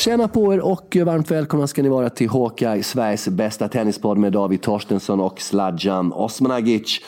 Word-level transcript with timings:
Tjena 0.00 0.28
på 0.28 0.54
er 0.54 0.60
och 0.60 0.96
varmt 1.04 1.30
välkomna 1.30 1.66
ska 1.66 1.82
ni 1.82 1.88
vara 1.88 2.10
till 2.10 2.28
Hawkeye, 2.30 2.82
Sveriges 2.82 3.28
bästa 3.28 3.68
tennispodd 3.68 4.18
med 4.18 4.32
David 4.32 4.62
Torstensson 4.62 5.20
och 5.20 5.40
Sladjan 5.40 6.12
Osmanagic. 6.12 7.00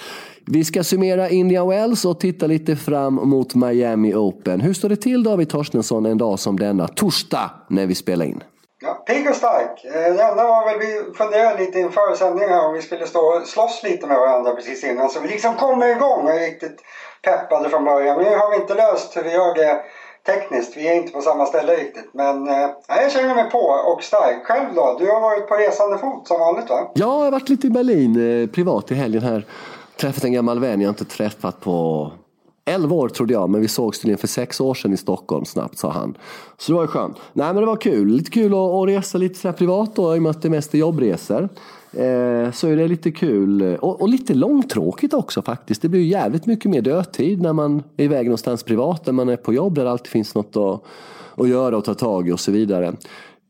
Vi 0.46 0.64
ska 0.64 0.84
summera 0.84 1.28
Indian 1.28 1.68
Wells 1.68 2.04
och 2.04 2.20
titta 2.20 2.46
lite 2.46 2.76
fram 2.76 3.14
mot 3.14 3.54
Miami 3.54 4.14
Open. 4.14 4.60
Hur 4.60 4.74
står 4.74 4.88
det 4.88 4.96
till 4.96 5.22
David 5.22 5.50
Torstensson 5.50 6.06
en 6.06 6.18
dag 6.18 6.38
som 6.38 6.58
denna 6.58 6.88
torsdag 6.88 7.50
när 7.68 7.86
vi 7.86 7.94
spelar 7.94 8.24
in? 8.24 8.42
Ja, 8.80 8.94
pigg 8.94 9.30
och 9.30 9.36
stark. 9.36 9.84
Eh, 9.84 10.14
det 10.14 10.22
enda 10.22 10.44
var 10.44 10.64
väl 10.64 10.78
vi 10.78 11.14
funderade 11.14 11.64
lite 11.64 11.80
inför 11.80 12.14
sändningen 12.14 12.58
om 12.58 12.74
vi 12.74 12.82
skulle 12.82 13.06
stå 13.06 13.20
och 13.20 13.46
slåss 13.46 13.82
lite 13.84 14.06
med 14.06 14.16
varandra 14.16 14.54
precis 14.54 14.84
innan 14.84 15.08
så 15.08 15.20
vi 15.20 15.28
liksom 15.28 15.54
kommer 15.54 15.96
igång 15.96 16.24
och 16.24 16.32
är 16.32 16.40
riktigt 16.40 16.80
peppade 17.22 17.68
från 17.70 17.84
början. 17.84 18.16
Men 18.16 18.26
nu 18.26 18.36
har 18.36 18.50
vi 18.50 18.56
inte 18.56 18.74
löst 18.74 19.16
hur 19.16 19.22
vi 19.22 19.32
gör 19.32 19.54
det 19.54 19.82
tekniskt. 20.26 20.76
Vi 20.76 20.88
är 20.88 20.94
inte 20.94 21.12
på 21.12 21.20
samma 21.20 21.46
ställe 21.46 21.72
riktigt. 21.72 22.10
Men 22.12 22.48
eh, 22.48 22.70
jag 22.88 23.12
känner 23.12 23.34
mig 23.34 23.50
på 23.50 23.58
och 23.58 24.02
stark. 24.02 24.44
Själv 24.44 24.74
då? 24.74 24.96
Du 24.98 25.10
har 25.10 25.20
varit 25.20 25.48
på 25.48 25.54
resande 25.54 25.98
fot 25.98 26.28
som 26.28 26.40
vanligt 26.40 26.70
va? 26.70 26.90
Ja, 26.94 27.06
jag 27.18 27.24
har 27.24 27.30
varit 27.30 27.48
lite 27.48 27.66
i 27.66 27.70
Berlin 27.70 28.42
eh, 28.42 28.46
privat 28.46 28.90
i 28.90 28.94
helgen 28.94 29.22
här. 29.22 29.46
Träffat 29.96 30.24
en 30.24 30.32
gammal 30.32 30.60
vän 30.60 30.80
jag 30.80 30.90
inte 30.90 31.04
träffat 31.04 31.60
på 31.60 32.10
11 32.64 32.94
år 32.94 33.08
trodde 33.08 33.32
jag, 33.32 33.50
men 33.50 33.60
vi 33.60 33.68
sågs 33.68 33.98
tydligen 33.98 34.18
för 34.18 34.28
sex 34.28 34.60
år 34.60 34.74
sedan 34.74 34.92
i 34.92 34.96
Stockholm 34.96 35.44
snabbt, 35.44 35.78
sa 35.78 35.90
han. 35.90 36.18
Så 36.58 36.72
det 36.72 36.76
var 36.76 36.82
ju 36.82 36.88
skönt. 36.88 37.16
Nej, 37.32 37.46
men 37.46 37.56
det 37.56 37.66
var 37.66 37.76
kul. 37.76 38.08
Lite 38.08 38.30
kul 38.30 38.52
att, 38.52 38.58
att 38.58 38.88
resa 38.88 39.18
lite 39.18 39.38
sådär 39.38 39.52
privat 39.52 39.96
då, 39.96 40.14
i 40.14 40.18
och 40.18 40.22
med 40.22 40.30
att 40.30 40.42
det 40.42 40.50
mest 40.50 40.74
är 40.74 40.78
jobbresor. 40.78 41.48
Eh, 41.96 42.50
så 42.50 42.68
är 42.68 42.76
det 42.76 42.88
lite 42.88 43.10
kul 43.10 43.76
och, 43.76 44.00
och, 44.00 44.08
lite 44.08 44.34
långtråkigt 44.34 45.14
också 45.14 45.42
faktiskt. 45.42 45.82
Det 45.82 45.88
blir 45.88 46.00
jävligt 46.00 46.46
mycket 46.46 46.70
mer 46.70 46.80
dödtid 46.80 47.42
när 47.42 47.52
man 47.52 47.82
är 47.96 48.04
iväg 48.04 48.24
någonstans 48.26 48.62
privat, 48.62 49.06
när 49.06 49.12
man 49.12 49.28
är 49.28 49.36
på 49.36 49.54
jobb 49.54 49.74
där 49.74 49.84
det 49.84 49.90
alltid 49.90 50.10
finns 50.10 50.34
något 50.34 50.56
att, 50.56 50.82
att 51.40 51.48
göra 51.48 51.76
och 51.76 51.84
ta 51.84 51.94
tag 51.94 52.28
i 52.28 52.32
och 52.32 52.40
så 52.40 52.52
vidare. 52.52 52.92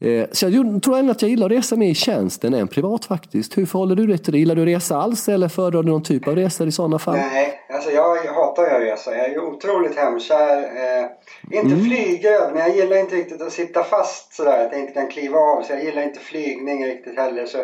Eh, 0.03 0.27
så 0.33 0.49
jag 0.49 0.83
tror 0.83 0.99
ändå 0.99 1.11
att 1.11 1.23
jag 1.23 1.31
gillar 1.31 1.47
att 1.47 1.53
resa 1.53 1.77
mer 1.77 1.91
i 1.91 1.95
tjänsten 1.95 2.55
än 2.55 2.69
privat 2.69 3.05
faktiskt. 3.05 3.59
Hur 3.59 3.67
förhåller 3.67 3.97
du 3.97 4.07
dig 4.07 4.19
till 4.19 4.33
det? 4.33 4.39
Gillar 4.39 4.55
du 4.55 4.63
att 4.63 4.69
resa 4.69 4.97
alls 4.97 5.29
eller 5.29 5.49
föredrar 5.49 5.83
du 5.83 5.89
någon 5.89 6.03
typ 6.03 6.29
av 6.29 6.37
resor 6.37 6.69
i 6.69 6.73
sådana 6.73 6.99
fall? 6.99 7.17
Nej, 7.17 7.61
alltså 7.75 7.91
jag 7.91 8.17
hatar 8.17 8.65
att 8.65 8.83
resa. 8.83 9.17
Jag 9.17 9.33
är 9.33 9.39
otroligt 9.39 9.97
hemkär. 9.97 10.59
Eh, 10.59 11.59
inte 11.59 11.75
mm. 11.75 11.85
flygrädd, 11.85 12.51
men 12.53 12.59
jag 12.59 12.77
gillar 12.77 12.97
inte 12.97 13.15
riktigt 13.17 13.43
att 13.43 13.53
sitta 13.53 13.85
fast 13.85 14.35
sådär. 14.35 14.67
Att 14.67 14.73
jag 14.73 14.81
inte 14.81 14.93
kan 14.93 15.09
kliva 15.09 15.39
av. 15.39 15.63
Så 15.63 15.73
jag 15.73 15.85
gillar 15.85 16.03
inte 16.03 16.21
flygning 16.21 16.87
riktigt 16.87 17.19
heller. 17.19 17.47
Så, 17.47 17.59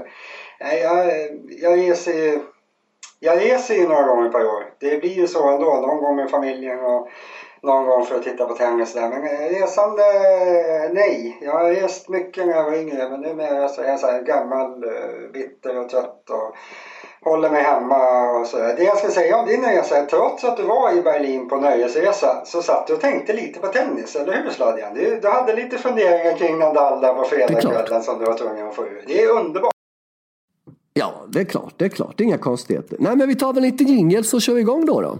nej, 0.60 0.80
jag, 0.80 1.06
jag 1.48 1.78
reser 1.78 2.12
ju 2.12 2.40
jag 3.20 3.38
reser 3.40 3.74
ju 3.74 3.88
några 3.88 4.02
gånger 4.02 4.28
per 4.28 4.46
år. 4.46 4.64
Det 4.80 5.00
blir 5.00 5.10
ju 5.10 5.26
så 5.26 5.48
ändå. 5.48 5.64
Någon 5.64 6.00
gång 6.00 6.16
med 6.16 6.30
familjen 6.30 6.84
och 6.84 7.08
någon 7.62 7.86
gång 7.86 8.04
för 8.04 8.16
att 8.16 8.22
titta 8.22 8.46
på 8.46 8.54
tennis 8.54 8.94
där. 8.94 9.08
Men 9.08 9.22
resande, 9.48 10.02
nej. 10.92 11.38
Jag 11.40 11.52
har 11.52 11.70
rest 11.70 12.08
mycket 12.08 12.46
när 12.46 12.54
jag 12.54 12.64
var 12.64 12.74
yngre 12.74 13.08
men 13.10 13.20
numera 13.20 13.68
så 13.68 13.82
är 13.82 13.88
jag 13.88 13.98
så 13.98 14.06
här 14.06 14.22
gammal, 14.22 14.84
eh, 14.84 15.30
bitter 15.32 15.78
och 15.78 15.88
trött 15.88 16.30
och 16.30 16.56
håller 17.30 17.50
mig 17.50 17.62
hemma 17.62 18.30
och 18.30 18.46
så 18.46 18.56
Det 18.56 18.84
jag 18.84 18.98
ska 18.98 19.08
säga 19.08 19.38
om 19.38 19.46
din 19.46 19.64
resa, 19.64 20.06
trots 20.06 20.44
att 20.44 20.56
du 20.56 20.62
var 20.62 20.92
i 20.92 21.02
Berlin 21.02 21.48
på 21.48 21.56
nöjesresa 21.56 22.44
så 22.44 22.62
satt 22.62 22.86
du 22.86 22.94
och 22.94 23.00
tänkte 23.00 23.32
lite 23.32 23.60
på 23.60 23.66
tennis, 23.66 24.16
eller 24.16 24.32
hur 24.32 24.50
Sladjan? 24.50 24.94
Du, 24.94 25.20
du 25.20 25.28
hade 25.28 25.54
lite 25.54 25.78
funderingar 25.78 26.36
kring 26.36 26.58
Nadal 26.58 27.00
där 27.00 27.14
på 27.14 27.24
fredagskvällen 27.24 28.02
som 28.02 28.18
du 28.18 28.24
var 28.24 28.34
tvungen 28.34 28.68
att 28.68 28.74
få 28.74 28.86
ur. 28.86 29.04
Det 29.06 29.22
är 29.22 29.30
underbart. 29.30 29.77
Ja, 30.98 31.14
det 31.28 31.40
är 31.40 31.44
klart, 31.44 31.74
det 31.76 31.84
är 31.84 31.88
klart. 31.88 32.14
Det 32.16 32.22
är 32.22 32.24
inga 32.24 32.38
konstigheter. 32.38 32.96
Nej, 33.00 33.16
men 33.16 33.28
vi 33.28 33.34
tar 33.34 33.52
väl 33.52 33.62
lite 33.62 33.84
jingel 33.84 34.24
så 34.24 34.40
kör 34.40 34.54
vi 34.54 34.60
igång 34.60 34.86
då. 34.86 35.00
då. 35.00 35.18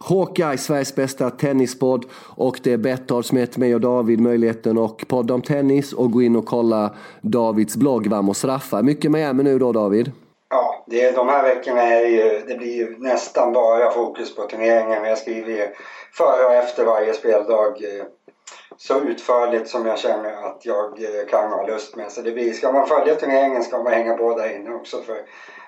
Hawkeye, 0.00 0.58
Sveriges 0.58 0.94
bästa 0.94 1.30
tennispodd. 1.30 2.04
Och 2.36 2.60
det 2.62 2.72
är 2.72 2.76
Betthard 2.76 3.24
som 3.24 3.38
heter 3.38 3.60
mig 3.60 3.74
och 3.74 3.80
David 3.80 4.20
möjligheten 4.20 4.78
att 4.78 5.08
podda 5.08 5.34
om 5.34 5.42
tennis 5.42 5.92
och 5.92 6.12
gå 6.12 6.22
in 6.22 6.36
och 6.36 6.46
kolla 6.46 6.94
Davids 7.20 7.76
blogg 7.76 8.06
Vamos 8.06 8.44
Raffa. 8.44 8.82
Mycket 8.82 9.10
Miami 9.10 9.42
nu 9.42 9.58
då 9.58 9.72
David? 9.72 10.12
Ja, 10.50 10.84
det, 10.86 11.10
de 11.10 11.28
här 11.28 11.42
veckorna 11.42 11.82
är 11.82 12.00
det 12.00 12.08
ju, 12.08 12.42
det 12.48 12.58
blir 12.58 12.76
ju 12.76 12.98
nästan 12.98 13.52
bara 13.52 13.90
fokus 13.90 14.36
på 14.36 14.42
turneringen. 14.42 15.04
Jag 15.04 15.18
skriver 15.18 15.50
ju 15.50 15.66
före 16.12 16.44
och 16.46 16.52
efter 16.52 16.84
varje 16.84 17.14
speldag 17.14 17.66
eh, 17.66 18.04
så 18.78 19.00
utförligt 19.00 19.68
som 19.68 19.86
jag 19.86 19.98
känner 19.98 20.32
att 20.32 20.66
jag 20.66 21.04
eh, 21.04 21.26
kan 21.28 21.52
ha 21.52 21.66
lust 21.66 21.96
med. 21.96 22.12
Så 22.12 22.22
det 22.22 22.32
blir, 22.32 22.52
ska 22.52 22.72
man 22.72 22.86
följa 22.86 23.14
turneringen 23.14 23.62
ska 23.62 23.82
man 23.82 23.92
hänga 23.92 24.14
på 24.14 24.38
där 24.38 24.56
inne 24.56 24.70
också. 24.70 25.02
För 25.02 25.22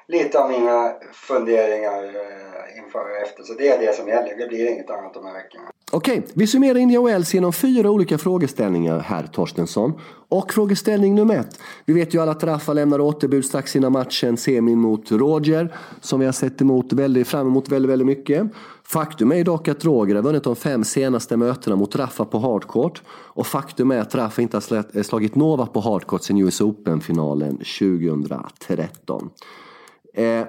lite 0.06 0.40
av 0.40 0.50
mina 0.50 0.94
funderingar 1.12 2.04
eh, 2.04 2.78
inför 2.78 3.10
och 3.10 3.16
efter. 3.16 3.42
Så 3.42 3.54
det 3.54 3.68
är 3.68 3.78
det 3.78 3.94
som 3.96 4.08
gäller. 4.08 4.36
Det 4.36 4.46
blir 4.46 4.70
inget 4.70 4.90
annat 4.90 5.14
de 5.14 5.26
här 5.26 5.32
veckorna. 5.32 5.70
Okej, 5.92 6.26
vi 6.34 6.46
summerar 6.46 6.78
in 6.78 7.04
Wells 7.04 7.34
genom 7.34 7.52
fyra 7.52 7.90
olika 7.90 8.18
frågeställningar 8.18 8.98
herr 8.98 9.26
Torstensson. 9.26 9.92
Och 10.28 10.52
frågeställning 10.52 11.14
nummer 11.14 11.36
ett. 11.36 11.60
Vi 11.84 11.92
vet 11.92 12.14
ju 12.14 12.22
alla 12.22 12.32
att 12.32 12.44
Rafa 12.44 12.72
lämnar 12.72 13.00
återbud 13.00 13.44
strax 13.44 13.76
innan 13.76 13.92
matchen 13.92 14.36
semin 14.36 14.78
mot 14.78 15.12
Roger. 15.12 15.76
Som 16.00 16.20
vi 16.20 16.26
har 16.26 16.32
sett 16.32 16.60
emot 16.60 16.92
väldigt, 16.92 17.28
fram 17.28 17.46
emot 17.46 17.68
väldigt, 17.68 17.90
väldigt 17.90 18.06
mycket. 18.06 18.46
Faktum 18.84 19.32
är 19.32 19.44
dock 19.44 19.68
att 19.68 19.84
Roger 19.84 20.14
har 20.14 20.22
vunnit 20.22 20.44
de 20.44 20.56
fem 20.56 20.84
senaste 20.84 21.36
mötena 21.36 21.76
mot 21.76 21.96
Rafa 21.96 22.24
på 22.24 22.38
hardcourt. 22.38 23.02
Och 23.08 23.46
faktum 23.46 23.90
är 23.90 24.00
att 24.00 24.14
Rafa 24.14 24.42
inte 24.42 24.56
har 24.56 24.84
eh, 24.96 25.02
slagit 25.02 25.34
Nova 25.34 25.66
på 25.66 25.80
hardcourt 25.80 26.22
sedan 26.22 26.38
US 26.38 26.60
Open-finalen 26.60 27.58
2013. 27.78 29.30
Eh, 30.14 30.44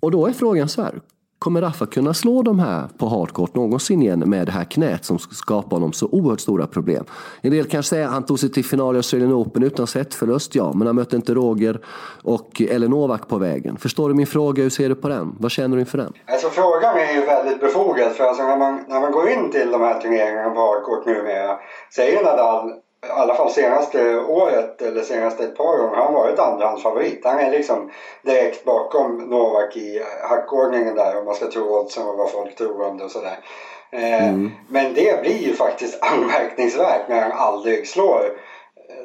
och 0.00 0.10
då 0.10 0.26
är 0.26 0.32
frågan 0.32 0.68
så 0.68 0.82
här. 0.82 1.00
Kommer 1.44 1.60
Rafa 1.60 1.86
kunna 1.86 2.14
slå 2.14 2.42
de 2.42 2.58
här 2.58 2.88
på 2.98 3.06
hardcourt 3.06 3.54
någonsin 3.54 4.02
igen 4.02 4.18
med 4.26 4.46
det 4.46 4.52
här 4.52 4.64
knät 4.64 5.04
som 5.04 5.18
skapar 5.18 5.76
honom 5.76 5.92
så 5.92 6.06
oerhört 6.06 6.40
stora 6.40 6.66
problem? 6.66 7.04
En 7.42 7.50
del 7.50 7.64
kanske 7.64 7.90
säger 7.90 8.06
att 8.06 8.12
han 8.12 8.26
tog 8.26 8.38
sig 8.38 8.52
till 8.52 8.64
final 8.64 8.94
i 8.94 8.98
Australian 8.98 9.32
Open 9.32 9.62
utan 9.62 9.86
setförlust, 9.86 10.54
ja, 10.54 10.72
men 10.72 10.86
han 10.86 10.96
mötte 10.96 11.16
inte 11.16 11.34
Roger 11.34 11.80
och, 12.22 12.62
eller 12.70 12.88
Novak 12.88 13.28
på 13.28 13.38
vägen. 13.38 13.76
Förstår 13.76 14.08
du 14.08 14.14
min 14.14 14.26
fråga? 14.26 14.62
Hur 14.62 14.70
ser 14.70 14.88
du 14.88 14.94
på 14.94 15.08
den? 15.08 15.36
Vad 15.40 15.50
känner 15.50 15.76
du 15.76 15.80
inför 15.80 15.98
den? 15.98 16.12
Alltså 16.26 16.48
frågan 16.48 16.96
är 16.96 17.14
ju 17.14 17.26
väldigt 17.26 17.60
befogad 17.60 18.12
för 18.12 18.24
alltså 18.24 18.42
när, 18.42 18.58
man, 18.58 18.84
när 18.88 19.00
man 19.00 19.12
går 19.12 19.28
in 19.28 19.50
till 19.50 19.70
de 19.70 19.80
här 19.80 20.00
turneringarna 20.00 20.50
på 20.50 20.60
hardcourt 20.60 21.06
numera 21.06 21.58
så 21.90 22.02
är 22.02 22.06
ju 22.06 22.22
Nadal 22.22 22.72
i 23.08 23.10
alla 23.10 23.34
fall 23.34 23.50
senaste 23.50 24.18
året 24.18 24.82
eller 24.82 25.02
senaste 25.02 25.44
ett 25.44 25.56
par 25.56 25.80
år 25.80 25.88
har 25.88 26.04
han 26.04 26.14
varit 26.14 26.38
andrahandsfavorit. 26.38 27.24
Han 27.24 27.38
är 27.38 27.50
liksom 27.50 27.90
direkt 28.22 28.64
bakom 28.64 29.16
Novak 29.16 29.76
i 29.76 30.02
hackordningen 30.22 30.94
där 30.94 31.18
om 31.18 31.24
man 31.24 31.34
ska 31.34 31.50
tro 31.50 31.78
oddsen 31.78 32.08
och 32.08 32.16
vad 32.16 32.30
folk 32.30 32.56
tror 32.56 32.82
om 32.82 32.98
det 32.98 33.04
och 33.04 33.10
sådär. 33.10 33.38
Eh, 33.92 34.28
mm. 34.28 34.50
Men 34.68 34.94
det 34.94 35.22
blir 35.22 35.38
ju 35.38 35.54
faktiskt 35.54 35.98
anmärkningsvärt 36.12 37.08
när 37.08 37.20
han 37.20 37.32
aldrig 37.32 37.88
slår 37.88 38.38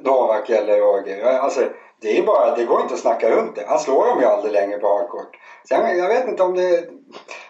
Novak 0.02 0.50
eller 0.50 0.78
Roger. 0.78 1.40
Alltså, 1.40 1.62
det 2.02 2.18
är 2.18 2.24
bara, 2.24 2.56
det 2.56 2.64
går 2.64 2.82
inte 2.82 2.94
att 2.94 3.00
snacka 3.00 3.30
runt 3.30 3.56
det. 3.56 3.66
Han 3.68 3.80
slår 3.80 4.08
dem 4.08 4.20
ju 4.20 4.26
aldrig 4.26 4.54
längre 4.54 4.78
på 4.78 4.88
hardcourt. 4.88 5.36
Sen, 5.70 5.98
jag 5.98 6.08
vet 6.08 6.28
inte 6.28 6.44
om 6.44 6.56
det... 6.56 6.84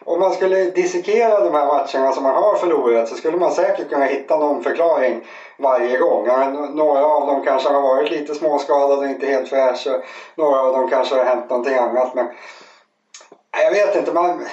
Om 0.05 0.19
man 0.19 0.33
skulle 0.33 0.65
dissekera 0.65 1.41
de 1.41 1.53
här 1.53 1.67
matcherna 1.67 2.11
som 2.11 2.23
man 2.23 2.35
har 2.35 2.55
förlorat 2.55 3.07
så 3.07 3.15
skulle 3.15 3.37
man 3.37 3.51
säkert 3.51 3.89
kunna 3.89 4.05
hitta 4.05 4.37
någon 4.37 4.63
förklaring 4.63 5.25
varje 5.57 5.97
gång. 5.97 6.27
Några 6.75 7.05
av 7.05 7.27
dem 7.27 7.41
kanske 7.43 7.69
har 7.69 7.81
varit 7.81 8.09
lite 8.11 8.35
småskadade 8.35 8.95
och 8.95 9.07
inte 9.07 9.27
helt 9.27 9.49
fräscha. 9.49 9.99
Några 10.35 10.59
av 10.59 10.73
dem 10.73 10.87
kanske 10.87 11.15
har 11.15 11.23
hänt 11.23 11.49
någonting 11.49 11.75
annat. 11.75 12.13
Men 12.13 12.25
jag 13.63 13.71
vet 13.71 13.95
inte. 13.95 14.11
Man, 14.11 14.45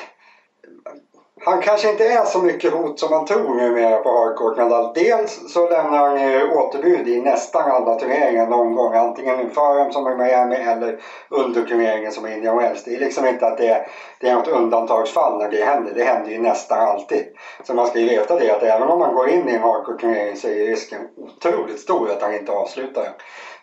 han 1.45 1.61
kanske 1.61 1.91
inte 1.91 2.05
är 2.05 2.25
så 2.25 2.39
mycket 2.39 2.73
hot 2.73 3.01
som 3.01 3.11
man 3.11 3.25
tror 3.27 3.55
numera 3.55 3.99
på 3.99 4.11
hardcourt 4.11 4.57
Nadal. 4.57 4.93
Dels 4.95 5.53
så 5.53 5.69
lämnar 5.69 5.99
han 5.99 6.31
ju 6.31 6.51
återbud 6.51 7.09
i 7.09 7.21
nästan 7.21 7.71
alla 7.71 7.95
turneringar 7.95 8.47
någon 8.47 8.75
gång. 8.75 8.95
Antingen 8.95 9.41
inför 9.41 9.79
dem 9.79 9.93
som 9.93 10.09
i 10.09 10.15
Miami 10.15 10.57
eller 10.57 11.01
under 11.31 11.63
turneringen 11.63 12.13
som 12.13 12.27
i 12.27 12.33
Indian 12.33 12.57
Wells. 12.57 12.85
Det 12.85 12.95
är 12.95 12.99
liksom 12.99 13.27
inte 13.27 13.47
att 13.47 13.59
det 13.59 13.69
är, 13.69 13.89
det 14.21 14.29
är 14.29 14.35
något 14.35 14.49
undantagsfall 14.49 15.39
när 15.39 15.49
det 15.49 15.65
händer. 15.65 15.93
Det 15.95 16.03
händer 16.03 16.31
ju 16.31 16.39
nästan 16.39 16.81
alltid. 16.81 17.25
Så 17.65 17.75
man 17.75 17.87
ska 17.87 17.99
ju 17.99 18.07
veta 18.07 18.39
det 18.39 18.51
att 18.51 18.63
även 18.63 18.89
om 18.89 18.99
man 18.99 19.15
går 19.15 19.29
in 19.29 19.49
i 19.49 19.55
en 19.55 19.63
hardcourt-turnering 19.63 20.37
så 20.37 20.49
är 20.49 20.65
risken 20.65 21.01
otroligt 21.17 21.81
stor 21.81 22.11
att 22.11 22.23
han 22.23 22.35
inte 22.35 22.53
avslutar 22.53 23.03
den. 23.03 23.13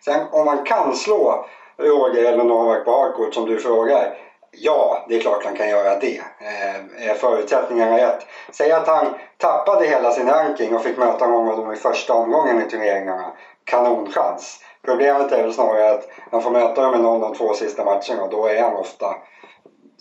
Sen 0.04 0.20
om 0.30 0.44
man 0.44 0.64
kan 0.64 0.94
slå 0.94 1.44
Roger 1.78 2.32
eller 2.32 2.44
Novak 2.44 2.84
på 2.84 2.90
hardcourt 2.90 3.34
som 3.34 3.46
du 3.46 3.58
frågar 3.58 4.14
Ja, 4.56 5.04
det 5.08 5.16
är 5.16 5.20
klart 5.20 5.44
han 5.44 5.56
kan 5.56 5.68
göra 5.68 5.98
det. 5.98 6.20
Eh, 6.40 6.76
eh 6.76 7.10
är 7.10 7.14
förutsättningarna 7.14 7.96
rätt. 7.96 8.26
Säg 8.52 8.72
att 8.72 8.88
han 8.88 9.14
tappade 9.36 9.86
hela 9.86 10.10
sin 10.10 10.28
ranking 10.28 10.74
och 10.74 10.82
fick 10.82 10.96
möta 10.96 11.28
många 11.28 11.50
av 11.50 11.56
dem 11.56 11.72
i 11.72 11.76
första 11.76 12.14
omgången 12.14 12.62
i 12.62 12.70
turneringarna. 12.70 13.32
Kanonchans. 13.64 14.60
Problemet 14.84 15.32
är 15.32 15.42
väl 15.42 15.52
snarare 15.52 15.90
att 15.90 16.08
han 16.30 16.42
får 16.42 16.50
möta 16.50 16.82
dem 16.82 16.94
i 16.94 16.98
någon 16.98 17.14
av 17.14 17.20
de 17.20 17.34
två 17.34 17.54
sista 17.54 17.84
matcherna 17.84 18.22
och 18.22 18.30
då 18.30 18.46
är 18.46 18.62
han 18.62 18.74
ofta 18.74 19.14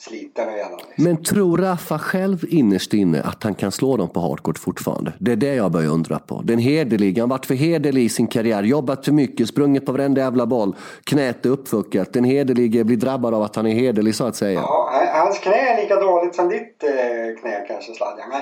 sliten 0.04 0.48
redan. 0.48 0.72
Liksom. 0.72 1.04
Men 1.04 1.24
tror 1.24 1.58
Rafa 1.58 2.00
själv 2.00 2.46
innerst 2.50 2.94
inne 2.94 3.22
att 3.22 3.44
han 3.44 3.56
kan 3.56 3.72
slå 3.72 3.98
dem 3.98 4.10
på 4.10 4.20
hardcourt 4.20 4.60
fortfarande? 4.60 5.14
Det 5.20 5.32
är 5.32 5.36
det 5.36 5.56
jag 5.56 5.72
börjar 5.72 5.90
undra 5.90 6.20
på. 6.20 6.42
Den 6.44 6.60
hederlig, 6.60 7.20
han 7.20 7.30
varit 7.30 7.46
för 7.46 7.56
hederlig 7.56 8.04
i 8.04 8.10
sin 8.10 8.28
karriär, 8.28 8.64
jobbat 8.64 9.06
för 9.06 9.12
mycket, 9.12 9.48
sprungit 9.48 9.86
på 9.86 9.92
varenda 9.92 10.22
jävla 10.22 10.46
boll, 10.46 10.76
knät 11.04 11.46
är 11.46 11.50
uppfuckat. 11.50 12.14
Den 12.14 12.24
hederlige 12.24 12.84
blir 12.84 12.98
drabbad 12.98 13.34
av 13.34 13.42
att 13.42 13.56
han 13.56 13.68
är 13.68 13.74
hederlig 13.74 14.16
så 14.16 14.26
att 14.26 14.36
säga. 14.36 14.60
Ja, 14.60 14.92
hans 15.14 15.40
knä 15.40 15.56
är 15.56 15.82
lika 15.82 15.96
dåligt 15.96 16.36
som 16.36 16.50
ditt 16.50 16.84
eh, 16.84 17.42
knä 17.42 17.66
kanske 17.68 17.94
Sladjan. 17.94 18.30
Men, 18.30 18.42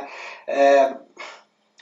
eh, 0.57 0.91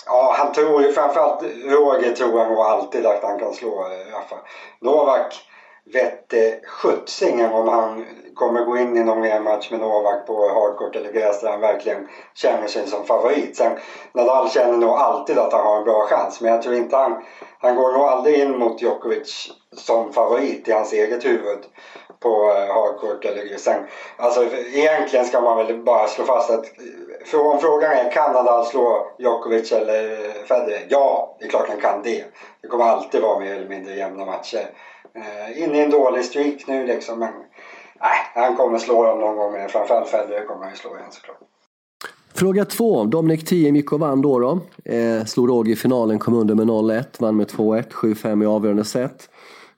Ja, 0.06 0.36
han 0.38 0.54
tror 0.54 0.82
ju 0.82 0.92
framförallt 0.92 1.42
Roger 1.66 2.16
tror 2.16 2.40
han 2.40 2.50
nog 2.50 2.60
alltid 2.60 3.06
att 3.06 3.24
han 3.24 3.40
kan 3.40 3.54
slå 3.54 3.88
Rafa. 4.12 4.36
Novak 4.82 5.49
vette 5.94 6.60
skjutsingen 6.68 7.54
om 7.54 7.68
han 7.68 8.06
kommer 8.36 8.66
gå 8.66 8.78
in 8.78 8.98
i 8.98 9.04
någon 9.04 9.22
mer 9.22 9.40
match 9.40 9.72
med 9.72 9.80
Novak 9.80 10.28
på 10.28 10.48
hardcourt 10.48 10.96
eller 10.96 11.12
gräs 11.12 11.42
där 11.42 11.50
han 11.50 11.62
verkligen 11.62 12.08
känner 12.34 12.68
sig 12.68 12.88
som 12.88 13.06
favorit. 13.06 13.58
Sen 13.58 13.78
Nadal 14.14 14.50
känner 14.50 14.78
nog 14.78 14.90
alltid 14.90 15.38
att 15.38 15.54
han 15.54 15.66
har 15.66 15.78
en 15.78 15.84
bra 15.84 16.08
chans 16.10 16.42
men 16.42 16.52
jag 16.52 16.62
tror 16.62 16.76
inte 16.76 16.98
han... 16.98 17.24
Han 17.62 17.76
går 17.76 17.94
nog 17.94 18.02
aldrig 18.02 18.40
in 18.40 18.58
mot 18.58 18.82
Djokovic 18.82 19.52
som 19.72 20.14
favorit 20.14 20.68
i 20.68 20.72
hans 20.72 20.94
eget 20.94 21.26
huvud 21.26 21.60
på 22.20 22.52
eh, 22.52 22.74
hardcourt 22.74 23.26
eller 23.26 23.44
gräs. 23.44 23.64
Sen, 23.64 23.84
alltså 24.18 24.46
egentligen 24.74 25.26
ska 25.26 25.42
man 25.42 25.58
väl 25.58 25.84
bara 25.84 26.08
slå 26.08 26.26
fast 26.26 26.50
att 26.50 26.66
eh, 27.34 27.40
om 27.40 27.60
frågan 27.60 27.92
är 27.92 28.12
kan 28.12 28.34
Nadal 28.34 28.66
slå 28.66 29.16
Djokovic 29.20 29.72
eller 29.72 30.32
Federer? 30.46 30.86
Ja, 30.90 31.38
det 31.40 31.46
är 31.46 31.50
klart 31.50 31.70
han 31.70 31.82
kan 31.82 32.04
det. 32.04 32.24
Det 32.62 32.68
kommer 32.68 32.86
alltid 32.86 33.22
vara 33.22 33.40
mer 33.40 33.56
eller 33.56 33.70
mindre 33.70 33.96
jämna 33.96 34.26
matcher. 34.26 34.70
Eh, 35.16 35.64
inne 35.64 35.78
i 35.78 35.84
en 35.84 35.92
dålig 35.92 36.26
streak 36.26 36.68
nu 36.68 36.88
liksom. 36.88 37.20
Men 37.20 37.30
nej, 38.02 38.20
han 38.36 38.56
kommer 38.56 38.78
slå 38.78 39.04
dem 39.04 39.20
någon 39.20 39.36
gång. 39.38 39.52
Men 39.52 39.70
framförallt 39.70 40.10
Federer 40.10 40.46
kommer 40.46 40.62
han 40.64 40.74
ju 40.74 40.78
slå 40.78 40.90
igen 40.90 41.12
såklart. 41.12 41.38
Fråga 42.34 42.66
två. 42.66 43.04
Dominic 43.04 43.44
Thiem 43.44 43.76
gick 43.76 43.92
och 43.92 44.00
vann 44.00 44.22
då. 44.22 44.40
då. 44.40 44.60
Eh, 44.94 45.26
slog 45.26 45.50
Roger 45.50 45.74
i 45.74 45.76
finalen, 45.76 46.20
kom 46.20 46.34
under 46.34 46.56
med 46.56 46.68
0-1, 46.68 47.04
vann 47.20 47.38
med 47.38 47.48
2-1, 47.48 47.92
7-5 47.92 48.44
i 48.44 48.46
avgörande 48.46 48.86
set. 48.86 49.30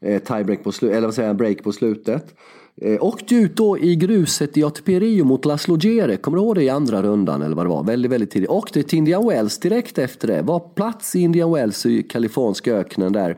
Eh, 0.02 0.22
tiebreak 0.22 0.64
på 0.64 0.72
slutet, 0.72 0.98
eller 0.98 1.08
vad 1.08 1.16
säger 1.16 1.30
jag, 1.30 1.36
break 1.36 1.64
på 1.64 1.72
slutet. 1.72 2.36
Eh, 2.82 3.04
åkte 3.04 3.36
ut 3.36 3.56
då 3.56 3.78
i 3.78 3.96
gruset 3.96 4.58
i 4.58 4.64
ATP 4.64 5.00
Rio 5.00 5.26
mot 5.26 5.46
Laszlo 5.46 5.78
Gere, 5.78 6.18
kommer 6.18 6.38
du 6.38 6.44
ihåg 6.44 6.56
det 6.56 6.64
i 6.64 6.70
andra 6.70 7.02
rundan 7.02 7.42
eller 7.42 7.56
vad 7.56 7.66
det 7.66 7.70
var? 7.70 7.84
Väldigt, 7.84 8.12
väldigt 8.12 8.32
tidigt. 8.32 8.50
Åkte 8.50 8.84
till 8.84 8.98
Indian 8.98 9.28
Wells 9.28 9.60
direkt 9.60 9.98
efter 9.98 10.28
det. 10.28 10.42
Var 10.42 10.60
plats 10.60 11.16
i 11.16 11.20
Indian 11.20 11.54
Wells 11.54 11.86
i 11.86 12.04
kaliforniska 12.04 12.74
öknen 12.74 13.14
där. 13.14 13.38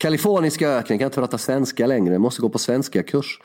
Kaliforniska 0.00 0.68
öknen, 0.68 0.98
kan 0.98 1.06
inte 1.06 1.20
prata 1.20 1.38
svenska 1.38 1.86
längre, 1.86 2.18
måste 2.18 2.42
gå 2.42 2.48
på 2.48 2.58
svenska 2.58 3.02
kurs. 3.02 3.40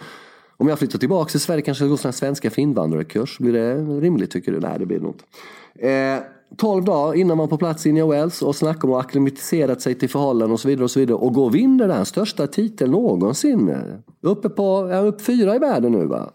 Om 0.57 0.67
jag 0.67 0.79
flyttar 0.79 0.99
tillbaka 0.99 1.29
till 1.29 1.39
Sverige 1.39 1.61
kanske 1.61 1.83
jag 1.83 1.89
går 1.89 2.05
en 2.05 2.13
svenska 2.13 2.49
för 2.49 2.61
invandrarkurs. 2.61 3.37
Blir 3.37 3.53
det 3.53 3.75
rimligt 3.75 4.31
tycker 4.31 4.51
du? 4.51 4.59
Nej, 4.59 4.79
det 4.79 4.85
blir 4.85 4.97
det 4.97 5.03
nog 5.03 5.13
inte. 5.13 5.89
Eh, 5.89 6.19
12 6.57 6.83
dagar 6.83 7.15
innan 7.15 7.37
man 7.37 7.47
på 7.47 7.57
plats 7.57 7.85
i 7.85 7.91
New 7.91 8.07
Wells 8.07 8.41
och 8.41 8.55
snackar 8.55 8.87
om 8.87 8.93
att 8.93 9.05
acklimatiserat 9.05 9.81
sig 9.81 9.95
till 9.95 10.09
förhållanden 10.09 10.51
och 10.51 10.59
så 10.59 10.67
vidare 10.67 10.83
och 10.83 10.91
så 10.91 10.99
vidare 10.99 11.17
och 11.17 11.33
går 11.33 11.45
och 11.45 11.55
vinner 11.55 11.87
den 11.87 12.05
största 12.05 12.47
titeln 12.47 12.91
någonsin. 12.91 13.75
Uppe 14.21 14.49
på, 14.49 14.89
ja, 14.91 14.99
upp 14.99 15.21
fyra 15.21 15.55
i 15.55 15.59
världen 15.59 15.91
nu 15.91 16.05
va. 16.05 16.31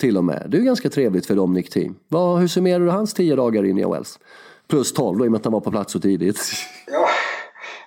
Till 0.00 0.16
och 0.16 0.24
med. 0.24 0.46
Det 0.48 0.56
är 0.56 0.58
ju 0.58 0.64
ganska 0.66 0.90
trevligt 0.90 1.26
för 1.26 1.36
Dominic 1.36 1.70
Team. 1.70 1.94
Vad, 2.08 2.40
hur 2.40 2.48
summerar 2.48 2.80
du 2.80 2.90
hans 2.90 3.14
tio 3.14 3.36
dagar 3.36 3.64
i 3.64 3.72
New 3.72 3.90
Wells? 3.90 4.18
Plus 4.68 4.92
12 4.92 5.18
då 5.18 5.24
i 5.24 5.28
och 5.28 5.32
med 5.32 5.38
att 5.38 5.44
han 5.44 5.52
var 5.52 5.60
på 5.60 5.70
plats 5.70 5.92
så 5.92 6.00
tidigt. 6.00 6.38
Ja. 6.86 7.08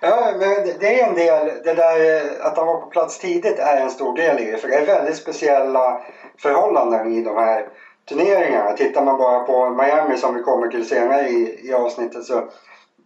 Ja, 0.00 0.32
men 0.38 0.78
det 0.80 1.00
är 1.00 1.08
en 1.08 1.14
del. 1.14 1.46
Det 1.64 1.72
där 1.72 2.20
eh, 2.20 2.46
att 2.46 2.56
han 2.56 2.66
var 2.66 2.80
på 2.80 2.86
plats 2.86 3.18
tidigt 3.18 3.58
är 3.58 3.76
en 3.76 3.90
stor 3.90 4.16
del 4.16 4.40
i 4.40 4.50
det. 4.50 4.58
För 4.58 4.68
det 4.68 4.74
är 4.74 4.86
väldigt 4.86 5.16
speciella 5.16 6.00
förhållanden 6.38 7.12
i 7.12 7.22
de 7.22 7.36
här 7.36 7.68
turneringarna. 8.08 8.72
Tittar 8.72 9.02
man 9.02 9.18
bara 9.18 9.38
på 9.38 9.70
Miami 9.70 10.16
som 10.16 10.34
vi 10.34 10.42
kommer 10.42 10.68
till 10.68 10.88
senare 10.88 11.28
i, 11.28 11.68
i 11.68 11.74
avsnittet 11.74 12.24
så 12.24 12.48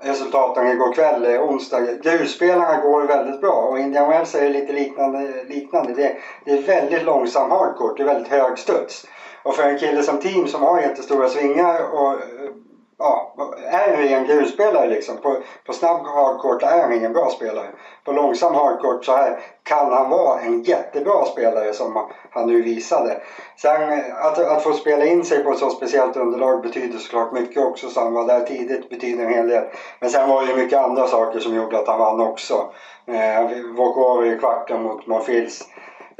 resultaten 0.02 0.68
igår 0.68 0.92
kväll, 0.92 1.24
eh, 1.24 1.42
onsdag. 1.42 1.80
Grusspelarna 2.02 2.76
går 2.76 3.02
väldigt 3.02 3.40
bra 3.40 3.54
och 3.54 3.78
Indian 3.78 4.08
Wells 4.08 4.34
är 4.34 4.50
lite 4.50 4.72
liknande. 4.72 5.44
liknande. 5.48 5.92
Det, 5.92 6.16
det 6.44 6.52
är 6.52 6.62
väldigt 6.62 7.02
långsam 7.02 7.50
hardcourt, 7.50 7.96
det 7.96 8.02
är 8.02 8.06
väldigt 8.06 8.32
hög 8.32 8.58
studs. 8.58 9.06
Och 9.42 9.54
för 9.54 9.62
en 9.62 9.78
kille 9.78 10.02
som 10.02 10.18
team 10.18 10.46
som 10.46 10.62
har 10.62 10.80
jättestora 10.80 11.28
svingar 11.28 11.94
och 11.94 12.12
eh, 12.12 12.18
ja, 13.00 13.34
är 13.70 13.88
en 13.88 13.96
ren 13.96 14.26
grusspelare 14.26 14.88
liksom. 14.88 15.16
På, 15.16 15.36
på 15.66 15.72
snabb 15.72 16.06
hardcourt 16.06 16.62
är 16.62 16.82
han 16.82 16.92
ingen 16.92 17.12
bra 17.12 17.30
spelare. 17.30 17.66
På 18.04 18.12
långsam 18.12 18.54
hardcourt 18.54 19.04
så 19.04 19.12
här 19.12 19.40
kan 19.62 19.92
han 19.92 20.10
vara 20.10 20.40
en 20.40 20.62
jättebra 20.62 21.24
spelare 21.24 21.72
som 21.72 22.06
han 22.30 22.46
nu 22.46 22.62
visade. 22.62 23.20
Sen 23.56 23.92
eh, 23.92 24.24
att, 24.26 24.38
att 24.38 24.62
få 24.62 24.72
spela 24.72 25.04
in 25.04 25.24
sig 25.24 25.44
på 25.44 25.50
ett 25.50 25.58
så 25.58 25.70
speciellt 25.70 26.16
underlag 26.16 26.62
betyder 26.62 26.98
såklart 26.98 27.32
mycket 27.32 27.62
också. 27.62 27.88
Så 27.88 28.00
han 28.00 28.12
var 28.12 28.26
där 28.26 28.40
tidigt 28.40 28.88
betyder 28.90 29.24
en 29.24 29.34
hel 29.34 29.48
del. 29.48 29.64
Men 30.00 30.10
sen 30.10 30.28
var 30.28 30.42
det 30.42 30.48
ju 30.48 30.56
mycket 30.56 30.78
andra 30.78 31.06
saker 31.06 31.38
som 31.38 31.54
gjorde 31.54 31.78
att 31.78 31.88
han 31.88 31.98
vann 31.98 32.20
också. 32.20 32.72
Eh, 33.06 33.40
Walkover 33.76 34.26
i 34.26 34.38
kvarten 34.38 34.82
mot 34.82 35.06
Monfils. 35.06 35.68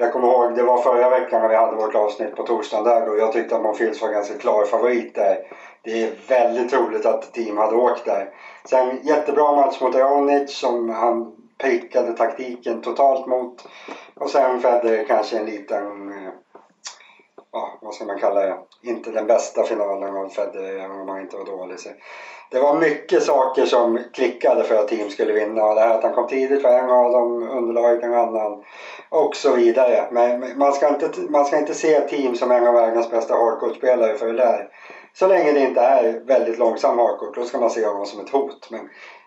Jag 0.01 0.13
kommer 0.13 0.29
ihåg, 0.29 0.55
det 0.55 0.63
var 0.63 0.79
förra 0.79 1.11
veckan 1.11 1.41
när 1.41 1.49
vi 1.49 1.57
hade 1.57 1.77
vårt 1.77 1.95
avsnitt 1.95 2.37
på 2.37 2.43
torsdagen 2.43 2.85
där 2.85 3.07
då. 3.07 3.19
Jag 3.19 3.33
tyckte 3.33 3.57
att 3.57 3.63
Monfils 3.63 4.03
var 4.03 4.09
ganska 4.09 4.39
klar 4.39 4.65
favorit 4.65 5.15
där. 5.15 5.39
Det 5.83 6.03
är 6.03 6.13
väldigt 6.29 6.71
troligt 6.71 7.07
att 7.07 7.33
team 7.33 7.57
hade 7.57 7.77
åkt 7.77 8.05
där. 8.05 8.31
Sen 8.65 8.99
jättebra 9.03 9.53
match 9.53 9.81
mot 9.81 9.95
Raonic 9.95 10.53
som 10.59 10.89
han 10.89 11.37
prickade 11.59 12.13
taktiken 12.13 12.81
totalt 12.81 13.27
mot. 13.27 13.69
Och 14.15 14.31
sen 14.31 14.61
Federer 14.61 15.05
kanske 15.05 15.39
en 15.39 15.47
liten, 15.47 16.13
eh, 16.13 16.33
ja 17.53 17.79
vad 17.81 17.95
ska 17.95 18.05
man 18.05 18.19
kalla 18.19 18.41
det, 18.41 18.57
inte 18.83 19.11
den 19.11 19.27
bästa 19.27 19.63
finalen 19.63 20.17
av 20.17 20.29
Federer 20.29 20.85
även 20.85 21.01
om 21.01 21.09
han 21.09 21.21
inte 21.21 21.37
var 21.37 21.45
dålig. 21.45 21.81
Så 21.81 21.89
det 22.51 22.61
var 22.61 22.77
mycket 22.77 23.23
saker 23.23 23.65
som 23.65 23.99
klickade 24.13 24.65
för 24.65 24.75
att 24.75 24.89
team 24.89 25.11
skulle 25.11 25.33
vinna. 25.33 25.65
Och 25.65 25.75
det 25.75 25.81
här 25.81 25.95
att 25.95 26.03
han 26.03 26.15
kom 26.15 26.29
tidigt 26.29 26.65
var 26.65 26.71
en 26.71 26.91
av 26.91 27.13
dem, 27.13 27.43
underlaget 27.43 28.05
en 28.05 28.15
annan 28.15 28.65
och 29.09 29.37
så 29.37 29.57
vidare. 29.57 30.09
Men 30.11 30.59
man 30.59 30.73
ska 30.73 30.89
inte, 30.89 31.11
man 31.29 31.45
ska 31.45 31.59
inte 31.59 31.75
se 31.75 32.01
team 32.01 32.37
som 32.37 32.51
en 32.51 32.67
av 32.67 32.75
världens 32.75 33.11
bästa 33.11 33.35
hardcourt-spelare 33.35 34.15
för 34.15 34.27
det 34.27 34.37
där. 34.37 34.69
Så 35.15 35.27
länge 35.27 35.53
det 35.53 35.61
inte 35.61 35.81
är 35.81 36.27
väldigt 36.27 36.59
långsam 36.59 36.99
hardcourt, 36.99 37.35
då 37.35 37.45
ska 37.45 37.59
man 37.59 37.71
se 37.71 37.87
honom 37.87 38.07
som 38.07 38.21
ett 38.21 38.31
hot. 38.31 38.69
Men 38.71 38.81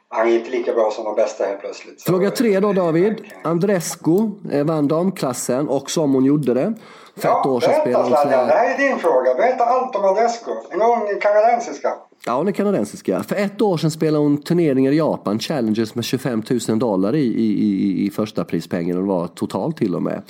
han 0.10 0.28
är 0.28 0.32
inte 0.32 0.50
lika 0.50 0.74
bra 0.74 0.92
som 0.92 1.06
de 1.06 1.16
bästa 1.16 1.44
helt 1.44 1.60
plötsligt. 1.60 2.02
Fråga 2.02 2.32
tre 2.32 2.60
då 2.60 2.74
David. 2.74 3.22
Andrescu 3.44 4.30
eh, 4.52 4.66
vann 4.66 4.88
damklassen 4.88 5.68
och 5.68 5.92
som 5.92 6.14
hon 6.14 6.26
gjorde 6.26 6.54
det. 6.54 6.74
För 7.18 7.30
ja, 7.30 7.42
ett 7.42 7.48
år 7.48 7.60
sedan 7.60 7.72
berätta 7.84 8.06
Sladjan, 8.06 8.48
det 8.48 8.54
här 8.54 8.74
är 8.74 8.90
din 8.90 8.98
fråga. 8.98 9.34
Berätta 9.34 9.64
allt 9.64 9.96
om 9.96 10.06
Andrescu. 10.06 10.52
En 10.72 10.80
gång 10.80 11.00
kanadensiska. 11.22 11.94
Ja, 12.26 12.38
hon 12.38 12.48
är 12.48 12.52
kanadensiska. 12.52 13.24
För 13.24 13.36
ett 13.36 13.62
år 13.62 13.78
sedan 13.78 13.92
spelade 13.92 14.24
hon 14.24 14.42
turneringar 14.42 14.92
i 14.92 14.98
Japan, 14.98 15.40
Challengers 15.40 15.96
med 15.96 16.06
25 16.06 16.44
000 16.68 16.80
dollar 16.80 17.16
i, 17.16 17.26
i, 17.26 17.64
i, 17.64 18.06
i 18.08 18.10
första 18.10 18.44
prispengen 18.44 18.96
det 18.96 19.02
var 19.04 19.28
totalt 19.28 19.78
till 19.78 19.96
och 19.96 20.04
med. 20.04 20.22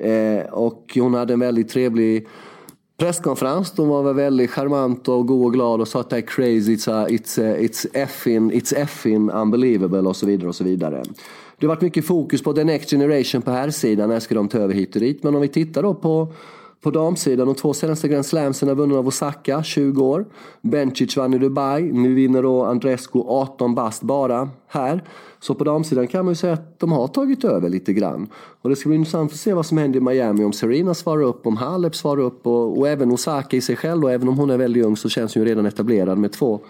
Eh, 0.00 0.52
och 0.52 0.84
hon 0.94 1.14
hade 1.14 1.32
en 1.32 1.40
väldigt 1.40 1.68
trevlig 1.68 2.28
presskonferens. 3.00 3.70
De 3.70 3.88
var 3.88 4.02
väl 4.02 4.14
väldigt 4.14 4.50
charmant 4.50 5.08
och 5.08 5.26
god 5.26 5.46
och 5.46 5.52
glad 5.52 5.80
och 5.80 5.88
sa 5.88 6.00
att 6.00 6.10
det 6.10 6.16
är 6.16 6.20
crazy, 6.20 6.76
it's, 6.76 6.90
a, 6.90 7.06
it's, 7.08 7.52
a, 7.52 7.56
it's, 7.58 7.86
effing, 7.92 8.52
it's 8.52 8.74
effing 8.76 9.30
unbelievable 9.30 10.00
och 10.00 10.16
så 10.16 10.26
vidare 10.26 10.48
och 10.48 10.54
så 10.54 10.64
vidare. 10.64 11.02
Det 11.58 11.66
har 11.66 11.74
varit 11.74 11.82
mycket 11.82 12.04
fokus 12.04 12.42
på 12.42 12.52
the 12.52 12.64
next 12.64 12.90
generation 12.90 13.42
på 13.42 13.50
här 13.50 13.70
sidan 13.70 14.08
när 14.08 14.20
ska 14.20 14.34
de 14.34 14.48
ta 14.48 14.58
över 14.58 14.74
hit 14.74 14.94
och 14.94 15.00
dit. 15.00 15.22
Men 15.22 15.34
om 15.34 15.40
vi 15.40 15.48
tittar 15.48 15.82
då 15.82 15.94
på 15.94 16.28
på 16.82 16.90
damsidan, 16.90 17.46
de 17.46 17.54
två 17.54 17.74
senaste 17.74 18.08
Grand 18.08 18.26
Slamsen 18.26 18.68
är 18.68 18.74
vunna 18.74 18.98
av 18.98 19.06
Osaka, 19.06 19.62
20 19.62 20.04
år. 20.04 20.24
Bencic 20.60 21.16
vann 21.16 21.34
i 21.34 21.38
Dubai. 21.38 21.82
Nu 21.82 22.14
vinner 22.14 22.42
då 22.42 22.64
Andrescu 22.64 23.18
18 23.18 23.74
bast 23.74 24.02
bara 24.02 24.48
här. 24.70 25.04
Så 25.40 25.54
på 25.54 25.64
damsidan 25.64 26.06
kan 26.06 26.24
man 26.24 26.32
ju 26.32 26.36
säga 26.36 26.52
att 26.52 26.80
de 26.80 26.92
har 26.92 27.08
tagit 27.08 27.44
över 27.44 27.68
lite 27.68 27.92
grann. 27.92 28.28
Och 28.62 28.70
det 28.70 28.76
ska 28.76 28.88
bli 28.88 28.98
intressant 28.98 29.32
att 29.32 29.38
se 29.38 29.52
vad 29.52 29.66
som 29.66 29.78
händer 29.78 29.98
i 29.98 30.02
Miami. 30.02 30.44
Om 30.44 30.52
Serena 30.52 30.94
svarar 30.94 31.22
upp, 31.22 31.46
om 31.46 31.56
Halep 31.56 31.94
svarar 31.94 32.22
upp 32.22 32.46
och, 32.46 32.78
och 32.78 32.88
även 32.88 33.10
Osaka 33.10 33.56
i 33.56 33.60
sig 33.60 33.76
själv. 33.76 34.04
Och 34.04 34.12
även 34.12 34.28
om 34.28 34.38
hon 34.38 34.50
är 34.50 34.56
väldigt 34.56 34.84
ung 34.84 34.96
så 34.96 35.08
känns 35.08 35.34
hon 35.34 35.42
ju 35.42 35.48
redan 35.48 35.66
etablerad 35.66 36.18
med 36.18 36.32
två 36.32 36.60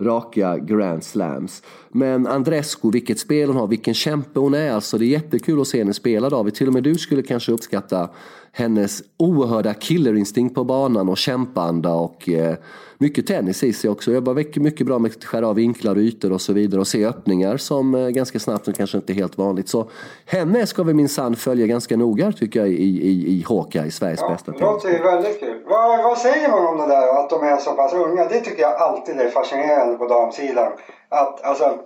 raka 0.00 0.58
Grand 0.58 1.04
Slams. 1.04 1.62
Men 1.88 2.26
Andrescu, 2.26 2.90
vilket 2.90 3.18
spel 3.18 3.48
hon 3.48 3.56
har, 3.56 3.66
vilken 3.66 3.94
kämpe 3.94 4.40
hon 4.40 4.54
är. 4.54 4.72
Alltså 4.72 4.98
det 4.98 5.04
är 5.04 5.06
jättekul 5.06 5.60
att 5.60 5.68
se 5.68 5.78
henne 5.78 5.94
spela 5.94 6.30
David. 6.30 6.54
Till 6.54 6.66
och 6.66 6.74
med 6.74 6.82
du 6.82 6.94
skulle 6.94 7.22
kanske 7.22 7.52
uppskatta 7.52 8.08
hennes 8.52 9.02
oerhörda 9.16 9.74
killerinstinkt 9.74 10.54
på 10.54 10.64
banan 10.64 11.08
och 11.08 11.18
kämpanda 11.18 11.92
och 11.92 12.28
eh, 12.28 12.56
mycket 13.00 13.26
tennis 13.26 13.62
i 13.62 13.72
sig 13.72 13.90
också. 13.90 14.12
Jobbar 14.12 14.34
mycket, 14.34 14.62
mycket 14.62 14.86
bra 14.86 14.98
med 14.98 15.10
att 15.10 15.24
skära 15.24 15.48
av 15.48 15.54
vinklar 15.54 15.94
och 15.94 16.00
ytor 16.00 16.32
och 16.32 16.40
så 16.40 16.52
vidare 16.52 16.80
och 16.80 16.86
se 16.86 17.06
öppningar 17.06 17.56
som 17.56 17.94
eh, 17.94 18.08
ganska 18.08 18.38
snabbt 18.38 18.68
och 18.68 18.74
kanske 18.74 18.96
inte 18.96 19.12
är 19.12 19.14
helt 19.14 19.38
vanligt. 19.38 19.68
Så 19.68 19.90
henne 20.26 20.66
ska 20.66 20.82
vi 20.82 20.94
minsann 20.94 21.36
följa 21.36 21.66
ganska 21.66 21.96
noga 21.96 22.32
tycker 22.32 22.60
jag 22.60 22.68
i, 22.68 22.72
i, 22.72 23.38
i 23.38 23.44
Hawkeye, 23.48 23.90
Sveriges 23.90 24.20
ja, 24.20 24.28
bästa 24.28 24.52
tennis. 24.52 24.60
Det 24.60 24.66
låter 24.66 24.90
ju 24.90 24.98
väldigt 24.98 25.40
kul. 25.40 25.62
Vad, 25.66 26.04
vad 26.04 26.18
säger 26.18 26.50
man 26.50 26.66
om 26.66 26.78
det 26.78 26.86
där 26.86 27.20
att 27.20 27.30
de 27.30 27.42
är 27.42 27.56
så 27.56 27.70
pass 27.70 27.92
unga? 27.92 28.24
Det 28.24 28.40
tycker 28.40 28.62
jag 28.62 28.74
alltid 28.74 29.20
är 29.20 29.30
fascinerande 29.30 29.98
på 29.98 30.06
damsidan. 30.06 30.72
Att 31.08 31.44
alltså 31.44 31.78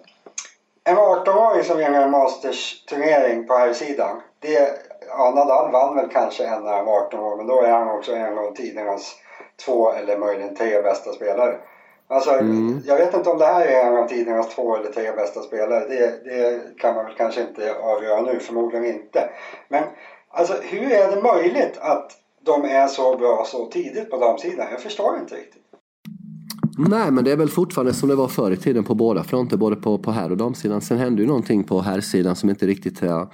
en 0.85 0.97
18-åring 0.97 1.65
som 1.65 1.79
vinner 1.79 2.03
en 2.03 2.11
Masters-turnering 2.11 3.47
på 3.47 3.55
här 3.55 3.73
sidan. 3.73 4.21
Det, 4.41 4.71
ja, 5.09 5.33
Nadal 5.35 5.73
vann 5.73 5.97
väl 5.97 6.09
kanske 6.13 6.45
en 6.45 6.63
när 6.63 6.73
han 6.73 6.87
var 6.87 7.01
18 7.01 7.21
år 7.21 7.37
men 7.37 7.47
då 7.47 7.63
är 7.63 7.71
han 7.71 7.89
också 7.89 8.13
en 8.13 8.39
av 8.39 8.55
tidernas 8.55 9.17
två 9.65 9.93
eller 9.93 10.19
möjligen 10.19 10.57
tre 10.57 10.83
bästa 10.83 11.13
spelare. 11.13 11.59
Alltså, 12.09 12.31
mm. 12.31 12.83
Jag 12.87 12.97
vet 12.97 13.15
inte 13.15 13.31
om 13.31 13.39
det 13.39 13.45
här 13.45 13.67
är 13.67 13.87
en 13.87 13.97
av 13.97 14.09
tidernas 14.09 14.55
två 14.55 14.77
eller 14.77 14.93
tre 14.93 15.13
bästa 15.13 15.43
spelare. 15.43 15.89
Det, 15.89 16.25
det 16.25 16.61
kan 16.79 16.95
man 16.95 17.05
väl 17.05 17.15
kanske 17.17 17.41
inte 17.41 17.75
avgöra 17.75 18.23
nu, 18.23 18.39
förmodligen 18.39 18.87
inte. 18.87 19.31
Men 19.69 19.85
alltså, 20.31 20.55
hur 20.63 20.93
är 20.93 21.17
det 21.17 21.23
möjligt 21.23 21.79
att 21.81 22.13
de 22.43 22.65
är 22.65 22.87
så 22.87 23.17
bra 23.17 23.45
så 23.47 23.67
tidigt 23.67 24.11
på 24.11 24.17
damsidan? 24.17 24.67
Jag 24.71 24.81
förstår 24.81 25.19
inte 25.19 25.35
riktigt. 25.35 25.65
Nej, 26.79 27.11
men 27.11 27.25
det 27.25 27.33
är 27.33 27.37
väl 27.37 27.49
fortfarande 27.49 27.95
som 27.95 28.09
det 28.09 28.15
var 28.15 28.29
förr 28.29 28.51
i 28.51 28.57
tiden 28.57 28.85
på 28.85 28.95
båda 28.95 29.25
fronter, 29.25 29.57
både 29.57 29.77
på, 29.77 29.99
på 29.99 30.11
herr 30.11 30.31
och 30.31 30.37
damsidan. 30.37 30.81
Sen 30.81 30.99
hände 30.99 31.23
ju 31.23 31.29
någonting 31.29 31.65
på 31.65 31.81
herrsidan 31.81 32.37
som 32.37 32.51
inte 32.51 32.67
riktigt 32.67 33.01
har 33.01 33.29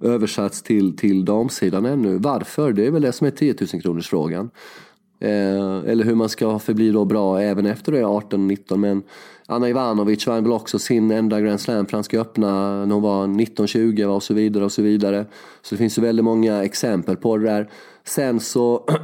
översatts 0.00 0.62
till, 0.62 0.96
till 0.96 1.24
damsidan 1.24 1.86
ännu. 1.86 2.18
Varför? 2.18 2.72
Det 2.72 2.86
är 2.86 2.90
väl 2.90 3.02
det 3.02 3.12
som 3.12 3.26
är 3.26 3.30
10 3.30 3.54
000 3.72 3.82
kronors 3.82 4.08
frågan. 4.08 4.50
Eh, 5.20 5.90
eller 5.90 6.04
hur 6.04 6.14
man 6.14 6.28
ska 6.28 6.58
förbli 6.58 6.90
då 6.90 7.04
bra 7.04 7.40
även 7.40 7.66
efter 7.66 7.92
det 7.92 8.02
18-19. 8.02 8.76
Men 8.76 9.02
Anna 9.46 9.68
Ivanovic 9.68 10.26
vann 10.26 10.42
väl 10.42 10.52
också 10.52 10.78
sin 10.78 11.10
enda 11.10 11.40
Grand 11.40 11.60
Slam 11.60 11.86
för 11.86 11.96
han 11.96 12.04
ska 12.04 12.20
öppna 12.20 12.84
när 12.84 12.94
hon 12.94 13.02
var 13.02 13.26
19-20 13.26 14.04
och 14.04 14.22
så 14.22 14.34
vidare 14.34 14.64
och 14.64 14.72
så 14.72 14.82
vidare. 14.82 15.26
Så 15.62 15.74
det 15.74 15.78
finns 15.78 15.98
ju 15.98 16.02
väldigt 16.02 16.24
många 16.24 16.64
exempel 16.64 17.16
på 17.16 17.36
det 17.36 17.44
där. 17.44 17.70
Sen 18.04 18.40
så 18.40 18.84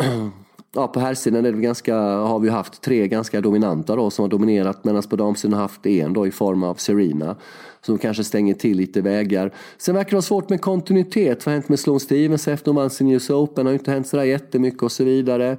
Ja, 0.75 0.89
på 0.89 1.01
herrsidan 1.01 1.47
är 1.47 1.53
det 1.53 1.59
ganska, 1.59 1.97
har 1.97 2.39
vi 2.39 2.49
haft 2.49 2.83
tre 2.83 3.09
ganska 3.09 3.41
dominanta 3.41 3.97
då 3.97 4.11
som 4.11 4.23
har 4.23 4.31
dominerat 4.31 4.85
medan 4.85 5.03
på 5.03 5.17
damsidan 5.17 5.53
har 5.53 5.61
haft 5.61 5.87
en 5.87 6.13
då 6.13 6.27
i 6.27 6.31
form 6.31 6.63
av 6.63 6.75
Serena 6.75 7.37
som 7.81 7.99
kanske 7.99 8.25
stänger 8.25 8.55
till 8.55 8.77
lite 8.77 9.01
vägar. 9.01 9.53
Sen 9.79 9.95
verkar 9.95 10.11
det 10.11 10.15
vara 10.15 10.23
svårt 10.23 10.49
med 10.49 10.61
kontinuitet. 10.61 11.47
Vad 11.47 11.53
har 11.53 11.53
hänt 11.53 11.69
med 11.69 11.79
Sloane 11.79 12.01
Stevens 12.01 12.49
efter 12.49 12.67
hon 12.67 12.77
vann 12.77 12.91
sin 12.91 13.11
US 13.11 13.31
Open? 13.31 13.67
har 13.67 13.73
inte 13.73 13.91
hänt 13.91 14.07
sådär 14.07 14.25
jättemycket 14.25 14.83
och 14.83 14.93
så 14.93 15.05
vidare. 15.05 15.59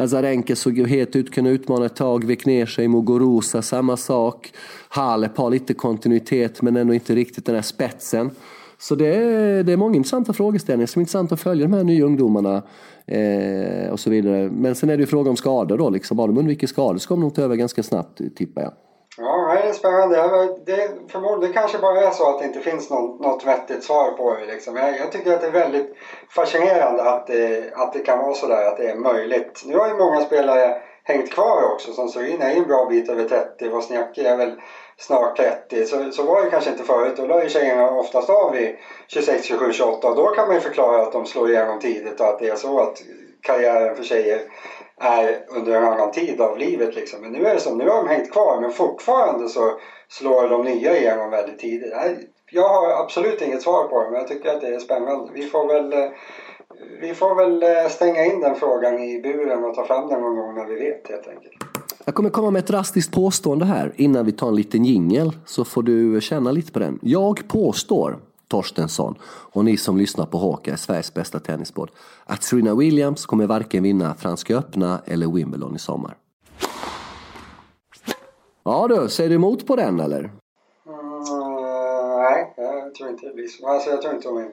Azarenka 0.00 0.56
såg 0.56 0.78
ju 0.78 0.86
het 0.86 1.16
ut, 1.16 1.34
kunde 1.34 1.50
utmana 1.50 1.86
ett 1.86 1.96
tag, 1.96 2.24
vek 2.24 2.46
ner 2.46 2.66
sig. 2.66 2.88
Muguruza, 2.88 3.62
samma 3.62 3.96
sak. 3.96 4.52
Halep 4.88 5.36
har 5.36 5.50
lite 5.50 5.74
kontinuitet 5.74 6.62
men 6.62 6.76
ändå 6.76 6.94
inte 6.94 7.14
riktigt 7.14 7.46
den 7.46 7.54
här 7.54 7.62
spetsen. 7.62 8.30
Så 8.78 8.94
det 8.94 9.14
är, 9.14 9.62
det 9.62 9.72
är 9.72 9.76
många 9.76 9.96
intressanta 9.96 10.32
frågeställningar 10.32 10.86
som 10.86 11.00
är 11.00 11.02
intressant 11.02 11.32
att 11.32 11.40
följa 11.40 11.66
de 11.66 11.72
här 11.72 11.84
nya 11.84 12.04
ungdomarna 12.04 12.62
eh, 13.06 13.90
och 13.90 14.00
så 14.00 14.10
vidare. 14.10 14.50
Men 14.50 14.74
sen 14.74 14.90
är 14.90 14.96
det 14.96 15.00
ju 15.00 15.06
fråga 15.06 15.30
om 15.30 15.36
skador 15.36 15.78
då 15.78 15.90
liksom. 15.90 16.16
Bara 16.16 16.26
de 16.26 16.38
undviker 16.38 16.66
skador 16.66 16.98
så 16.98 17.08
kommer 17.08 17.22
de 17.22 17.30
ta 17.30 17.42
över 17.42 17.56
ganska 17.56 17.82
snabbt 17.82 18.20
eh, 18.20 18.26
tippar 18.28 18.62
jag. 18.62 18.72
Det 19.70 19.74
är 19.74 19.78
spännande. 19.78 20.54
Det, 20.66 20.92
förmodligen 21.12 21.54
kanske 21.54 21.78
bara 21.78 22.02
är 22.02 22.10
så 22.10 22.30
att 22.30 22.38
det 22.38 22.44
inte 22.44 22.60
finns 22.60 22.90
något, 22.90 23.20
något 23.20 23.44
vettigt 23.44 23.84
svar 23.84 24.10
på 24.10 24.34
det. 24.34 24.46
Liksom. 24.46 24.76
Jag, 24.76 24.98
jag, 24.98 25.12
tycker 25.12 25.32
att 25.32 25.40
det 25.40 25.46
är 25.46 25.50
väldigt 25.50 25.92
fascinerande 26.34 27.02
att 27.02 27.26
det, 27.26 27.70
att 27.74 27.92
det 27.92 28.00
kan 28.00 28.18
vara 28.18 28.34
sådär, 28.34 28.64
att 28.64 28.76
det 28.76 28.90
är 28.90 28.94
möjligt. 28.94 29.62
Nu 29.64 29.76
har 29.76 29.88
ju 29.88 29.94
många 29.94 30.20
spelare 30.20 30.76
hängt 31.04 31.30
kvar 31.30 31.72
också. 31.72 31.92
Som 31.92 32.08
Serena 32.08 32.44
är 32.44 32.52
ju 32.52 32.58
en 32.58 32.66
bra 32.66 32.84
bit 32.84 33.08
över 33.08 33.24
30. 33.24 33.68
Wozniacki 33.68 34.26
är 34.26 34.36
väl 34.36 34.52
snart 34.96 35.36
30. 35.36 35.84
Så, 35.84 36.12
så 36.12 36.22
var 36.22 36.42
det 36.42 36.50
kanske 36.50 36.70
inte 36.70 36.84
förut. 36.84 37.16
Då 37.16 37.26
la 37.26 37.42
ju 37.42 37.48
tjejerna 37.48 37.90
oftast 37.90 38.30
av 38.30 38.52
vid 38.52 38.70
26, 39.08 39.44
27, 39.44 39.72
28. 39.72 40.08
Och 40.08 40.16
då 40.16 40.26
kan 40.28 40.46
man 40.46 40.56
ju 40.56 40.60
förklara 40.60 41.02
att 41.02 41.12
de 41.12 41.26
slår 41.26 41.48
igenom 41.48 41.78
tidigt 41.78 42.20
och 42.20 42.28
att 42.28 42.38
det 42.38 42.48
är 42.48 42.56
så 42.56 42.80
att 42.80 43.02
karriären 43.42 43.96
för 43.96 44.02
tjejer 44.02 44.40
är 45.00 45.44
under 45.48 45.72
en 45.72 45.84
annan 45.84 46.10
tid 46.10 46.40
av 46.40 46.58
livet. 46.58 46.94
Liksom. 46.94 47.20
Men 47.20 47.32
nu 47.32 47.46
är 47.46 47.54
det 47.54 47.60
som, 47.60 47.78
nu 47.78 47.88
har 47.88 47.96
de 47.96 48.08
hängt 48.08 48.32
kvar 48.32 48.60
men 48.60 48.70
fortfarande 48.70 49.48
så 49.48 49.72
slår 50.08 50.48
de 50.48 50.64
nya 50.64 50.98
igenom 50.98 51.30
väldigt 51.30 51.58
tidigt. 51.58 51.92
Jag 52.52 52.68
har 52.68 53.02
absolut 53.02 53.42
inget 53.42 53.62
svar 53.62 53.88
på 53.88 54.02
det 54.02 54.10
men 54.10 54.18
jag 54.18 54.28
tycker 54.28 54.48
att 54.54 54.60
det 54.60 54.74
är 54.74 54.78
spännande. 54.78 55.32
Vi 55.34 55.42
får 55.42 55.66
väl, 55.66 55.92
eh, 55.92 56.10
vi 57.00 57.14
får 57.14 57.34
väl 57.34 57.62
eh, 57.62 57.90
stänga 57.90 58.24
in 58.24 58.40
den 58.40 58.54
frågan 58.54 58.98
i 58.98 59.20
buren 59.20 59.64
och 59.64 59.74
ta 59.74 59.84
fram 59.84 60.08
den 60.08 60.20
någon 60.20 60.36
gång 60.36 60.54
när 60.54 60.64
vi 60.64 60.74
vet 60.74 61.08
helt 61.08 61.28
enkelt. 61.28 61.54
Jag 62.04 62.14
kommer 62.14 62.30
komma 62.30 62.50
med 62.50 62.60
ett 62.60 62.66
drastiskt 62.66 63.14
påstående 63.14 63.64
här 63.64 63.92
innan 63.96 64.26
vi 64.26 64.32
tar 64.32 64.48
en 64.48 64.56
liten 64.56 64.84
jingel 64.84 65.32
så 65.46 65.64
får 65.64 65.82
du 65.82 66.20
känna 66.20 66.52
lite 66.52 66.72
på 66.72 66.78
den. 66.78 66.98
Jag 67.02 67.48
påstår 67.48 68.18
Torstensson 68.50 69.14
och 69.52 69.64
ni 69.64 69.76
som 69.76 69.96
lyssnar 69.96 70.26
på 70.26 70.38
Hawkeye, 70.38 70.76
Sveriges 70.76 71.14
bästa 71.14 71.40
tennispodd, 71.40 71.90
att 72.24 72.42
Serena 72.42 72.74
Williams 72.74 73.26
kommer 73.26 73.46
varken 73.46 73.82
vinna 73.82 74.14
Franska 74.14 74.56
öppna 74.56 75.00
eller 75.04 75.26
Wimbledon 75.26 75.76
i 75.76 75.78
sommar. 75.78 76.16
Ja 78.64 78.86
du, 78.88 79.08
säger 79.08 79.30
du 79.30 79.36
emot 79.36 79.66
på 79.66 79.76
den 79.76 80.00
eller? 80.00 80.30
Nej, 82.16 82.54
jag 82.56 82.94
tror 82.94 83.10
inte 83.10 83.26
det 83.26 83.34
blir 83.34 83.48
så. 83.48 83.68
Alltså, 83.68 83.90
jag 83.90 84.02
tror 84.02 84.14
inte 84.14 84.28
hon 84.28 84.36
vinner. 84.36 84.52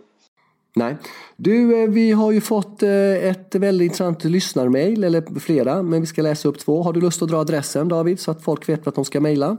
Nej. 0.76 0.98
Du, 1.36 1.84
eh, 1.84 1.90
vi 1.90 2.12
har 2.12 2.32
ju 2.32 2.42
fått 2.42 2.84
eh, 2.84 3.30
ett 3.30 3.56
väldigt 3.56 3.86
intressant 3.86 4.24
lyssnarmail, 4.24 5.04
eller 5.04 5.40
flera, 5.40 5.84
men 5.84 6.02
vi 6.02 6.08
ska 6.08 6.22
läsa 6.22 6.48
upp 6.48 6.60
två. 6.60 6.84
Har 6.84 6.94
du 6.94 7.02
lust 7.02 7.22
att 7.22 7.30
dra 7.30 7.38
adressen 7.38 7.88
David, 7.88 8.20
så 8.20 8.32
att 8.32 8.44
folk 8.44 8.70
vet 8.70 8.86
vart 8.86 8.96
de 8.96 9.06
ska 9.06 9.20
mejla? 9.20 9.58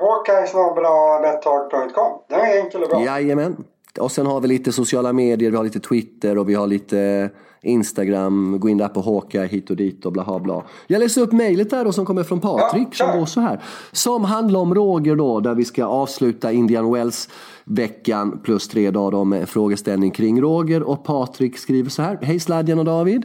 Hawkeye.com. 0.00 2.18
Den 2.28 2.40
är 2.40 2.64
enkel 2.64 2.82
och 2.82 2.88
bra. 2.88 3.04
Jajamän. 3.04 3.64
Och 3.98 4.12
sen 4.12 4.26
har 4.26 4.40
vi 4.40 4.48
lite 4.48 4.72
sociala 4.72 5.12
medier, 5.12 5.50
vi 5.50 5.56
har 5.56 5.64
lite 5.64 5.80
Twitter 5.80 6.38
och 6.38 6.48
vi 6.48 6.54
har 6.54 6.66
lite 6.66 7.30
Instagram. 7.62 8.60
Gå 8.60 8.68
in 8.68 8.78
där 8.78 8.88
på 8.88 9.00
Hawkeye 9.00 9.46
hit 9.46 9.70
och 9.70 9.76
dit 9.76 10.06
och 10.06 10.12
bla 10.12 10.40
bla. 10.40 10.62
Jag 10.86 11.00
läser 11.00 11.20
upp 11.20 11.32
mejlet 11.32 11.70
där 11.70 11.84
då 11.84 11.92
som 11.92 12.06
kommer 12.06 12.22
från 12.22 12.40
Patrik 12.40 12.88
ja, 12.90 13.06
som 13.06 13.18
går 13.18 13.26
så 13.26 13.40
här. 13.40 13.62
Som 13.92 14.24
handlar 14.24 14.60
om 14.60 14.74
Roger 14.74 15.16
då 15.16 15.40
där 15.40 15.54
vi 15.54 15.64
ska 15.64 15.84
avsluta 15.84 16.52
Indian 16.52 16.92
Wells 16.92 17.28
veckan 17.64 18.40
plus 18.44 18.68
tre 18.68 18.90
dagar 18.90 19.24
med 19.24 19.48
frågeställning 19.48 20.10
kring 20.10 20.42
Roger. 20.42 20.82
Och 20.82 21.04
Patrik 21.04 21.58
skriver 21.58 21.90
så 21.90 22.02
här. 22.02 22.18
Hej 22.22 22.40
Sladjan 22.40 22.78
och 22.78 22.84
David. 22.84 23.24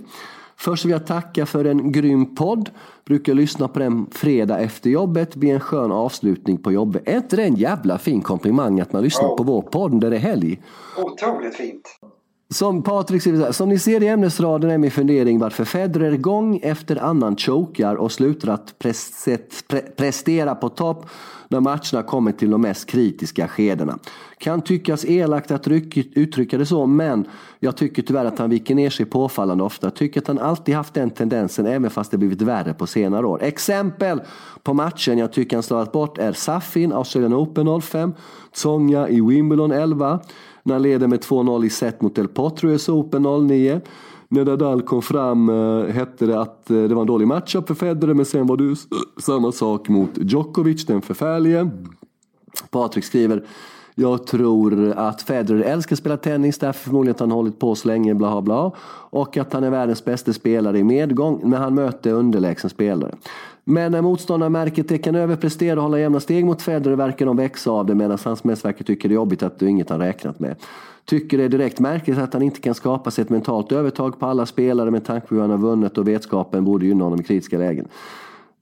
Först 0.57 0.85
vill 0.85 0.91
jag 0.91 1.07
tacka 1.07 1.45
för 1.45 1.65
en 1.65 1.91
grym 1.91 2.35
podd. 2.35 2.69
Brukar 3.05 3.33
lyssna 3.33 3.67
på 3.67 3.79
den 3.79 4.07
fredag 4.11 4.59
efter 4.59 4.89
jobbet. 4.89 5.35
Blir 5.35 5.53
en 5.53 5.59
skön 5.59 5.91
avslutning 5.91 6.57
på 6.57 6.71
jobbet. 6.71 7.03
Är 7.05 7.17
inte 7.17 7.35
det 7.35 7.43
en 7.43 7.55
jävla 7.55 7.97
fin 7.97 8.21
komplimang 8.21 8.79
att 8.79 8.93
man 8.93 9.03
lyssnar 9.03 9.27
oh. 9.27 9.37
på 9.37 9.43
vår 9.43 9.61
podd 9.61 9.93
när 9.93 10.09
det 10.09 10.15
är 10.15 10.19
helg? 10.19 10.61
Otroligt 10.97 11.55
fint. 11.55 11.99
Som 12.49 12.83
Patrik 12.83 13.23
säger, 13.23 13.51
som 13.51 13.69
ni 13.69 13.79
ser 13.79 14.03
i 14.03 14.07
ämnesraden 14.07 14.71
är 14.71 14.77
min 14.77 14.91
fundering 14.91 15.39
varför 15.39 15.65
Federer 15.65 16.17
gång 16.17 16.59
efter 16.63 17.03
annan 17.03 17.37
chokar 17.37 17.95
och 17.95 18.11
slutar 18.11 18.53
att 18.53 18.79
prestera 19.97 20.55
på 20.55 20.69
topp 20.69 21.05
när 21.47 21.59
matcherna 21.59 22.03
kommer 22.07 22.31
till 22.31 22.51
de 22.51 22.61
mest 22.61 22.89
kritiska 22.89 23.47
skedena. 23.47 23.99
Kan 24.37 24.61
tyckas 24.61 25.05
elakt 25.05 25.51
att 25.51 25.67
uttrycka 25.67 26.57
det 26.57 26.65
så, 26.65 26.85
men 26.85 27.25
jag 27.59 27.77
tycker 27.77 28.01
tyvärr 28.01 28.25
att 28.25 28.39
han 28.39 28.49
viker 28.49 28.75
ner 28.75 28.89
sig 28.89 29.05
påfallande 29.05 29.63
ofta. 29.63 29.91
Tycker 29.91 30.21
att 30.21 30.27
han 30.27 30.39
alltid 30.39 30.75
haft 30.75 30.93
den 30.93 31.09
tendensen, 31.09 31.65
även 31.65 31.89
fast 31.89 32.11
det 32.11 32.17
blivit 32.17 32.41
värre 32.41 32.73
på 32.73 32.87
senare 32.87 33.25
år. 33.25 33.43
Exempel 33.43 34.21
på 34.63 34.73
matchen 34.73 35.17
jag 35.17 35.33
tycker 35.33 35.55
han 35.55 35.63
slagit 35.63 35.91
bort 35.91 36.17
är 36.17 36.33
Safin, 36.33 36.93
Australian 36.93 37.33
Open 37.33 37.81
05, 37.81 38.13
Tsonga 38.51 39.09
i 39.09 39.21
Wimbledon 39.21 39.71
11, 39.71 40.19
när 40.63 40.73
han 40.73 40.81
leder 40.81 41.07
med 41.07 41.19
2-0 41.19 41.65
i 41.65 41.69
set 41.69 42.01
mot 42.01 42.17
El 42.17 42.27
Potro 42.27 42.71
i 42.71 42.77
Open 42.87 43.47
09. 43.47 43.81
När 44.35 44.45
Nadal 44.45 44.81
kom 44.81 45.01
fram 45.01 45.49
eh, 45.49 45.85
hette 45.85 46.25
det 46.25 46.41
att 46.41 46.71
eh, 46.71 46.83
det 46.83 46.95
var 46.95 47.01
en 47.01 47.07
dålig 47.07 47.27
matchup 47.27 47.67
för 47.67 47.73
Federer 47.73 48.13
men 48.13 48.25
sen 48.25 48.47
var 48.47 48.57
det 48.57 48.75
samma 49.21 49.51
sak 49.51 49.89
mot 49.89 50.09
Djokovic, 50.15 50.85
den 50.85 51.01
förfärlige. 51.01 51.69
Patrik 52.69 53.05
skriver 53.05 53.43
jag 53.97 54.27
tror 54.27 54.93
att 54.97 55.21
Federer 55.21 55.61
älskar 55.61 55.93
att 55.93 55.99
spela 55.99 56.17
tennis, 56.17 56.57
därför 56.57 56.79
förmodligen 56.79 57.15
att 57.15 57.19
han 57.19 57.31
hållit 57.31 57.59
på 57.59 57.75
så 57.75 57.87
länge, 57.87 58.15
bla 58.15 58.41
bla. 58.41 58.71
Och 59.09 59.37
att 59.37 59.53
han 59.53 59.63
är 59.63 59.69
världens 59.69 60.05
bästa 60.05 60.33
spelare 60.33 60.79
i 60.79 60.83
medgång, 60.83 61.41
men 61.43 61.61
han 61.61 61.75
möter 61.75 62.13
underlägsen 62.13 62.69
spelare. 62.69 63.15
Men 63.63 63.91
när 63.91 64.01
motståndarmärket 64.01 65.03
kan 65.03 65.15
överprestera 65.15 65.75
och 65.75 65.83
hålla 65.83 65.99
jämna 65.99 66.19
steg 66.19 66.45
mot 66.45 66.61
Federer 66.61 66.95
verkar 66.95 67.25
de 67.25 67.37
växa 67.37 67.71
av 67.71 67.85
det 67.85 67.95
medan 67.95 68.17
hans 68.23 68.43
mästare 68.43 68.71
verkar 68.71 68.85
tycker 68.85 69.09
det 69.09 69.13
är 69.13 69.15
jobbigt 69.15 69.43
att 69.43 69.59
det 69.59 69.65
är 69.65 69.69
inget 69.69 69.89
han 69.89 69.99
räknat 69.99 70.39
med. 70.39 70.55
Tycker 71.05 71.37
det 71.37 71.43
är 71.43 71.49
direkt 71.49 71.79
märkligt 71.79 72.17
att 72.17 72.33
han 72.33 72.41
inte 72.41 72.61
kan 72.61 72.75
skapa 72.75 73.11
sig 73.11 73.21
ett 73.21 73.29
mentalt 73.29 73.71
övertag 73.71 74.19
på 74.19 74.25
alla 74.25 74.45
spelare 74.45 74.91
med 74.91 75.05
tanke 75.05 75.27
på 75.27 75.35
hur 75.35 75.41
han 75.41 75.51
har 75.51 75.57
vunnit 75.57 75.97
och 75.97 76.07
vetskapen 76.07 76.65
borde 76.65 76.85
gynna 76.85 77.03
honom 77.03 77.19
i 77.19 77.23
kritiska 77.23 77.57
lägen. 77.57 77.87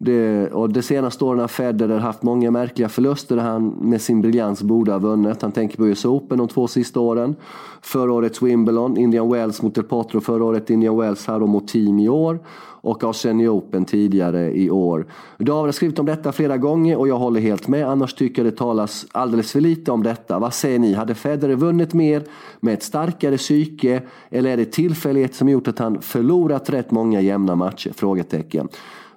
Det, 0.06 0.50
och 0.52 0.70
de 0.70 0.82
senaste 0.82 1.26
åren 1.26 1.40
har 1.40 1.48
Federer 1.48 2.00
haft 2.00 2.24
många 2.24 2.52
märkliga 2.52 2.90
förluster 2.90 3.36
där 3.36 3.44
han 3.44 3.68
med 3.68 4.02
sin 4.02 4.22
briljans 4.22 4.64
borde 4.64 4.92
ha 4.92 5.00
vunnit. 5.00 5.42
Han 5.42 5.52
tänker 5.52 5.78
på 5.78 5.88
US 5.88 6.06
Open 6.06 6.38
de 6.38 6.48
två 6.48 6.68
sista 6.68 7.00
åren. 7.00 7.36
Förra 7.82 8.14
årets 8.14 8.42
Wimbledon, 8.42 8.98
Indian 8.98 9.32
Wells 9.32 9.62
mot 9.62 9.78
El 9.78 9.84
Potro. 9.84 10.22
Förra 10.22 10.44
året 10.44 10.70
Indian 10.70 10.98
Wells 10.98 11.28
här 11.28 11.40
mot 11.40 11.68
Team 11.68 12.00
i 12.00 12.10
år. 12.10 12.40
Och 12.82 13.04
Australian 13.04 13.50
Open 13.50 13.86
tidigare 13.86 14.58
i 14.58 14.70
år. 14.70 15.06
David 15.38 15.66
har 15.66 15.72
skrivit 15.72 16.00
om 16.00 16.06
detta 16.06 16.32
flera 16.32 16.58
gånger 16.58 16.98
och 16.98 17.08
jag 17.08 17.18
håller 17.18 17.42
helt 17.42 17.68
med. 17.68 17.90
Annars 17.90 18.14
tycker 18.14 18.44
jag 18.44 18.54
det 18.54 18.58
talas 18.58 19.06
alldeles 19.12 19.52
för 19.52 19.62
lite 19.62 19.92
om 19.92 20.04
detta. 20.04 20.40
Vad 20.40 20.54
säger 20.54 20.80
ni? 20.80 20.94
Hade 20.94 21.16
Federer 21.16 21.56
vunnit 21.56 21.94
mer 21.94 22.24
med 22.60 22.74
ett 22.74 22.84
starkare 22.84 23.38
psyke? 23.38 24.02
Eller 24.30 24.50
är 24.50 24.58
det 24.58 24.66
tillfällighet 24.66 25.36
som 25.36 25.50
gjort 25.50 25.68
att 25.68 25.80
han 25.80 26.02
förlorat 26.02 26.70
rätt 26.70 26.92
många 26.92 27.22
jämna 27.22 27.56
matcher? 27.56 27.92
Frågetecken. 27.96 28.68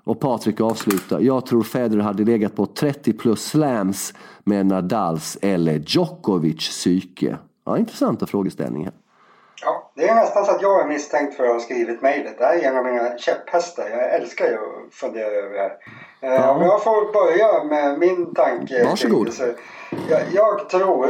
Och 0.07 0.21
Patrik 0.21 0.61
avslutar. 0.61 1.21
Jag 1.21 1.47
tror 1.47 1.63
Federer 1.63 2.03
hade 2.03 2.25
legat 2.25 2.57
på 2.57 2.67
30 2.67 3.13
plus 3.13 3.47
slams 3.47 4.15
med 4.45 4.67
Nadals 4.67 5.39
eller 5.43 5.73
Djokovic 5.87 6.69
psyke. 6.69 7.37
Ja, 7.65 7.79
intressanta 7.79 8.27
frågeställningar. 8.27 8.93
Ja, 9.63 9.91
det 9.95 10.09
är 10.09 10.15
nästan 10.15 10.45
så 10.45 10.51
att 10.51 10.63
jag 10.63 10.81
är 10.81 10.89
misstänkt 10.89 11.37
för 11.37 11.45
att 11.45 11.53
ha 11.53 11.61
skrivit 11.61 12.03
mejlet. 12.03 12.39
Det 12.39 12.45
här 12.45 12.55
är 12.55 12.63
en 12.63 12.77
av 12.77 12.85
mina 12.85 13.19
käpphästar. 13.19 13.89
Jag 13.89 14.15
älskar 14.15 14.47
ju 14.47 14.55
att 14.55 14.95
fundera 14.95 15.27
över 15.27 15.55
det 15.55 15.61
här. 15.61 15.77
Eh, 16.21 16.35
ja. 16.35 16.51
Om 16.51 16.63
jag 16.63 16.85
får 16.85 17.13
börja 17.13 17.65
med 17.65 17.99
min 17.99 18.35
tanke. 18.35 18.85
Varsågod. 18.85 19.31
Jag, 20.09 20.21
jag 20.33 20.69
tror 20.69 21.07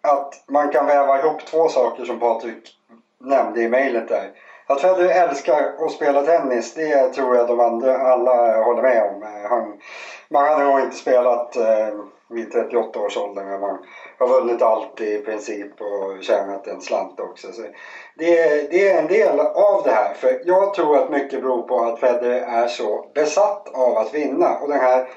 att 0.00 0.44
man 0.48 0.68
kan 0.68 0.86
väva 0.86 1.18
ihop 1.18 1.46
två 1.46 1.68
saker 1.68 2.04
som 2.04 2.20
Patrik 2.20 2.78
nämnde 3.20 3.62
i 3.62 3.68
mejlet 3.68 4.08
där. 4.08 4.30
Att 4.72 4.80
Federer 4.80 5.28
älskar 5.28 5.74
att 5.78 5.92
spela 5.92 6.22
tennis, 6.22 6.74
det 6.74 7.08
tror 7.08 7.36
jag 7.36 7.46
de 7.46 7.60
andra 7.60 7.98
alla 7.98 8.62
håller 8.64 8.82
med 8.82 9.02
om. 9.02 9.22
Eh, 9.22 9.50
han, 9.50 9.78
man 10.28 10.44
hade 10.44 10.64
nog 10.64 10.80
inte 10.80 10.96
spelat 10.96 11.56
eh, 11.56 11.88
vid 12.30 12.52
38 12.52 13.00
års 13.00 13.16
ålder 13.16 13.44
men 13.44 13.60
man 13.60 13.78
har 14.18 14.28
vunnit 14.28 14.62
allt 14.62 15.00
i 15.00 15.18
princip 15.18 15.80
och 15.80 16.22
tjänat 16.22 16.66
en 16.66 16.80
slant 16.80 17.20
också. 17.20 17.52
Så 17.52 17.62
det, 18.18 18.70
det 18.70 18.88
är 18.88 18.98
en 18.98 19.08
del 19.08 19.40
av 19.40 19.82
det 19.84 19.90
här. 19.90 20.14
För 20.14 20.40
jag 20.44 20.74
tror 20.74 20.96
att 20.98 21.10
mycket 21.10 21.42
beror 21.42 21.62
på 21.62 21.80
att 21.80 22.00
Federer 22.00 22.40
är 22.40 22.66
så 22.66 23.06
besatt 23.14 23.68
av 23.74 23.96
att 23.96 24.14
vinna. 24.14 24.58
Och 24.58 24.68
den 24.68 24.80
här 24.80 25.08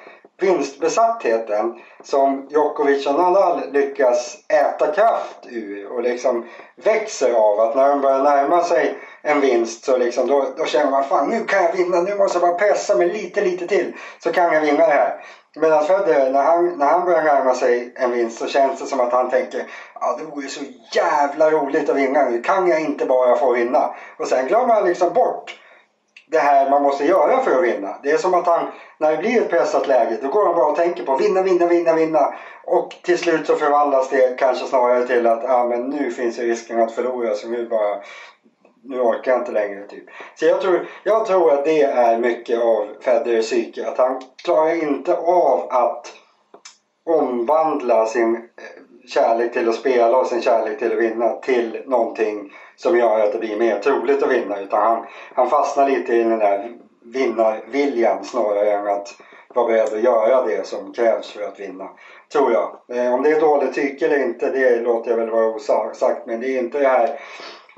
vinstbesattheten 0.41 1.73
som 2.03 2.47
Djokovic 2.49 3.07
och 3.07 3.15
Nadal 3.15 3.61
lyckas 3.71 4.37
äta 4.49 4.91
kraft 4.91 5.39
ur 5.49 5.91
och 5.91 6.03
liksom 6.03 6.45
växer 6.75 7.33
av 7.33 7.59
att 7.59 7.75
när 7.75 7.89
de 7.89 8.01
börjar 8.01 8.23
närma 8.23 8.63
sig 8.63 8.97
en 9.25 9.41
vinst 9.41 9.85
så 9.85 9.97
liksom 9.97 10.27
då, 10.27 10.45
då 10.57 10.65
känner 10.65 10.91
man 10.91 11.03
fan 11.03 11.29
nu 11.29 11.43
kan 11.43 11.63
jag 11.63 11.71
vinna, 11.71 12.01
nu 12.01 12.15
måste 12.15 12.39
jag 12.39 12.49
bara 12.49 12.59
pressa 12.59 12.97
mig 12.97 13.09
lite 13.13 13.41
lite 13.41 13.67
till 13.67 13.93
så 14.19 14.31
kan 14.31 14.53
jag 14.53 14.61
vinna 14.61 14.87
det 14.87 14.93
här. 14.93 15.23
Medan 15.55 15.85
Federer, 15.85 16.31
när 16.31 16.43
han, 16.43 16.77
när 16.77 16.85
han 16.85 17.05
börjar 17.05 17.23
närma 17.23 17.53
sig 17.53 17.93
en 17.95 18.11
vinst 18.11 18.39
så 18.39 18.47
känns 18.47 18.79
det 18.79 18.85
som 18.85 18.99
att 18.99 19.11
han 19.11 19.29
tänker 19.29 19.63
ja 19.99 20.15
det 20.19 20.23
vore 20.23 20.47
så 20.47 20.63
jävla 20.93 21.51
roligt 21.51 21.89
att 21.89 21.95
vinna 21.95 22.29
nu, 22.29 22.41
kan 22.41 22.67
jag 22.67 22.81
inte 22.81 23.05
bara 23.05 23.35
få 23.35 23.51
vinna? 23.51 23.95
Och 24.19 24.27
sen 24.27 24.47
glömmer 24.47 24.73
han 24.73 24.87
liksom 24.87 25.13
bort 25.13 25.55
det 26.27 26.37
här 26.37 26.69
man 26.69 26.83
måste 26.83 27.05
göra 27.05 27.39
för 27.43 27.57
att 27.57 27.63
vinna. 27.63 27.95
Det 28.03 28.11
är 28.11 28.17
som 28.17 28.33
att 28.33 28.47
han, 28.47 28.67
när 28.97 29.11
det 29.11 29.17
blir 29.17 29.41
ett 29.41 29.49
pressat 29.49 29.87
läge, 29.87 30.17
då 30.21 30.29
går 30.29 30.45
han 30.45 30.55
bara 30.55 30.71
och 30.71 30.75
tänker 30.75 31.03
på 31.03 31.17
vinna, 31.17 31.41
vinna, 31.41 31.67
vinna, 31.67 31.93
vinna. 31.93 32.33
Och 32.63 32.89
till 33.03 33.17
slut 33.17 33.47
så 33.47 33.55
förvandlas 33.55 34.09
det 34.09 34.39
kanske 34.39 34.65
snarare 34.65 35.07
till 35.07 35.27
att 35.27 35.43
ja 35.43 35.63
men 35.63 35.89
nu 35.89 36.11
finns 36.11 36.39
ju 36.39 36.43
risken 36.43 36.79
att 36.79 36.91
förlora 36.91 37.33
så 37.33 37.47
nu 37.47 37.69
bara 37.69 37.99
nu 38.87 39.01
orkar 39.01 39.31
jag 39.31 39.41
inte 39.41 39.51
längre 39.51 39.87
typ. 39.87 40.05
Så 40.35 40.45
jag 40.45 40.61
tror, 40.61 40.87
jag 41.03 41.25
tror 41.25 41.51
att 41.51 41.65
det 41.65 41.81
är 41.81 42.19
mycket 42.19 42.59
av 42.59 42.87
Federers 43.01 43.45
psyke. 43.45 43.87
Att 43.87 43.97
han 43.97 44.21
klarar 44.43 44.83
inte 44.83 45.17
av 45.17 45.67
att 45.69 46.13
omvandla 47.05 48.05
sin 48.05 48.35
eh, 48.35 48.41
kärlek 49.07 49.53
till 49.53 49.69
att 49.69 49.75
spela 49.75 50.17
och 50.17 50.27
sin 50.27 50.41
kärlek 50.41 50.79
till 50.79 50.93
att 50.93 50.99
vinna 50.99 51.29
till 51.29 51.83
någonting 51.85 52.51
som 52.75 52.97
gör 52.97 53.23
att 53.23 53.31
det 53.31 53.39
blir 53.39 53.57
mer 53.57 53.79
troligt 53.79 54.23
att 54.23 54.31
vinna. 54.31 54.59
Utan 54.59 54.81
han, 54.81 55.05
han 55.33 55.49
fastnar 55.49 55.89
lite 55.89 56.13
i 56.13 56.23
den 56.23 56.39
där 56.39 56.71
vinnarviljan 57.13 58.23
snarare 58.23 58.71
än 58.71 58.87
att 58.87 59.15
vara 59.55 59.67
beredd 59.67 59.93
att 59.93 60.01
göra 60.01 60.45
det 60.45 60.67
som 60.67 60.93
krävs 60.93 61.31
för 61.31 61.41
att 61.41 61.59
vinna. 61.59 61.89
Tror 62.31 62.51
jag. 62.51 62.97
Eh, 62.97 63.13
om 63.13 63.23
det 63.23 63.31
är 63.31 63.39
dåligt 63.39 63.73
tycke 63.73 64.05
eller 64.05 64.23
inte, 64.23 64.49
det 64.49 64.79
låter 64.79 65.11
jag 65.11 65.17
väl 65.17 65.29
vara 65.29 65.47
osagt. 65.47 66.25
Men 66.25 66.39
det 66.39 66.47
är 66.47 66.59
inte 66.59 66.79
det 66.79 66.87
här 66.87 67.19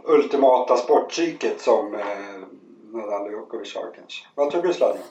ultimata 0.08 0.78
sportpsyket 0.78 1.62
som 1.62 1.94
eh, 1.94 2.00
Nadal 2.94 3.22
och 3.22 3.32
Djokovic 3.32 3.76
har 3.76 3.92
kanske. 3.96 4.26
Vad 4.36 4.52
tror 4.52 4.64
du 4.64 4.74
Sladjan? 4.74 5.04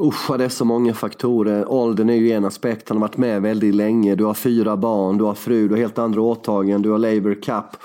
Usch, 0.00 0.38
det 0.38 0.44
är 0.44 0.48
så 0.48 0.64
många 0.64 0.94
faktorer. 0.94 1.72
Åldern 1.72 2.10
är 2.10 2.14
ju 2.14 2.32
en 2.32 2.44
aspekt. 2.44 2.88
Han 2.88 2.98
har 2.98 3.08
varit 3.08 3.16
med 3.16 3.42
väldigt 3.42 3.74
länge. 3.74 4.14
Du 4.14 4.24
har 4.24 4.34
fyra 4.34 4.76
barn, 4.76 5.18
du 5.18 5.24
har 5.24 5.34
fru, 5.34 5.68
du 5.68 5.74
har 5.74 5.78
helt 5.78 5.98
andra 5.98 6.20
åtaganden, 6.20 6.82
du 6.82 6.90
har 6.90 6.98
Labour 6.98 7.34
Cup. 7.34 7.82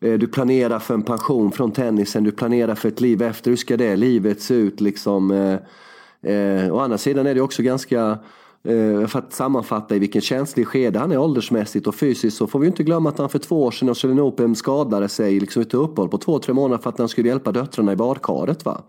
Eh, 0.00 0.18
du 0.18 0.26
planerar 0.26 0.78
för 0.78 0.94
en 0.94 1.02
pension 1.02 1.52
från 1.52 1.72
tennisen, 1.72 2.24
du 2.24 2.32
planerar 2.32 2.74
för 2.74 2.88
ett 2.88 3.00
liv 3.00 3.22
efter. 3.22 3.50
Hur 3.50 3.56
ska 3.56 3.76
det 3.76 3.96
livet 3.96 4.42
se 4.42 4.54
ut 4.54 4.80
liksom? 4.80 5.30
Eh, 5.30 6.32
eh, 6.34 6.74
å 6.74 6.78
andra 6.78 6.98
sidan 6.98 7.26
är 7.26 7.34
det 7.34 7.40
också 7.40 7.62
ganska 7.62 8.18
Eh, 8.68 9.06
för 9.06 9.18
att 9.18 9.32
sammanfatta 9.32 9.96
i 9.96 9.98
vilken 9.98 10.20
känslig 10.22 10.66
skede 10.66 10.98
han 10.98 11.12
är 11.12 11.18
åldersmässigt 11.18 11.86
och 11.86 11.94
fysiskt 11.94 12.36
så 12.36 12.46
får 12.46 12.58
vi 12.58 12.66
inte 12.66 12.82
glömma 12.82 13.08
att 13.08 13.18
han 13.18 13.28
för 13.28 13.38
två 13.38 13.64
år 13.64 13.70
sedan 13.70 13.88
i 13.88 13.90
Australian 13.90 14.20
Open 14.20 14.54
skadade 14.54 15.08
sig 15.08 15.40
liksom 15.40 15.62
ett 15.62 15.74
uppehåll 15.74 16.08
på 16.08 16.18
två, 16.18 16.38
tre 16.38 16.54
månader 16.54 16.82
för 16.82 16.90
att 16.90 16.98
han 16.98 17.08
skulle 17.08 17.28
hjälpa 17.28 17.52
döttrarna 17.52 17.92
i 17.92 17.96
badkaret. 17.96 18.64
Va? 18.64 18.82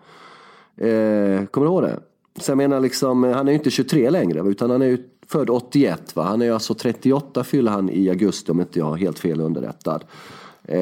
Eh, 0.78 1.46
kommer 1.46 1.66
du 1.66 1.66
ihåg 1.66 1.82
det? 1.84 2.00
Så 2.40 2.52
jag 2.52 2.58
menar 2.58 2.80
liksom, 2.80 3.24
eh, 3.24 3.36
han 3.36 3.48
är 3.48 3.52
ju 3.52 3.58
inte 3.58 3.70
23 3.70 4.10
längre 4.10 4.50
utan 4.50 4.70
han 4.70 4.82
är 4.82 4.86
ju 4.86 5.04
född 5.28 5.50
81. 5.50 6.16
Va? 6.16 6.24
Han 6.24 6.42
är 6.42 6.52
alltså 6.52 6.74
38 6.74 7.44
fyller 7.44 7.72
han 7.72 7.90
i 7.90 8.10
augusti 8.10 8.52
om 8.52 8.60
inte 8.60 8.80
jag 8.80 8.94
är 8.94 8.98
helt 8.98 9.20
fel 9.20 9.42
underrättad. 9.42 10.04
Eh, 10.68 10.78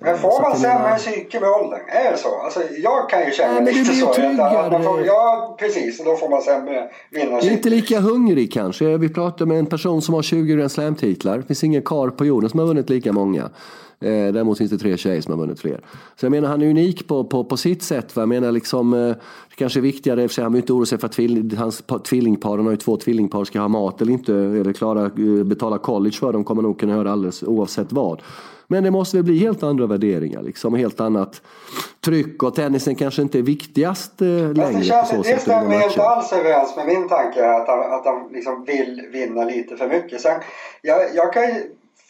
men 0.00 0.18
får 0.18 0.42
man 0.42 0.56
sämre 0.56 0.96
psyke 0.96 1.40
med 1.40 1.48
åldern? 1.48 1.80
Är 1.88 2.12
det 2.12 2.18
så? 2.18 2.40
Alltså, 2.40 2.60
jag 2.78 3.10
kan 3.10 3.26
ju 3.26 3.30
känna 3.30 3.60
Nej, 3.60 3.74
lite 3.74 3.94
så. 3.94 4.08
Att, 4.08 4.84
får, 4.84 5.06
ja, 5.06 5.56
precis. 5.58 6.00
Och 6.00 6.06
då 6.06 6.16
får 6.16 6.28
man 6.28 6.42
sämre 6.42 6.90
vinnarpsyke. 7.10 7.54
Inte 7.54 7.70
lika 7.70 8.00
hungrig 8.00 8.52
kanske. 8.52 8.96
Vi 8.96 9.08
pratar 9.08 9.46
med 9.46 9.58
en 9.58 9.66
person 9.66 10.02
som 10.02 10.14
har 10.14 10.22
20 10.22 10.54
Grand 10.54 10.72
Slam-titlar. 10.72 11.38
Det 11.38 11.44
finns 11.44 11.64
ingen 11.64 11.82
kar 11.82 12.08
på 12.08 12.24
jorden 12.24 12.50
som 12.50 12.60
har 12.60 12.66
vunnit 12.66 12.90
lika 12.90 13.12
många. 13.12 13.50
Eh, 14.02 14.32
däremot 14.32 14.58
finns 14.58 14.70
det 14.70 14.78
tre 14.78 14.96
tjejer 14.96 15.20
som 15.20 15.32
har 15.32 15.40
vunnit 15.40 15.60
fler. 15.60 15.80
Så 16.16 16.26
jag 16.26 16.30
menar 16.30 16.48
han 16.48 16.62
är 16.62 16.70
unik 16.70 17.08
på, 17.08 17.24
på, 17.24 17.44
på 17.44 17.56
sitt 17.56 17.82
sätt. 17.82 18.16
Va? 18.16 18.22
Jag 18.22 18.28
menar 18.28 18.52
liksom, 18.52 18.94
eh, 18.94 19.08
det 19.50 19.56
kanske 19.56 19.80
är 19.80 19.82
viktigare, 19.82 20.28
för 20.28 20.42
han 20.42 20.52
behöver 20.52 20.62
inte 20.62 20.72
oroa 20.72 20.86
sig 20.86 20.98
för 20.98 21.06
att 21.06 21.12
tvill, 21.12 21.56
hans 21.58 21.82
tvillingpar, 22.08 22.56
han 22.56 22.66
har 22.66 22.70
ju 22.70 22.76
två 22.76 22.96
tvillingpar, 22.96 23.44
ska 23.44 23.60
ha 23.60 23.68
mat 23.68 24.02
eller 24.02 24.12
inte, 24.12 24.34
eller 24.34 24.72
klara, 24.72 25.10
betala 25.44 25.78
college 25.78 26.16
för 26.16 26.32
dem, 26.32 26.44
kommer 26.44 26.62
nog 26.62 26.80
kunna 26.80 26.92
göra 26.92 27.12
alldeles 27.12 27.42
oavsett 27.42 27.92
vad. 27.92 28.22
Men 28.70 28.84
det 28.84 28.90
måste 28.90 29.16
väl 29.16 29.24
bli 29.24 29.38
helt 29.38 29.62
andra 29.62 29.86
värderingar, 29.86 30.42
liksom, 30.42 30.74
helt 30.74 31.00
annat 31.00 31.42
tryck 32.04 32.42
och 32.42 32.54
tennisen 32.54 32.94
kanske 32.94 33.22
inte 33.22 33.38
är 33.38 33.42
viktigast 33.42 34.22
eh, 34.22 34.26
längre. 34.28 34.78
Det, 34.78 34.84
känns, 34.84 35.10
på 35.10 35.16
så 35.16 35.30
det 35.30 35.38
stämmer 35.38 35.84
inte 35.84 36.02
alls 36.02 36.32
överens 36.32 36.76
med 36.76 36.86
min 36.86 37.08
tanke 37.08 37.50
att 37.50 37.68
han, 37.68 37.92
att 37.92 38.04
han 38.04 38.28
liksom 38.32 38.64
vill 38.64 39.08
vinna 39.12 39.44
lite 39.44 39.76
för 39.76 39.88
mycket. 39.88 40.20
Sen, 40.20 40.40
jag, 40.82 41.00
jag 41.14 41.32
kan 41.32 41.42
ju 41.42 41.54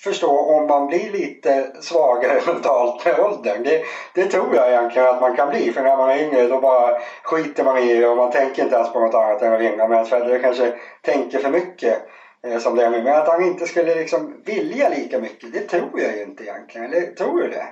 förstå 0.04 0.38
om 0.38 0.66
man 0.66 0.86
blir 0.86 1.12
lite 1.12 1.66
svagare 1.80 2.40
mentalt 2.46 3.04
med 3.04 3.20
åldern. 3.20 3.62
Det, 3.62 3.82
det 4.14 4.26
tror 4.26 4.54
jag 4.54 4.68
egentligen 4.68 5.08
att 5.08 5.20
man 5.20 5.36
kan 5.36 5.50
bli. 5.50 5.72
För 5.72 5.82
när 5.82 5.96
man 5.96 6.10
är 6.10 6.24
yngre 6.24 6.48
då 6.48 6.60
bara 6.60 6.98
skiter 7.22 7.64
man 7.64 7.78
i 7.78 7.94
det 7.94 8.08
och 8.08 8.16
man 8.16 8.30
tänker 8.30 8.62
inte 8.62 8.76
ens 8.76 8.92
på 8.92 9.00
något 9.00 9.14
annat 9.14 9.42
än 9.42 9.52
att 9.52 9.60
vinna. 9.60 9.88
Medan 9.88 10.06
Federer 10.06 10.42
kanske 10.42 10.72
tänker 11.02 11.38
för 11.38 11.50
mycket 11.50 12.02
Eh, 12.46 12.58
som 12.58 12.76
det 12.76 12.84
är 12.84 12.90
nu. 12.90 13.02
Men 13.02 13.22
att 13.22 13.28
han 13.28 13.44
inte 13.44 13.66
skulle 13.66 13.94
liksom 13.94 14.34
vilja 14.44 14.88
lika 14.88 15.20
mycket, 15.20 15.52
det 15.52 15.60
tror 15.60 16.00
jag 16.00 16.16
ju 16.16 16.22
inte 16.22 16.42
egentligen. 16.42 16.92
Eller 16.92 17.14
tror 17.14 17.40
du 17.40 17.48
det? 17.48 17.66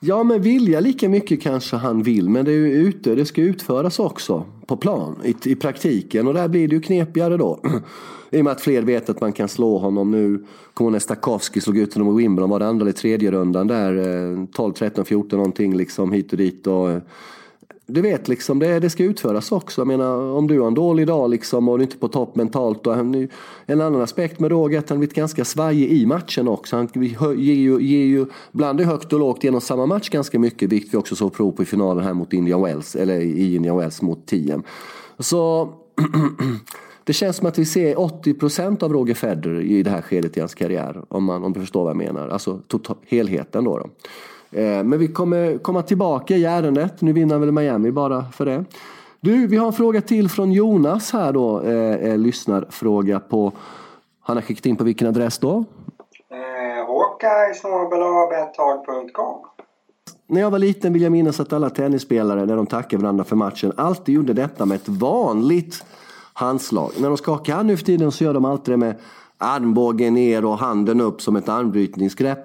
Ja, 0.00 0.22
men 0.22 0.42
vilja 0.42 0.80
lika 0.80 1.08
mycket 1.08 1.42
kanske 1.42 1.76
han 1.76 2.02
vill. 2.02 2.28
Men 2.28 2.44
det 2.44 2.50
är 2.50 2.54
ju 2.54 2.72
ute, 2.72 3.14
det 3.14 3.26
ska 3.26 3.40
utföras 3.40 3.98
också 3.98 4.44
på 4.66 4.76
plan, 4.76 5.20
i, 5.24 5.50
i 5.50 5.56
praktiken. 5.56 6.28
Och 6.28 6.34
där 6.34 6.48
blir 6.48 6.68
det 6.68 6.74
ju 6.74 6.80
knepigare 6.80 7.36
då. 7.36 7.60
I 8.30 8.40
och 8.40 8.44
med 8.44 8.52
att 8.52 8.60
fler 8.60 8.82
vet 8.82 9.10
att 9.10 9.20
man 9.20 9.32
kan 9.32 9.48
slå 9.48 9.78
honom 9.78 10.10
nu. 10.10 10.44
Kommer 10.74 10.90
Kone 10.90 11.00
Stakowski 11.00 11.60
slog 11.60 11.78
ut 11.78 11.94
honom 11.94 12.18
i 12.18 12.22
Wimbledon, 12.22 12.50
var 12.50 12.58
det 12.58 12.66
andra 12.66 12.82
eller 12.82 12.92
tredje 12.92 13.30
rundan 13.30 13.66
där. 13.66 14.46
12, 14.52 14.72
13, 14.72 15.04
14 15.04 15.36
någonting 15.36 15.76
liksom 15.76 16.12
hit 16.12 16.32
och 16.32 16.38
dit. 16.38 16.66
Och, 16.66 16.90
eh, 16.90 17.00
du 17.88 18.00
vet, 18.00 18.28
liksom, 18.28 18.58
det, 18.58 18.80
det 18.80 18.90
ska 18.90 19.04
utföras 19.04 19.52
också. 19.52 19.80
Jag 19.80 19.88
menar, 19.88 20.16
om 20.16 20.46
du 20.46 20.60
har 20.60 20.66
en 20.66 20.74
dålig 20.74 21.06
dag 21.06 21.30
liksom, 21.30 21.68
och 21.68 21.78
du 21.78 21.82
är 21.82 21.86
inte 21.86 21.98
på 21.98 22.08
topp 22.08 22.36
mentalt. 22.36 22.86
Och 22.86 22.94
han, 22.94 23.28
en 23.66 23.80
annan 23.80 24.02
aspekt 24.02 24.40
med 24.40 24.50
Roger 24.50 24.76
är 24.76 24.78
att 24.78 24.88
han 24.88 24.98
blivit 24.98 25.16
ganska 25.16 25.44
svajig 25.44 25.90
i 25.90 26.06
matchen 26.06 26.48
också. 26.48 26.76
Han 26.76 26.88
ger 26.94 27.54
ju, 27.54 27.80
ger 27.80 28.04
ju 28.04 28.26
bland 28.52 28.78
det 28.78 28.84
högt 28.84 29.12
och 29.12 29.18
lågt 29.18 29.44
genom 29.44 29.60
samma 29.60 29.86
match 29.86 30.08
ganska 30.08 30.38
mycket. 30.38 30.72
Vilket 30.72 30.94
vi 30.94 30.98
också 30.98 31.16
såg 31.16 31.32
prov 31.32 31.52
på 31.52 31.62
i 31.62 31.66
finalen 31.66 32.04
här 32.04 32.14
mot 32.14 32.32
Indian 32.32 32.62
Wells. 32.62 32.96
Eller 32.96 33.20
i 33.20 33.54
Indian 33.54 33.76
Wells 33.76 34.02
mot 34.02 34.26
TM. 34.26 34.62
Så 35.18 35.72
det 37.04 37.12
känns 37.12 37.36
som 37.36 37.46
att 37.46 37.58
vi 37.58 37.64
ser 37.64 37.94
80% 37.94 38.84
av 38.84 38.92
Roger 38.92 39.14
Federer 39.14 39.60
i 39.60 39.82
det 39.82 39.90
här 39.90 40.02
skedet 40.02 40.36
i 40.36 40.40
hans 40.40 40.54
karriär. 40.54 41.04
Om, 41.08 41.24
man, 41.24 41.44
om 41.44 41.52
du 41.52 41.60
förstår 41.60 41.82
vad 41.84 41.90
jag 41.90 41.96
menar. 41.96 42.28
Alltså 42.28 42.60
helheten 43.06 43.64
då. 43.64 43.78
då. 43.78 43.90
Eh, 44.50 44.84
men 44.84 44.98
vi 44.98 45.08
kommer 45.08 45.58
komma 45.58 45.82
tillbaka 45.82 46.36
i 46.36 46.44
ärendet. 46.44 47.00
Nu 47.00 47.12
vinner 47.12 47.38
väl 47.38 47.52
Miami 47.52 47.92
bara 47.92 48.24
för 48.24 48.46
det. 48.46 48.64
Du, 49.20 49.46
vi 49.46 49.56
har 49.56 49.66
en 49.66 49.72
fråga 49.72 50.00
till 50.00 50.28
från 50.28 50.52
Jonas 50.52 51.12
här 51.12 51.32
då. 51.32 51.60
Eh, 51.60 51.94
eh 51.94 52.18
lyssnarfråga 52.18 53.20
på... 53.20 53.52
Han 54.20 54.36
har 54.36 54.42
skickat 54.42 54.66
in 54.66 54.76
på 54.76 54.84
vilken 54.84 55.08
adress 55.08 55.38
då? 55.38 55.64
Eh, 56.30 56.86
Håkaj.com 56.86 58.26
när 60.28 60.40
jag 60.40 60.50
var 60.50 60.58
liten 60.58 60.92
vill 60.92 61.02
jag 61.02 61.12
minnas 61.12 61.40
att 61.40 61.52
alla 61.52 61.70
tennisspelare 61.70 62.46
när 62.46 62.56
de 62.56 62.66
tackade 62.66 63.02
varandra 63.02 63.24
för 63.24 63.36
matchen 63.36 63.72
alltid 63.76 64.14
gjorde 64.14 64.32
detta 64.32 64.66
med 64.66 64.76
ett 64.76 64.88
vanligt 64.88 65.84
handslag. 66.32 66.90
När 66.98 67.08
de 67.08 67.16
skakar 67.16 67.54
hand 67.54 67.66
nu 67.66 67.76
för 67.76 67.84
tiden 67.84 68.12
så 68.12 68.24
gör 68.24 68.34
de 68.34 68.44
alltid 68.44 68.72
det 68.74 68.78
med 68.78 68.94
armbågen 69.38 70.14
ner 70.14 70.44
och 70.44 70.58
handen 70.58 71.00
upp 71.00 71.22
som 71.22 71.36
ett 71.36 71.48
armbrytningsgrepp. 71.48 72.38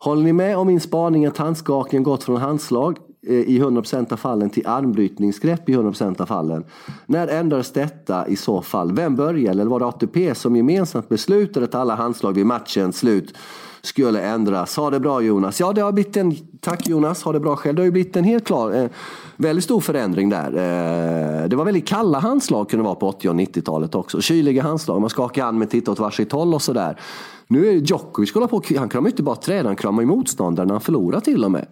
Håller 0.00 0.22
ni 0.22 0.32
med 0.32 0.56
om 0.56 0.66
min 0.66 0.80
spaning 0.80 1.26
att 1.26 1.38
handskakningen 1.38 2.02
gått 2.02 2.24
från 2.24 2.36
handslag 2.36 2.98
eh, 3.26 3.34
i 3.34 3.60
100% 3.60 4.12
av 4.12 4.16
fallen 4.16 4.50
till 4.50 4.66
armbrytningsgrepp 4.66 5.68
i 5.68 5.76
100% 5.76 6.20
av 6.20 6.26
fallen. 6.26 6.64
När 7.06 7.28
ändrades 7.28 7.72
detta 7.72 8.26
i 8.28 8.36
så 8.36 8.62
fall? 8.62 8.92
Vem 8.92 9.16
började? 9.16 9.50
Eller 9.50 9.64
var 9.64 9.78
det 9.78 9.86
ATP 9.86 10.34
som 10.34 10.56
gemensamt 10.56 11.08
beslutade 11.08 11.66
att 11.66 11.74
alla 11.74 11.94
handslag 11.94 12.32
vid 12.32 12.46
matchens 12.46 12.98
slut 12.98 13.34
skulle 13.82 14.22
ändras? 14.22 14.76
Ha 14.76 14.90
det 14.90 15.00
bra 15.00 15.20
Jonas. 15.20 15.60
Ja, 15.60 15.72
det 15.72 15.80
har 15.80 15.92
blivit 15.92 16.16
en... 16.16 16.36
Tack 16.60 16.88
Jonas, 16.88 17.22
ha 17.22 17.32
det 17.32 17.40
bra 17.40 17.56
själv. 17.56 17.76
Det 17.76 17.82
har 17.82 17.84
ju 17.84 17.92
blivit 17.92 18.16
en 18.16 18.24
helt 18.24 18.46
klar, 18.46 18.72
eh, 18.72 18.88
väldigt 19.36 19.64
stor 19.64 19.80
förändring 19.80 20.28
där. 20.28 20.46
Eh, 20.46 21.48
det 21.48 21.56
var 21.56 21.64
väldigt 21.64 21.88
kalla 21.88 22.18
handslag 22.18 22.70
kunde 22.70 22.84
vara 22.84 22.94
på 22.94 23.08
80 23.08 23.28
och 23.28 23.34
90-talet 23.34 23.94
också. 23.94 24.20
Kyliga 24.20 24.62
handslag, 24.62 25.00
man 25.00 25.10
skakar 25.10 25.42
hand 25.42 25.58
med 25.58 25.70
titta 25.70 25.90
åt 25.90 25.98
varsitt 25.98 26.32
håll 26.32 26.54
och 26.54 26.62
sådär. 26.62 27.00
Nu 27.46 27.68
är 27.68 27.72
Djokovic, 27.72 28.32
på, 28.32 28.62
han 28.76 28.88
kramar 28.88 29.08
inte 29.08 29.22
bara 29.22 29.36
träd, 29.36 29.66
han 29.66 29.76
kramar 29.76 30.02
ju 30.02 30.06
motståndaren 30.06 30.70
han 30.70 30.80
förlorar 30.80 31.20
till 31.20 31.44
och 31.44 31.50
med. 31.50 31.66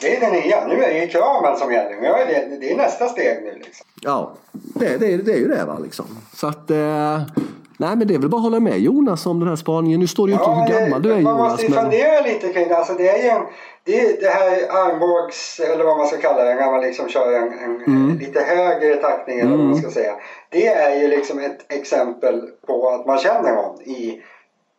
Det 0.00 0.16
är 0.16 0.20
det 0.20 0.32
nya. 0.32 0.66
Nu 0.66 0.74
är 0.74 0.94
det 0.94 1.00
ju 1.00 1.06
kramen 1.06 1.56
som 1.58 1.72
gäller. 1.72 2.26
Det, 2.26 2.56
det 2.60 2.72
är 2.72 2.76
nästa 2.76 3.06
steg 3.06 3.42
nu 3.42 3.52
liksom. 3.54 3.86
Ja, 4.00 4.32
det, 4.52 4.96
det, 4.98 5.16
det 5.16 5.32
är 5.32 5.38
ju 5.38 5.48
det 5.48 5.64
va 5.64 5.78
liksom. 5.78 6.06
Så 6.34 6.46
att... 6.46 6.70
Eh... 6.70 7.22
Nej 7.78 7.96
men 7.96 8.08
det 8.08 8.14
är 8.14 8.18
väl 8.18 8.28
bara 8.28 8.36
att 8.36 8.42
hålla 8.42 8.60
med 8.60 8.78
Jonas 8.78 9.26
om 9.26 9.40
den 9.40 9.48
här 9.48 9.56
spaningen. 9.56 10.00
Nu 10.00 10.06
står 10.06 10.26
det 10.26 10.32
ju 10.32 10.38
inte 10.38 10.50
hur 10.50 10.80
gammal 10.80 11.02
du 11.02 11.12
är 11.12 11.20
man 11.20 11.22
Jonas. 11.22 11.38
Man 11.38 11.50
måste 11.50 11.66
ju 11.66 11.74
men... 11.74 11.82
fundera 11.82 12.20
lite 12.20 12.52
kring 12.52 12.68
det. 12.68 12.76
Alltså 12.76 12.94
det 12.94 13.08
är 13.08 13.22
ju 13.22 13.28
en, 13.28 13.42
det, 13.84 14.20
det 14.20 14.28
här 14.28 14.52
armbågs, 14.70 15.60
eller 15.60 15.84
vad 15.84 15.96
man 15.96 16.06
ska 16.06 16.16
kalla 16.16 16.44
det, 16.44 16.54
när 16.54 16.70
man 16.70 16.80
liksom 16.80 17.08
kör 17.08 17.32
en, 17.32 17.52
en 17.58 17.74
Mm. 17.86 18.18
lite 18.18 18.40
högre 18.40 18.96
taktning 18.96 19.40
eller 19.40 19.56
vad 19.56 19.66
man 19.66 19.76
ska 19.76 19.90
säga. 19.90 20.14
Det 20.50 20.66
är 20.66 21.00
ju 21.00 21.08
liksom 21.08 21.38
ett 21.38 21.72
exempel 21.72 22.42
på 22.66 22.88
att 22.88 23.06
man 23.06 23.18
känner 23.18 23.54
någon 23.54 23.80
i 23.82 24.22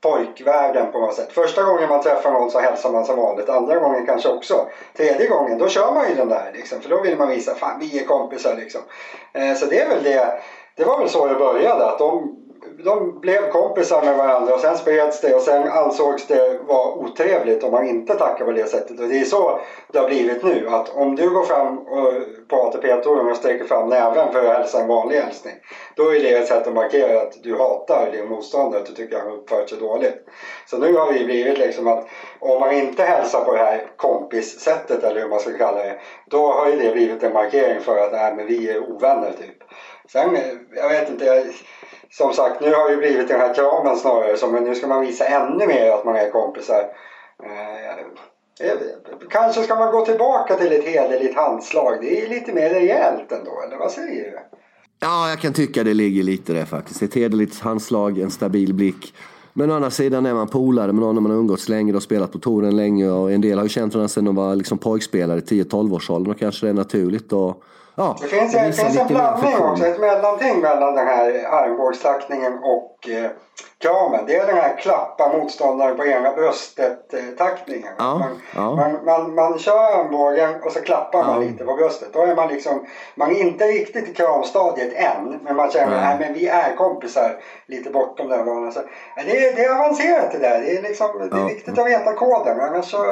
pojkvärlden 0.03 0.91
på 0.91 0.99
något 0.99 1.13
sätt. 1.13 1.31
Första 1.31 1.63
gången 1.63 1.89
man 1.89 2.01
träffar 2.01 2.31
någon 2.31 2.51
så 2.51 2.59
hälsar 2.59 2.91
man 2.91 3.05
som 3.05 3.17
vanligt. 3.17 3.49
Andra 3.49 3.79
gången 3.79 4.05
kanske 4.05 4.29
också. 4.29 4.67
Tredje 4.97 5.27
gången 5.27 5.57
då 5.57 5.67
kör 5.67 5.93
man 5.93 6.09
ju 6.09 6.15
den 6.15 6.29
där 6.29 6.51
liksom. 6.53 6.81
För 6.81 6.89
då 6.89 7.01
vill 7.01 7.17
man 7.17 7.29
visa, 7.29 7.55
fan 7.55 7.79
vi 7.79 7.99
är 7.99 8.05
kompisar 8.05 8.55
liksom. 8.55 8.81
Eh, 9.33 9.53
så 9.53 9.65
det 9.65 9.79
är 9.79 9.89
väl 9.89 10.03
det. 10.03 10.33
Det 10.77 10.83
var 10.83 10.99
väl 10.99 11.09
så 11.09 11.27
det 11.27 11.35
började. 11.35 11.85
Att 11.85 11.99
de, 11.99 12.35
de 12.83 13.19
blev 13.19 13.49
kompisar 13.51 14.05
med 14.05 14.17
varandra 14.17 14.53
och 14.53 14.59
sen 14.59 14.77
spreds 14.77 15.21
det 15.21 15.35
och 15.35 15.41
sen 15.41 15.67
ansågs 15.67 16.27
det 16.27 16.59
vara 16.67 16.93
otrevligt 16.93 17.63
om 17.63 17.71
man 17.71 17.87
inte 17.87 18.15
tackar 18.15 18.45
på 18.45 18.51
det 18.51 18.67
sättet. 18.67 18.99
Och 18.99 19.07
det 19.07 19.19
är 19.19 19.25
så 19.25 19.59
det 19.93 19.99
har 19.99 20.07
blivit 20.07 20.43
nu. 20.43 20.69
Att 20.69 20.89
om 20.89 21.15
du 21.15 21.29
går 21.29 21.43
fram 21.43 21.77
och, 21.77 22.13
på 22.49 22.55
ATP-touren 22.55 23.31
och 23.31 23.37
sträcker 23.37 23.65
fram 23.65 23.89
näven 23.89 24.31
för 24.31 24.45
att 24.45 24.57
hälsa 24.57 24.81
en 24.81 24.87
vanlig 24.87 25.15
hälsning. 25.15 25.53
Då 25.95 26.15
är 26.15 26.19
det 26.19 26.31
ett 26.31 26.47
sätt 26.47 26.67
att 26.67 26.73
markera 26.73 27.21
att 27.21 27.43
du 27.43 27.57
hatar 27.57 28.11
din 28.11 28.27
motståndare, 28.27 28.81
att 28.81 28.87
du 28.87 28.93
tycker 28.93 29.17
han 29.17 29.31
uppfört 29.31 29.69
sig 29.69 29.77
dåligt. 29.77 30.15
Så 30.65 30.77
nu 30.77 30.93
har 30.93 31.13
det 31.13 31.25
blivit 31.25 31.57
liksom 31.57 31.87
att 31.87 32.07
om 32.39 32.59
man 32.59 32.73
inte 32.73 33.03
hälsar 33.03 33.45
på 33.45 33.53
det 33.53 33.59
här 33.59 33.89
kompissättet 33.95 35.03
eller 35.03 35.21
hur 35.21 35.29
man 35.29 35.39
ska 35.39 35.57
kalla 35.57 35.81
det. 35.81 35.99
Då 36.25 36.51
har 36.51 36.67
ju 36.67 36.75
det 36.75 36.91
blivit 36.91 37.23
en 37.23 37.33
markering 37.33 37.81
för 37.81 37.97
att 37.97 38.11
nej, 38.11 38.33
men 38.35 38.45
vi 38.45 38.71
är 38.71 38.79
ovänner 38.79 39.31
typ. 39.31 39.57
Sen, 40.11 40.35
eh, 40.35 40.41
jag 40.75 40.89
vet 40.89 41.09
inte. 41.09 41.25
Jag, 41.25 41.43
som 42.17 42.33
sagt, 42.33 42.61
nu 42.61 42.73
har 42.73 42.91
det 42.91 42.97
blivit 42.97 43.27
den 43.27 43.39
här 43.39 43.53
kramen 43.53 43.97
snarare. 43.97 44.37
Som, 44.37 44.53
nu 44.53 44.75
ska 44.75 44.87
man 44.87 45.01
visa 45.01 45.25
ännu 45.25 45.67
mer 45.67 45.91
att 45.91 46.05
man 46.05 46.15
är 46.15 46.31
kompisar. 46.31 46.83
Eh, 47.43 48.67
eh, 48.67 48.77
kanske 49.29 49.61
ska 49.61 49.75
man 49.75 49.91
gå 49.91 50.05
tillbaka 50.05 50.55
till 50.55 50.71
ett 50.71 50.85
hederligt 50.85 51.35
handslag. 51.35 51.97
Det 52.01 52.25
är 52.25 52.29
lite 52.29 52.53
mer 52.53 52.69
rejält 52.69 53.31
ändå, 53.31 53.61
eller 53.67 53.77
vad 53.77 53.91
säger 53.91 54.31
du? 54.31 54.39
Ja, 54.99 55.29
jag 55.29 55.39
kan 55.39 55.53
tycka 55.53 55.83
det 55.83 55.93
ligger 55.93 56.23
lite 56.23 56.53
där 56.53 56.65
faktiskt. 56.65 57.01
Ett 57.01 57.13
hederligt 57.13 57.59
handslag, 57.59 58.19
en 58.19 58.31
stabil 58.31 58.73
blick. 58.73 59.13
Men 59.53 59.71
å 59.71 59.73
andra 59.73 59.91
sidan 59.91 60.25
är 60.25 60.33
man 60.33 60.47
polare 60.47 60.93
med 60.93 61.01
någon 61.01 61.23
man 61.23 61.31
har 61.31 61.39
umgåtts 61.39 61.69
längre 61.69 61.97
och 61.97 62.03
spelat 62.03 62.31
på 62.31 62.39
touren 62.39 62.75
länge. 62.75 63.09
Och 63.09 63.31
en 63.31 63.41
del 63.41 63.57
har 63.57 63.65
ju 63.65 63.69
känt 63.69 63.93
varandra 63.93 64.07
sedan 64.07 64.25
de 64.25 64.35
var 64.35 64.55
liksom 64.55 64.77
pojkspelare 64.77 65.39
i 65.39 65.41
10-12 65.41 65.93
års 65.93 66.09
åldern. 66.09 66.31
Och 66.31 66.39
kanske 66.39 66.65
det 66.65 66.69
är 66.69 66.73
naturligt. 66.73 67.33
Och, 67.33 67.63
ja, 67.97 68.15
det 68.21 68.27
finns, 68.27 68.55
en, 68.55 68.73
finns 68.73 68.97
en 68.97 69.07
blandning 69.07 69.57
också, 69.57 69.85
ett 69.85 69.99
mellanting 69.99 70.59
mellan 70.59 70.95
den 70.95 71.07
här 71.07 71.45
armbågstackningen 71.45 72.53
och 72.63 73.09
eh, 73.09 73.31
kramen. 73.77 74.25
Det 74.27 74.35
är 74.35 74.47
den 74.47 74.55
här 74.55 74.77
klappa 74.77 75.37
motståndaren 75.37 75.97
på 75.97 76.05
ena 76.05 76.31
bröstet 76.31 77.13
eh. 77.13 77.19
Ja, 77.97 78.17
man, 78.17 78.41
ja. 78.55 78.75
Man, 78.75 79.05
man, 79.05 79.35
man 79.35 79.59
kör 79.59 79.99
armbågen 79.99 80.61
och 80.63 80.71
så 80.71 80.81
klappar 80.81 81.23
man 81.23 81.41
lite 81.41 81.65
på 81.65 81.75
bröstet. 81.75 82.13
Då 82.13 82.21
är 82.21 82.35
man 82.35 82.47
liksom, 82.47 82.85
man 83.15 83.31
är 83.31 83.39
inte 83.41 83.65
riktigt 83.65 84.09
i 84.09 84.13
kramstadiet 84.13 84.93
än. 84.93 85.39
Men 85.43 85.55
man 85.55 85.71
känner 85.71 86.13
att 86.13 86.19
men 86.19 86.33
vi 86.33 86.47
är 86.47 86.75
kompisar 86.75 87.39
lite 87.67 87.89
bortom 87.89 88.29
den 88.29 88.45
vanan. 88.45 88.71
Så, 88.71 88.79
det, 89.15 89.47
är, 89.47 89.55
det 89.55 89.65
är 89.65 89.75
avancerat 89.75 90.31
det 90.31 90.39
där. 90.39 90.61
Det 90.61 90.77
är, 90.77 90.81
liksom, 90.81 91.29
det 91.31 91.37
är 91.37 91.45
viktigt 91.45 91.79
att 91.79 91.87
veta 91.87 92.13
koden. 92.13 92.59
Annars 92.59 92.91
så, 92.91 93.05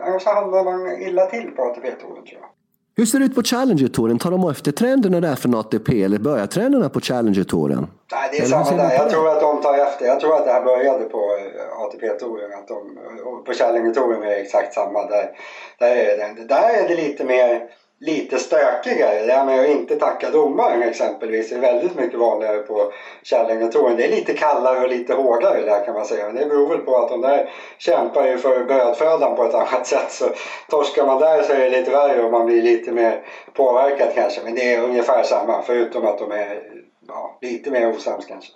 annars 0.00 0.22
så 0.22 0.30
hamnar 0.30 0.64
man 0.64 0.92
illa 1.02 1.26
till 1.26 1.50
på 1.50 1.62
ATP-touren 1.62 2.24
tror 2.24 2.40
jag. 2.40 2.61
Hur 2.96 3.06
ser 3.06 3.18
det 3.18 3.24
ut 3.24 3.34
på 3.34 3.42
Challenger-touren? 3.42 4.18
Tar 4.18 4.30
de 4.30 4.50
efter 4.50 4.72
trenderna 4.72 5.20
där 5.20 5.34
från 5.34 5.54
ATP 5.54 6.02
eller 6.02 6.18
börjar 6.18 6.46
trenderna 6.46 6.88
på 6.88 7.00
Challenger-touren? 7.00 7.86
Nej, 8.12 8.28
det 8.32 8.38
är 8.38 8.44
Eller 8.44 8.64
samma 8.64 8.82
där. 8.82 8.94
Jag 8.94 9.10
tror 9.10 9.28
att 9.28 9.40
de 9.40 9.62
tar 9.62 9.78
efter. 9.78 10.06
Jag 10.06 10.20
tror 10.20 10.36
att 10.36 10.44
det 10.44 10.52
här 10.52 10.64
började 10.64 11.04
på 11.04 11.18
eh, 11.18 11.82
ATP-touren. 11.82 12.52
Att 12.58 12.68
de, 12.68 12.98
på 13.46 13.52
Challenger-touren 13.52 14.22
är 14.22 14.26
det 14.26 14.36
exakt 14.36 14.74
samma. 14.74 15.06
Där, 15.06 15.30
där, 15.78 15.96
är 15.96 16.34
det, 16.34 16.44
där 16.44 16.84
är 16.84 16.88
det 16.88 16.94
lite 16.94 17.24
mer 17.24 17.62
lite 18.02 18.38
stökigare. 18.38 19.22
Det 19.22 19.32
här 19.32 19.44
med 19.44 19.60
att 19.60 19.66
inte 19.66 19.96
tacka 19.96 20.30
domaren 20.30 20.82
exempelvis 20.82 21.52
är 21.52 21.58
väldigt 21.58 21.94
mycket 21.94 22.18
vanligare 22.18 22.58
på 22.58 22.92
Challenger-touren. 23.22 23.96
Det 23.96 24.04
är 24.04 24.08
lite 24.08 24.32
kallare 24.32 24.80
och 24.80 24.88
lite 24.88 25.14
hårdare 25.14 25.62
där 25.64 25.84
kan 25.84 25.94
man 25.94 26.04
säga. 26.04 26.26
Men 26.26 26.34
det 26.34 26.46
beror 26.46 26.68
väl 26.68 26.78
på 26.78 26.96
att 26.96 27.08
de 27.08 27.20
där 27.20 27.50
kämpar 27.78 28.26
ju 28.26 28.38
för 28.38 28.64
brödfödan 28.64 29.36
på 29.36 29.44
ett 29.44 29.54
annat 29.54 29.86
sätt. 29.86 30.10
Så 30.10 30.24
torskar 30.70 31.06
man 31.06 31.18
där 31.18 31.42
så 31.42 31.52
är 31.52 31.58
det 31.58 31.68
lite 31.68 31.90
värre 31.90 32.24
och 32.24 32.30
man 32.30 32.46
blir 32.46 32.62
lite 32.62 32.92
mer 32.92 33.24
påverkad 33.52 34.08
kanske. 34.14 34.40
Men 34.44 34.54
det 34.54 34.74
är 34.74 34.82
ungefär 34.82 35.22
samma 35.22 35.62
förutom 35.62 36.04
att 36.04 36.18
de 36.18 36.32
är 36.32 36.62
ja, 37.08 37.38
lite 37.40 37.70
mer 37.70 37.88
osams 37.88 38.24
kanske. 38.24 38.52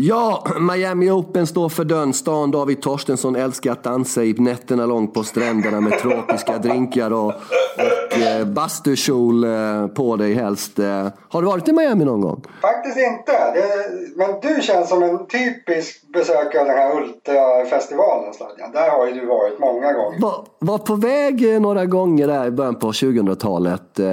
Ja, 0.00 0.44
Miami 0.60 1.10
Open 1.10 1.46
står 1.46 1.68
för 1.68 1.84
dörren. 1.84 2.12
Stan 2.12 2.50
David 2.50 2.82
Torstensson 2.82 3.36
älskar 3.36 3.72
att 3.72 3.82
dansa 3.82 4.24
i 4.24 4.32
nätterna 4.32 4.86
långt 4.86 5.14
på 5.14 5.24
stränderna 5.24 5.80
med 5.80 5.98
tropiska 5.98 6.58
drinkar 6.62 7.10
och, 7.12 7.26
och 7.26 8.18
eh, 8.18 8.46
bastukjol 8.46 9.44
eh, 9.44 9.86
på 9.86 10.16
dig 10.16 10.34
helst. 10.34 10.78
Eh, 10.78 11.06
har 11.28 11.42
du 11.42 11.46
varit 11.48 11.68
i 11.68 11.72
Miami 11.72 12.04
någon 12.04 12.20
gång? 12.20 12.42
Faktiskt 12.62 12.96
inte. 12.96 13.32
Det, 13.32 13.64
men 14.16 14.40
du 14.42 14.62
känns 14.62 14.88
som 14.88 15.02
en 15.02 15.26
typisk 15.26 16.12
besökare 16.12 16.60
av 16.60 16.66
den 16.66 16.76
här 16.76 17.02
Ultrafestivalen 17.02 18.34
Sladjan. 18.34 18.72
Där 18.72 18.90
har 18.90 19.06
ju 19.06 19.12
du 19.12 19.26
varit 19.26 19.58
många 19.58 19.92
gånger. 19.92 20.20
Var, 20.20 20.44
var 20.58 20.78
på 20.78 20.94
väg 20.94 21.54
eh, 21.54 21.60
några 21.60 21.86
gånger 21.86 22.26
där 22.26 22.46
i 22.46 22.50
början 22.50 22.74
på 22.74 22.92
2000-talet. 22.92 23.98
Eh, 23.98 24.06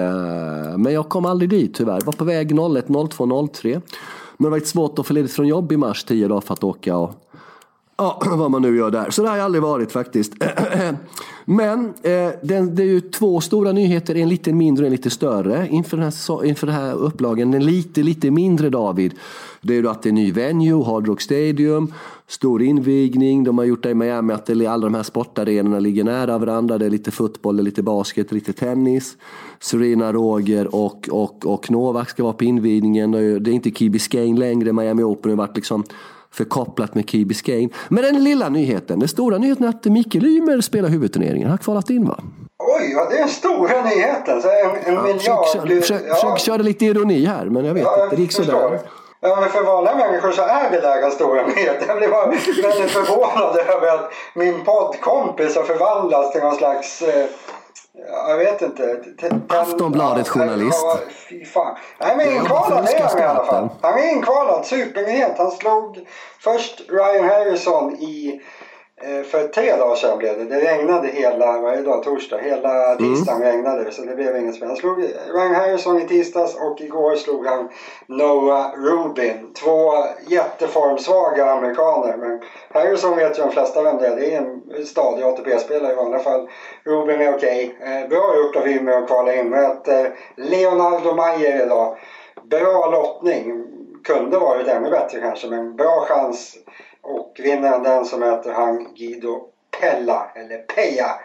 men 0.77 0.93
jag 0.93 1.09
kom 1.09 1.25
aldrig 1.25 1.49
dit 1.49 1.75
tyvärr. 1.75 2.01
Var 2.05 2.13
på 2.13 2.23
väg 2.23 2.51
01, 2.77 2.85
02, 3.11 3.47
03. 3.47 3.81
Men 4.37 4.51
det 4.51 4.59
var 4.59 4.65
svårt 4.65 4.99
att 4.99 5.07
få 5.07 5.13
ledigt 5.13 5.33
från 5.33 5.47
jobb 5.47 5.71
i 5.71 5.77
mars, 5.77 6.03
tio 6.03 6.27
dagar 6.27 6.41
för 6.41 6.53
att 6.53 6.63
åka 6.63 6.97
och 6.97 7.25
Ja, 7.97 8.21
vad 8.25 8.51
man 8.51 8.61
nu 8.61 8.77
gör 8.77 8.91
där. 8.91 9.09
Så 9.09 9.21
det 9.21 9.29
har 9.29 9.37
jag 9.37 9.45
aldrig 9.45 9.61
varit 9.61 9.91
faktiskt. 9.91 10.33
Men 11.45 11.85
eh, 11.85 12.29
det 12.41 12.55
är 12.55 12.81
ju 12.81 13.01
två 13.01 13.41
stora 13.41 13.71
nyheter, 13.71 14.15
en 14.15 14.29
lite 14.29 14.53
mindre 14.53 14.83
och 14.83 14.87
en 14.87 14.91
lite 14.91 15.09
större 15.09 15.67
inför 15.71 15.97
den 15.97 16.05
här, 16.05 16.45
inför 16.45 16.67
den 16.67 16.75
här 16.75 16.93
upplagen. 16.93 17.51
Den 17.51 17.65
lite, 17.65 18.03
lite 18.03 18.31
mindre 18.31 18.69
David, 18.69 19.13
det 19.61 19.73
är 19.73 19.81
ju 19.81 19.89
att 19.89 20.03
det 20.03 20.09
är 20.09 20.13
ny 20.13 20.31
venue, 20.31 20.83
Hard 20.83 21.07
Rock 21.07 21.21
Stadium, 21.21 21.93
stor 22.27 22.61
invigning. 22.61 23.43
De 23.43 23.57
har 23.57 23.65
gjort 23.65 23.83
det 23.83 23.89
i 23.89 23.93
Miami 23.93 24.33
att 24.33 24.45
det, 24.45 24.67
alla 24.67 24.85
de 24.85 24.93
här 24.93 25.03
sportarenorna 25.03 25.79
ligger 25.79 26.03
nära 26.03 26.37
varandra. 26.37 26.77
Det 26.77 26.85
är 26.85 26.89
lite 26.89 27.11
fotboll, 27.11 27.57
det 27.57 27.61
är 27.61 27.65
lite 27.65 27.83
basket, 27.83 28.31
lite 28.31 28.53
tennis. 28.53 29.17
Serena, 29.65 30.13
Roger 30.13 30.75
och, 30.75 31.09
och, 31.11 31.45
och 31.45 31.71
Novak 31.71 32.09
ska 32.09 32.23
vara 32.23 32.33
på 32.33 32.43
invigningen. 32.43 33.11
Det 33.11 33.49
är 33.51 33.53
inte 33.53 33.71
Key 33.71 33.89
Biscayne 33.89 34.39
längre, 34.39 34.73
Miami 34.73 35.03
Open 35.03 35.31
har 35.31 35.37
varit 35.37 35.55
liksom 35.55 35.83
förkopplat 36.31 36.95
med 36.95 37.09
Key 37.09 37.25
Biscayne. 37.25 37.69
Men 37.89 38.03
den 38.03 38.23
lilla 38.23 38.49
nyheten, 38.49 38.99
den 38.99 39.09
stora 39.09 39.37
nyheten 39.37 39.65
är 39.65 39.69
att 39.69 39.85
Mikael 39.85 40.25
Ymer 40.25 40.61
spelar 40.61 40.89
huvudturneringen. 40.89 41.41
Han 41.41 41.51
har 41.51 41.57
kvalat 41.57 41.89
in 41.89 42.05
va? 42.05 42.19
Oj, 42.59 42.91
ja, 42.95 43.07
det 43.09 43.17
är 43.17 43.27
stora 43.27 43.83
nyheten. 43.83 44.41
Så 44.41 44.47
en, 44.47 44.95
en 44.95 45.03
miljard... 45.03 45.45
Försök, 45.45 45.81
försök, 45.81 46.01
ja, 46.07 46.15
försök 46.15 46.39
köra 46.39 46.57
lite 46.57 46.85
ironi 46.85 47.25
här, 47.25 47.45
men 47.45 47.65
jag 47.65 47.73
vet 47.73 47.83
ja, 47.83 48.03
inte. 48.03 48.15
Det 48.15 48.21
gick 48.21 48.31
sådär. 48.31 48.79
Ja, 49.21 49.37
men 49.41 49.49
för 49.49 49.63
vanliga 49.63 49.95
människor 49.95 50.31
så 50.31 50.41
är 50.41 50.71
det 50.71 50.81
där 50.81 51.09
stora 51.09 51.47
nyheten. 51.47 51.87
Jag 51.87 51.97
blir 51.97 52.09
bara 52.09 52.25
väldigt 52.25 52.91
förvånad 52.91 53.57
över 53.57 53.95
att 53.95 54.11
min 54.35 54.63
poddkompis 54.65 55.55
har 55.55 55.63
förvandlats 55.63 56.31
till 56.31 56.41
någon 56.41 56.55
slags... 56.55 57.01
Eh, 57.01 57.25
jag 58.27 58.37
vet 58.37 58.61
inte. 58.61 59.03
Aftonbladet-journalist. 59.49 60.85
Fy 61.29 61.45
fan. 61.45 61.77
Men 61.99 62.19
Ja, 62.19 62.25
inkvalad 62.25 62.87
är 62.87 62.99
han 63.07 63.19
i 63.19 63.23
alla 63.23 63.45
fall. 63.45 63.69
Han 63.81 63.99
är 63.99 64.11
inkvalad, 64.11 64.65
supernyhet. 64.65 65.37
Han 65.37 65.51
slog 65.51 66.07
först 66.39 66.81
Ryan 66.89 67.29
Harrison 67.29 67.95
i 67.95 68.41
för 69.01 69.47
tre 69.47 69.75
dagar 69.75 69.95
sedan 69.95 70.17
blev 70.17 70.37
det. 70.37 70.45
Det 70.45 70.59
regnade 70.59 71.07
hela, 71.07 71.61
varje 71.61 71.81
dag, 71.81 72.03
torsdag, 72.03 72.37
hela 72.37 72.95
tisdagen 72.95 73.41
regnade 73.41 73.83
det 73.83 73.91
så 73.91 74.01
det 74.01 74.15
blev 74.15 74.37
inget 74.37 74.55
spel. 74.55 74.67
Han 74.67 74.77
slog 74.77 75.03
Ryan 75.33 75.55
Harrison 75.55 76.01
i 76.01 76.07
tisdags 76.07 76.55
och 76.55 76.81
igår 76.81 77.15
slog 77.15 77.45
han 77.45 77.69
Noah 78.07 78.71
Rubin. 78.77 79.53
Två 79.53 79.91
jätteformsvaga 80.27 81.51
amerikaner. 81.51 82.17
Men 82.17 82.41
Harrison 82.69 83.15
vet 83.15 83.39
ju 83.39 83.43
de 83.43 83.51
flesta 83.51 83.83
vem 83.83 83.97
det 83.97 84.07
är. 84.07 84.15
Det 84.15 84.33
är 84.33 84.37
en 84.37 84.85
stadig 84.85 85.23
ATP-spelare 85.23 85.91
i 85.91 85.95
vanliga 85.95 86.21
fall. 86.21 86.49
Rubin 86.83 87.21
är 87.21 87.35
okej. 87.35 87.77
Eh, 87.81 88.09
bra 88.09 88.35
gjort 88.37 88.55
av 88.55 88.67
Ymer 88.67 88.91
att 88.91 89.07
kvala 89.07 89.35
in. 89.35 89.49
Möter 89.49 90.15
Leonardo 90.35 91.15
Mayer 91.15 91.65
idag. 91.65 91.97
Bra 92.43 92.89
lottning. 92.91 93.63
Kunde 94.03 94.37
varit 94.37 94.67
ännu 94.67 94.89
bättre 94.89 95.19
kanske 95.19 95.47
men 95.47 95.75
bra 95.75 96.05
chans. 96.09 96.57
Och 97.05 97.39
vinner 97.43 97.69
han 97.69 97.83
den 97.83 98.05
så 98.05 98.17
möter 98.17 98.53
han 98.53 98.93
Guido 98.93 99.47
Pella, 99.79 100.31
eller 100.35 100.57
Peja 100.57 101.19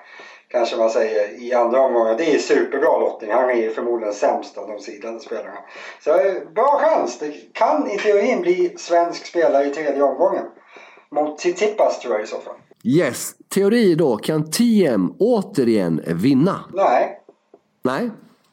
kanske 0.50 0.76
man 0.76 0.90
säger, 0.90 1.42
i 1.42 1.52
andra 1.54 1.80
omgången. 1.80 2.16
Det 2.16 2.34
är 2.34 2.38
superbra 2.38 2.98
lottning. 2.98 3.30
Han 3.30 3.50
är 3.50 3.54
ju 3.54 3.70
förmodligen 3.70 4.14
sämst 4.14 4.58
av 4.58 4.68
de 4.68 4.78
sidade 4.78 5.20
spelarna. 5.20 5.58
Så 6.04 6.10
eh, 6.10 6.34
bra 6.54 6.80
chans. 6.82 7.18
Det 7.18 7.32
kan 7.52 7.90
i 7.90 7.98
teorin 7.98 8.40
bli 8.40 8.74
svensk 8.78 9.26
spelare 9.26 9.66
i 9.66 9.70
tredje 9.70 10.02
omgången. 10.02 10.44
mot 11.10 11.38
Tsitsipas 11.38 12.00
tror 12.00 12.14
jag 12.14 12.22
i 12.22 12.26
så 12.26 12.40
fall. 12.40 12.56
Yes, 12.84 13.34
teori 13.54 13.94
då. 13.94 14.16
Kan 14.16 14.50
TM 14.50 15.14
återigen 15.18 16.02
vinna? 16.06 16.64
Nej. 16.74 17.20
Nej. 17.82 18.10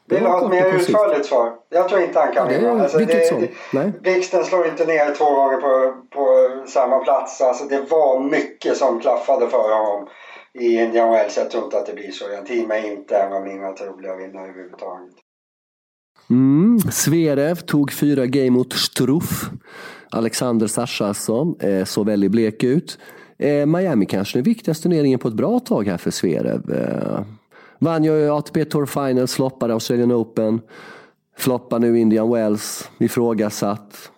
Vill 0.08 0.22
du 0.22 0.28
ha 0.28 0.44
ett 0.44 0.50
mer 0.50 0.74
utförligt 0.76 1.26
svar? 1.26 1.52
Jag 1.68 1.88
tror 1.88 2.00
inte 2.00 2.18
han 2.18 2.32
kan 2.32 2.52
ja, 2.52 2.58
vinna. 2.58 2.82
Alltså, 2.82 2.98
vilket 2.98 3.40
det, 3.40 3.48
Nej. 3.72 3.92
Blixten 4.02 4.44
slår 4.44 4.66
inte 4.66 4.86
ner 4.86 5.14
två 5.14 5.24
gånger 5.24 5.56
på, 5.56 5.94
på 6.10 6.48
samma 6.66 6.98
plats. 6.98 7.40
Alltså, 7.40 7.64
det 7.64 7.80
var 7.90 8.20
mycket 8.20 8.76
som 8.76 9.00
klaffade 9.00 9.48
för 9.48 9.74
honom 9.74 10.08
i 10.54 10.78
Indian 10.78 11.10
Wells. 11.10 11.36
Jag 11.36 11.50
tror 11.50 11.64
inte 11.64 11.78
att 11.78 11.86
det 11.86 11.94
blir 11.94 12.10
så. 12.10 12.24
Jag 12.32 12.46
team 12.46 12.70
är 12.70 12.92
inte 12.92 13.16
en 13.16 13.32
av 13.32 13.42
mina 13.42 13.72
troliga 13.72 14.16
vinnare 14.16 14.48
överhuvudtaget. 14.48 15.14
Mm. 16.30 16.78
Zverev 16.90 17.54
tog 17.54 17.92
fyra 17.92 18.26
game 18.26 18.50
mot 18.50 18.72
Struff. 18.72 19.50
Alexander 20.10 20.78
alltså, 20.78 21.54
eh, 21.60 21.84
såg 21.84 22.06
väldigt 22.06 22.30
blek 22.30 22.64
ut. 22.64 22.98
Eh, 23.38 23.66
Miami 23.66 24.06
kanske 24.06 24.38
den 24.38 24.44
viktigaste 24.44 24.82
turneringen 24.82 25.18
på 25.18 25.28
ett 25.28 25.34
bra 25.34 25.60
tag 25.60 25.86
här 25.86 25.98
för 25.98 26.10
Zverev. 26.10 26.70
Eh, 26.70 27.20
vann 27.78 28.04
ju 28.04 28.30
ATP 28.30 28.64
Tour 28.64 28.86
Finals, 28.86 29.34
floppade 29.34 29.72
Australian 29.72 30.12
Open, 30.12 30.60
floppar 31.36 31.78
nu 31.78 31.98
Indian 31.98 32.32
Wells, 32.32 32.90
ifrågasatt. 32.98 34.10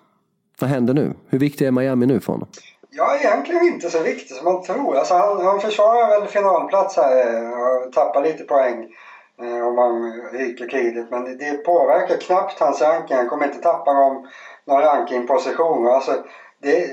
Vad 0.61 0.70
händer 0.70 0.94
nu? 0.94 1.14
Hur 1.29 1.38
viktig 1.38 1.66
är 1.66 1.70
Miami 1.70 2.07
nu 2.07 2.20
för 2.20 2.33
honom? 2.33 2.49
Ja, 2.90 3.16
egentligen 3.16 3.62
inte 3.66 3.90
så 3.90 4.03
viktig 4.03 4.37
som 4.37 4.44
man 4.44 4.62
tror. 4.62 4.96
Alltså, 4.96 5.14
han, 5.14 5.46
han 5.46 5.61
försvarar 5.61 6.20
väl 6.20 6.29
finalplats 6.29 6.96
här 6.96 7.35
eh, 7.35 7.51
och 7.51 7.92
tappar 7.92 8.23
lite 8.23 8.44
poäng 8.44 8.88
eh, 9.42 9.66
om 9.66 9.75
man 9.75 10.12
ryker 10.33 10.68
kriget. 10.68 11.11
Men 11.11 11.38
det 11.38 11.64
påverkar 11.64 12.16
knappt 12.16 12.61
hans 12.61 12.83
ranking. 12.83 13.16
Han 13.16 13.29
kommer 13.29 13.46
inte 13.46 13.59
tappa 13.59 13.92
någon, 13.92 14.29
någon 14.64 14.81
rankingposition. 14.81 15.87
Alltså, 15.87 16.12
det, 16.62 16.87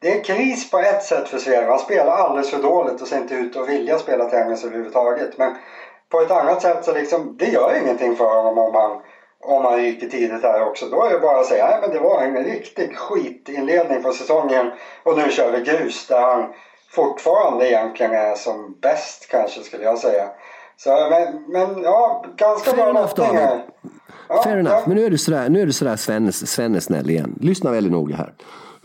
det 0.00 0.18
är 0.18 0.24
kris 0.24 0.70
på 0.70 0.78
ett 0.78 1.02
sätt 1.02 1.28
för 1.28 1.38
Sverige. 1.38 1.68
Han 1.68 1.78
spelar 1.78 2.12
alldeles 2.12 2.50
för 2.50 2.62
dåligt 2.62 3.02
och 3.02 3.08
ser 3.08 3.18
inte 3.18 3.34
ut 3.34 3.56
att 3.56 3.68
vilja 3.68 3.98
spela 3.98 4.24
tennis 4.24 4.64
överhuvudtaget. 4.64 5.38
Men 5.38 5.54
på 6.10 6.20
ett 6.20 6.30
annat 6.30 6.62
sätt 6.62 6.84
så 6.84 6.92
liksom, 6.92 7.36
det 7.38 7.46
gör 7.46 7.82
ingenting 7.82 8.16
för 8.16 8.24
honom 8.24 8.58
om 8.58 8.74
han, 8.74 9.00
om 9.40 9.64
han 9.64 9.76
ryker 9.76 10.08
tidigt 10.08 10.42
här 10.42 10.68
också. 10.68 10.86
Då 10.86 11.04
är 11.04 11.10
det 11.10 11.18
bara 11.18 11.40
att 11.40 11.46
säga, 11.46 11.66
nej 11.66 11.78
men 11.80 11.90
det 11.90 11.98
var 11.98 12.22
en 12.22 12.44
riktig 12.44 12.96
skitinledning 12.96 14.02
på 14.02 14.12
säsongen 14.12 14.70
och 15.02 15.16
nu 15.16 15.30
kör 15.30 15.52
vi 15.52 15.60
grus 15.60 16.06
där 16.06 16.20
han 16.20 16.52
fortfarande 16.90 17.68
egentligen 17.68 18.12
är 18.12 18.34
som 18.34 18.76
bäst 18.82 19.28
kanske 19.30 19.60
skulle 19.60 19.84
jag 19.84 19.98
säga. 19.98 20.28
Så, 20.76 20.90
men, 21.10 21.44
men 21.48 21.82
ja, 21.82 22.24
ganska 22.36 22.70
Fair 22.70 22.92
bra 22.92 23.02
lottning 23.02 23.36
här. 23.36 23.64
Ja, 24.28 24.42
Fair 24.42 24.56
enough, 24.58 24.76
ja. 24.76 24.82
men 24.86 24.96
nu 24.96 25.04
är 25.04 25.10
du 25.10 25.18
sådär, 25.18 25.48
nu 25.48 25.62
är 25.62 25.66
du 25.66 25.72
sådär 25.72 25.96
Svennes, 25.96 26.50
Svennesnäll 26.50 27.10
igen. 27.10 27.38
Lyssna 27.40 27.70
väldigt 27.70 27.92
noga 27.92 28.16
här. 28.16 28.34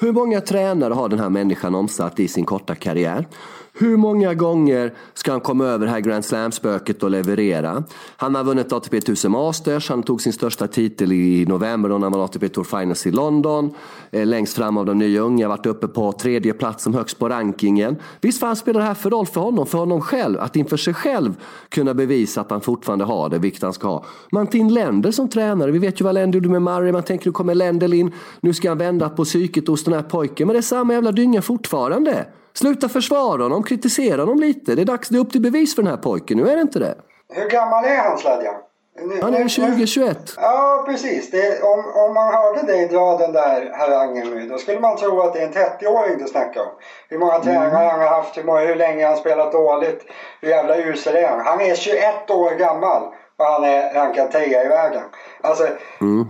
Hur 0.01 0.11
många 0.11 0.41
tränare 0.41 0.93
har 0.93 1.09
den 1.09 1.19
här 1.19 1.29
människan 1.29 1.75
omsatt 1.75 2.19
i 2.19 2.27
sin 2.27 2.45
korta 2.45 2.75
karriär? 2.75 3.27
Hur 3.73 3.97
många 3.97 4.33
gånger 4.33 4.93
ska 5.13 5.31
han 5.31 5.41
komma 5.41 5.65
över 5.65 5.85
det 5.85 5.91
här 5.91 5.99
Grand 5.99 6.25
Slam-spöket 6.25 7.03
och 7.03 7.09
leverera? 7.09 7.83
Han 8.17 8.35
har 8.35 8.43
vunnit 8.43 8.73
ATP 8.73 8.97
1000 8.97 9.31
Masters, 9.31 9.89
han 9.89 10.03
tog 10.03 10.21
sin 10.21 10.33
största 10.33 10.67
titel 10.67 11.11
i 11.11 11.45
november 11.45 11.89
då 11.89 11.97
han 11.97 12.11
vann 12.11 12.21
ATP 12.21 12.49
Tour 12.49 12.63
Finals 12.63 13.07
i 13.07 13.11
London. 13.11 13.73
Eh, 14.11 14.25
längst 14.25 14.55
fram 14.55 14.77
av 14.77 14.85
de 14.85 14.97
nya 14.97 15.21
unga, 15.21 15.47
varit 15.47 15.65
uppe 15.65 15.87
på 15.87 16.11
tredje 16.11 16.53
plats 16.53 16.83
som 16.83 16.93
högst 16.93 17.19
på 17.19 17.29
rankingen. 17.29 17.95
Visst 18.21 18.39
fan 18.39 18.55
spelar 18.55 18.79
det 18.79 18.85
här 18.85 18.93
för 18.93 19.09
roll 19.09 19.25
för 19.25 19.41
honom, 19.41 19.65
för 19.65 19.77
honom 19.77 20.01
själv, 20.01 20.39
att 20.39 20.55
inför 20.55 20.77
sig 20.77 20.93
själv 20.93 21.35
kunna 21.69 21.93
bevisa 21.93 22.41
att 22.41 22.51
han 22.51 22.61
fortfarande 22.61 23.05
har 23.05 23.29
det, 23.29 23.39
vilket 23.39 23.61
han 23.61 23.73
ska 23.73 23.87
ha. 23.87 24.05
Man 24.31 24.47
tar 24.47 24.59
in 24.59 24.73
Länder 24.73 25.11
som 25.11 25.29
tränare, 25.29 25.71
vi 25.71 25.79
vet 25.79 26.01
ju 26.01 26.05
vad 26.05 26.13
Länder 26.13 26.37
gjorde 26.37 26.49
med 26.49 26.61
Murray, 26.61 26.91
man 26.91 27.03
tänker 27.03 27.25
nu 27.25 27.31
kommer 27.31 27.55
Länder 27.55 27.93
in, 27.93 28.11
nu 28.41 28.53
ska 28.53 28.69
han 28.69 28.77
vända 28.77 29.09
på 29.09 29.23
psyket 29.23 29.67
hos 29.67 29.87
den 29.89 29.99
här 30.03 30.09
pojken, 30.09 30.47
men 30.47 30.53
det 30.53 30.59
är 30.59 30.61
samma 30.61 30.93
jävla 30.93 31.11
dynga 31.11 31.41
fortfarande. 31.41 32.25
Sluta 32.53 32.89
försvara 32.89 33.43
honom, 33.43 33.63
kritisera 33.63 34.21
honom 34.21 34.39
lite. 34.39 34.75
Det 34.75 34.81
är 34.81 34.85
dags, 34.85 35.09
det 35.09 35.17
är 35.17 35.19
upp 35.19 35.31
till 35.31 35.41
bevis 35.41 35.75
för 35.75 35.81
den 35.81 35.91
här 35.91 35.97
pojken 35.97 36.37
nu, 36.37 36.49
är 36.49 36.55
det 36.55 36.61
inte 36.61 36.79
det? 36.79 36.95
Hur 37.33 37.49
gammal 37.49 37.85
är 37.85 37.97
han 37.97 38.17
Sladjan? 38.17 38.55
Han 39.21 39.33
är 39.33 39.43
20-21. 39.43 40.15
Ja, 40.37 40.83
precis. 40.87 41.31
Det, 41.31 41.61
om, 41.61 41.79
om 41.95 42.13
man 42.13 42.33
hörde 42.33 42.61
dig 42.61 42.87
dra 42.87 43.17
den 43.17 43.31
där 43.31 43.71
harangen 43.73 44.29
nu, 44.29 44.49
då 44.49 44.57
skulle 44.57 44.79
man 44.79 44.97
tro 44.97 45.21
att 45.21 45.33
det 45.33 45.39
är 45.39 45.47
en 45.47 45.53
30-åring 45.53 46.17
du 46.17 46.27
snackar 46.27 46.61
om. 46.61 46.67
Hur 47.09 47.19
många 47.19 47.33
mm. 47.33 47.43
tränare 47.43 47.87
han 47.87 47.99
har 47.99 48.07
haft, 48.07 48.37
hur, 48.37 48.43
många, 48.43 48.59
hur 48.59 48.75
länge 48.75 49.07
han 49.07 49.17
spelat 49.17 49.51
dåligt, 49.51 50.05
hur 50.41 50.49
jävla 50.49 50.77
usel 50.77 51.15
är 51.15 51.27
han? 51.27 51.39
Han 51.45 51.61
är 51.61 51.75
21 51.75 52.29
år 52.29 52.55
gammal 52.55 53.03
och 53.37 53.45
han 53.45 53.63
är 53.63 53.93
rankad 53.93 54.31
10 54.31 54.65
i 54.65 54.67
världen. 54.67 55.03
Alltså, 55.41 55.67
mm. 56.01 56.27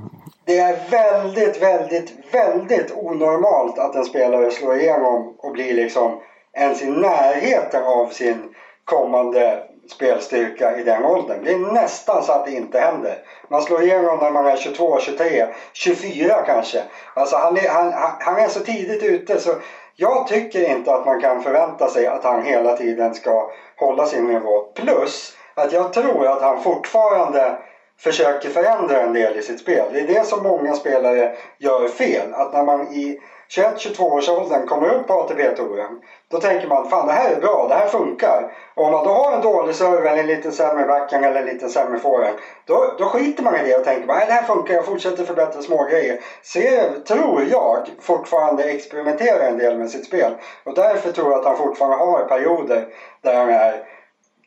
Det 0.49 0.59
är 0.59 0.77
väldigt, 0.89 1.61
väldigt, 1.61 2.13
väldigt 2.31 2.91
onormalt 2.91 3.79
att 3.79 3.95
en 3.95 4.05
spelare 4.05 4.51
slår 4.51 4.75
igenom 4.75 5.35
och 5.37 5.51
blir 5.51 5.73
liksom 5.73 6.21
ens 6.57 6.81
i 6.81 6.89
närheten 6.89 7.83
av 7.83 8.07
sin 8.07 8.55
kommande 8.85 9.63
spelstyrka 9.91 10.77
i 10.77 10.83
den 10.83 11.05
åldern. 11.05 11.43
Det 11.43 11.51
är 11.51 11.57
nästan 11.57 12.23
så 12.23 12.31
att 12.31 12.45
det 12.45 12.51
inte 12.51 12.79
händer. 12.79 13.17
Man 13.49 13.61
slår 13.61 13.81
igenom 13.81 14.19
när 14.19 14.31
man 14.31 14.47
är 14.47 14.55
22, 14.55 14.99
23, 14.99 15.45
24 15.73 16.41
kanske. 16.45 16.83
Alltså 17.13 17.35
han 17.35 17.57
är, 17.57 17.67
han, 17.67 17.93
han 18.19 18.37
är 18.39 18.47
så 18.47 18.59
tidigt 18.59 19.03
ute 19.03 19.39
så 19.39 19.55
jag 19.95 20.27
tycker 20.27 20.69
inte 20.69 20.93
att 20.93 21.05
man 21.05 21.21
kan 21.21 21.41
förvänta 21.41 21.87
sig 21.87 22.07
att 22.07 22.23
han 22.23 22.43
hela 22.45 22.77
tiden 22.77 23.13
ska 23.13 23.51
hålla 23.75 24.05
sin 24.05 24.27
nivå. 24.27 24.61
Plus 24.75 25.33
att 25.53 25.71
jag 25.71 25.93
tror 25.93 26.27
att 26.27 26.41
han 26.41 26.61
fortfarande 26.61 27.57
försöker 27.99 28.49
förändra 28.49 29.01
en 29.01 29.13
del 29.13 29.37
i 29.37 29.41
sitt 29.41 29.59
spel. 29.59 29.85
Det 29.93 29.99
är 29.99 30.07
det 30.07 30.25
som 30.25 30.43
många 30.43 30.73
spelare 30.73 31.35
gör 31.57 31.87
fel. 31.87 32.33
Att 32.33 32.53
när 32.53 32.63
man 32.63 32.93
i 32.93 33.19
21-22 33.49 34.01
års 34.01 34.29
åldern 34.29 34.67
kommer 34.67 34.95
upp 34.95 35.07
på 35.07 35.13
ATP-touren 35.13 36.01
då 36.31 36.39
tänker 36.39 36.67
man 36.67 36.89
fan 36.89 37.07
det 37.07 37.13
här 37.13 37.31
är 37.31 37.41
bra, 37.41 37.67
det 37.69 37.75
här 37.75 37.87
funkar. 37.87 38.51
Och 38.75 38.85
om 38.85 38.91
man 38.91 39.03
då 39.05 39.09
har 39.09 39.33
en 39.35 39.41
dålig 39.41 39.75
serve 39.75 40.09
eller 40.09 40.21
en 40.21 40.27
lite 40.27 40.51
sämre 40.51 40.85
backhand 40.85 41.25
eller 41.25 41.39
en 41.39 41.45
lite 41.45 41.69
sämre 41.69 41.99
forehand 41.99 42.37
då, 42.65 42.95
då 42.97 43.05
skiter 43.05 43.43
man 43.43 43.55
i 43.55 43.63
det 43.63 43.77
och 43.77 43.83
tänker 43.83 44.07
bara 44.07 44.25
det 44.25 44.31
här 44.31 44.43
funkar, 44.43 44.73
jag 44.73 44.85
fortsätter 44.85 45.25
förbättra 45.25 45.61
små 45.61 45.83
grejer. 45.83 46.19
Ser, 46.43 46.99
tror 47.07 47.43
jag, 47.51 47.89
fortfarande 48.01 48.63
experimenterar 48.63 49.47
en 49.47 49.57
del 49.57 49.77
med 49.77 49.89
sitt 49.89 50.05
spel. 50.05 50.35
Och 50.63 50.75
därför 50.75 51.11
tror 51.11 51.31
jag 51.31 51.39
att 51.39 51.45
han 51.45 51.57
fortfarande 51.57 51.97
har 51.97 52.25
perioder 52.25 52.87
där 53.21 53.35
han 53.35 53.49
är 53.49 53.83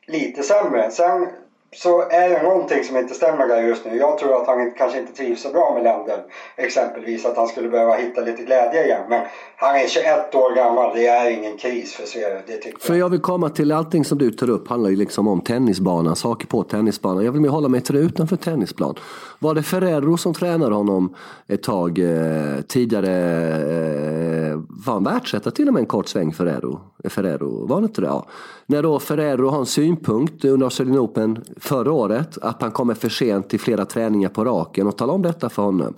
lite 0.06 0.42
sämre. 0.42 0.90
Sen 0.90 1.28
så 1.74 2.00
är 2.00 2.28
det 2.28 2.42
någonting 2.42 2.84
som 2.84 2.96
inte 2.96 3.14
stämmer 3.14 3.48
där 3.48 3.62
just 3.62 3.84
nu. 3.84 3.96
Jag 3.96 4.18
tror 4.18 4.40
att 4.40 4.46
han 4.46 4.70
kanske 4.70 4.98
inte 4.98 5.12
trivs 5.12 5.42
så 5.42 5.48
bra 5.48 5.74
med 5.74 5.84
länder. 5.84 6.24
Exempelvis 6.56 7.26
att 7.26 7.36
han 7.36 7.48
skulle 7.48 7.68
behöva 7.68 7.94
hitta 7.94 8.20
lite 8.20 8.42
glädje 8.42 8.84
igen. 8.84 9.02
Men 9.08 9.22
han 9.56 9.76
är 9.76 9.86
21 9.86 10.34
år 10.34 10.54
gammal. 10.56 10.96
Det 10.96 11.06
är 11.06 11.30
ingen 11.30 11.56
kris 11.56 11.94
för 11.94 12.06
Sverige. 12.06 12.42
Det 12.46 12.56
tycker 12.56 12.78
för 12.78 12.94
jag 12.94 13.08
vill 13.08 13.20
komma 13.20 13.48
till 13.48 13.72
allting 13.72 14.04
som 14.04 14.18
du 14.18 14.30
tar 14.30 14.50
upp 14.50 14.68
handlar 14.68 14.90
ju 14.90 14.96
liksom 14.96 15.28
om 15.28 15.40
tennisbanan, 15.40 16.16
saker 16.16 16.46
på 16.46 16.62
tennisbanan. 16.62 17.24
Jag 17.24 17.32
vill 17.32 17.40
mer 17.40 17.48
hålla 17.48 17.68
mig 17.68 17.80
till 17.80 17.94
det 17.94 18.00
utanför 18.00 18.36
tennisplan. 18.36 18.94
Var 19.38 19.54
det 19.54 19.62
Ferrero 19.62 20.16
som 20.16 20.34
tränade 20.34 20.74
honom 20.74 21.14
ett 21.46 21.62
tag 21.62 21.98
eh, 21.98 22.60
tidigare? 22.68 23.12
Eh, 23.58 24.41
var 24.56 24.94
han 24.94 25.04
världsetta 25.04 25.50
till 25.50 25.68
och 25.68 25.74
med 25.74 25.80
en 25.80 25.86
kort 25.86 26.08
sväng 26.08 26.32
Ferrero? 26.32 26.80
Ferrero, 27.04 27.66
var 27.66 27.80
det 27.80 27.84
inte 27.84 28.00
det? 28.00 28.06
Ja. 28.06 28.26
När 28.66 28.82
då 28.82 28.98
Ferrero 28.98 29.48
har 29.48 29.58
en 29.58 29.66
synpunkt 29.66 30.44
under 30.44 30.66
Australian 30.66 30.98
Open 30.98 31.44
förra 31.56 31.92
året 31.92 32.38
att 32.42 32.62
han 32.62 32.70
kommer 32.70 32.94
för 32.94 33.08
sent 33.08 33.48
till 33.48 33.60
flera 33.60 33.84
träningar 33.84 34.28
på 34.28 34.44
raken 34.44 34.86
och 34.86 34.96
talar 34.96 35.14
om 35.14 35.22
detta 35.22 35.48
för 35.48 35.62
honom. 35.62 35.94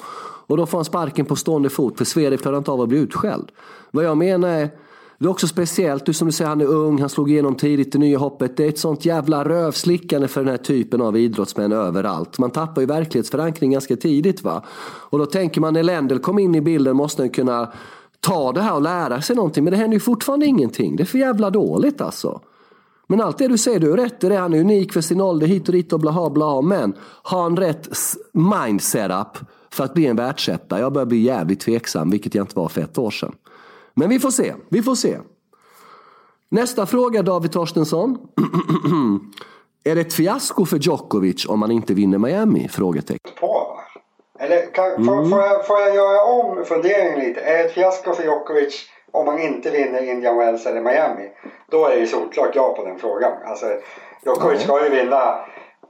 Och 0.47 0.57
då 0.57 0.67
får 0.67 0.79
han 0.79 0.85
sparken 0.85 1.27
på 1.27 1.37
stående 1.37 1.71
fot 1.71 1.99
för 1.99 2.05
Sverige 2.05 2.37
klarar 2.37 2.59
inte 2.59 2.71
av 2.71 2.81
att 2.81 2.89
bli 2.89 2.99
utskälld. 2.99 3.53
Vad 3.91 4.05
jag 4.05 4.17
menar 4.17 4.49
är 4.49 4.71
det 5.19 5.27
är 5.27 5.31
också 5.31 5.49
speciellt, 5.49 6.07
du 6.07 6.13
som 6.13 6.29
du 6.29 6.33
säger, 6.33 6.49
han 6.49 6.61
är 6.61 6.67
ung, 6.67 7.01
han 7.01 7.09
slog 7.09 7.31
igenom 7.31 7.55
tidigt 7.55 7.95
i 7.95 7.99
nya 7.99 8.19
hoppet. 8.19 8.57
Det 8.57 8.65
är 8.65 8.69
ett 8.69 8.79
sånt 8.79 9.05
jävla 9.05 9.45
rövslickande 9.45 10.29
för 10.29 10.41
den 10.41 10.51
här 10.51 10.57
typen 10.57 11.01
av 11.01 11.17
idrottsmän 11.17 11.73
överallt. 11.73 12.39
Man 12.39 12.51
tappar 12.51 12.81
ju 12.81 12.87
verklighetsförankring 12.87 13.71
ganska 13.71 13.97
tidigt 13.97 14.43
va. 14.43 14.65
Och 15.11 15.19
då 15.19 15.27
tänker 15.27 15.61
man 15.61 15.75
när 15.75 15.83
Lendl 15.83 16.19
kom 16.19 16.39
in 16.39 16.55
i 16.55 16.61
bilden 16.61 16.97
måste 16.97 17.23
han 17.23 17.31
kunna 17.31 17.73
ta 18.25 18.53
det 18.53 18.63
här 18.63 18.75
och 18.75 18.83
lära 18.83 19.23
sig 19.23 19.37
någonting. 19.37 19.65
Men 19.65 19.71
det 19.71 19.77
händer 19.77 19.95
ju 19.95 20.01
fortfarande 20.01 20.47
ingenting. 20.47 20.97
Det 20.97 21.03
är 21.03 21.05
för 21.05 21.19
jävla 21.19 21.51
dåligt 21.51 22.01
alltså. 22.01 22.41
Men 23.07 23.21
allt 23.21 23.39
det 23.39 23.49
du 23.49 23.59
säger, 23.59 23.81
du 23.81 23.91
har 23.91 23.97
rätt 23.97 24.25
i 24.25 24.29
det. 24.29 24.37
Han 24.37 24.55
är 24.55 24.61
unik 24.61 24.93
för 24.93 25.01
sin 25.01 25.21
ålder, 25.21 25.47
hit 25.47 25.69
och 25.69 25.73
dit 25.73 25.93
och 25.93 26.01
blaha 26.01 26.31
blaha. 26.31 26.63
Men 26.63 26.95
har 27.01 27.43
han 27.43 27.57
rätt 27.57 27.89
mindsetup 28.33 29.39
för 29.71 29.85
att 29.85 29.95
bli 29.95 30.07
en 30.07 30.17
världsetta? 30.17 30.81
Jag 30.81 30.93
börjar 30.93 31.07
bli 31.07 31.19
jävligt 31.19 31.61
tveksam, 31.61 32.11
vilket 32.11 32.35
jag 32.35 32.43
inte 32.43 32.57
var 32.57 32.69
för 32.69 32.81
ett 32.81 32.99
år 32.99 33.11
sedan. 33.11 33.33
Men 33.95 34.09
vi 34.09 34.21
får 34.21 34.31
se, 34.31 34.55
vi 34.69 34.83
får 34.83 34.95
se. 34.95 35.19
Nästa 36.51 36.87
fråga 36.87 37.23
David 37.23 37.53
Torstensson. 37.53 38.19
är 39.85 39.95
det 39.95 40.01
ett 40.01 40.13
fiasko 40.13 40.65
för 40.65 40.79
Djokovic 40.79 41.47
om 41.49 41.63
han 41.63 41.71
inte 41.71 41.95
vinner 41.95 42.19
Miami? 42.19 42.69
Frågetecken. 42.69 43.33
Eller 44.39 44.67
kan, 44.67 44.87
mm. 44.87 45.05
får, 45.07 45.31
får, 45.31 45.41
jag, 45.41 45.67
får 45.67 45.81
jag 45.81 45.95
göra 45.95 46.23
om 46.23 46.65
funderingen 46.65 47.19
lite? 47.19 47.41
Är 47.41 47.59
det 47.59 47.65
ett 47.65 47.73
fiasko 47.73 48.13
för 48.13 48.23
Djokovic 48.23 48.91
om 49.11 49.27
man 49.27 49.41
inte 49.41 49.71
vinner 49.71 50.11
Indian 50.11 50.37
Wells 50.37 50.67
eller 50.67 50.81
Miami? 50.81 51.31
Då 51.71 51.87
är 51.87 51.97
det 51.97 52.07
solklart 52.07 52.55
ja 52.55 52.75
på 52.75 52.85
den 52.85 52.99
frågan. 52.99 53.33
Alltså, 53.45 53.67
Djokovic 54.25 54.63
ska 54.63 54.85
ju 54.85 54.91
vinna 54.91 55.45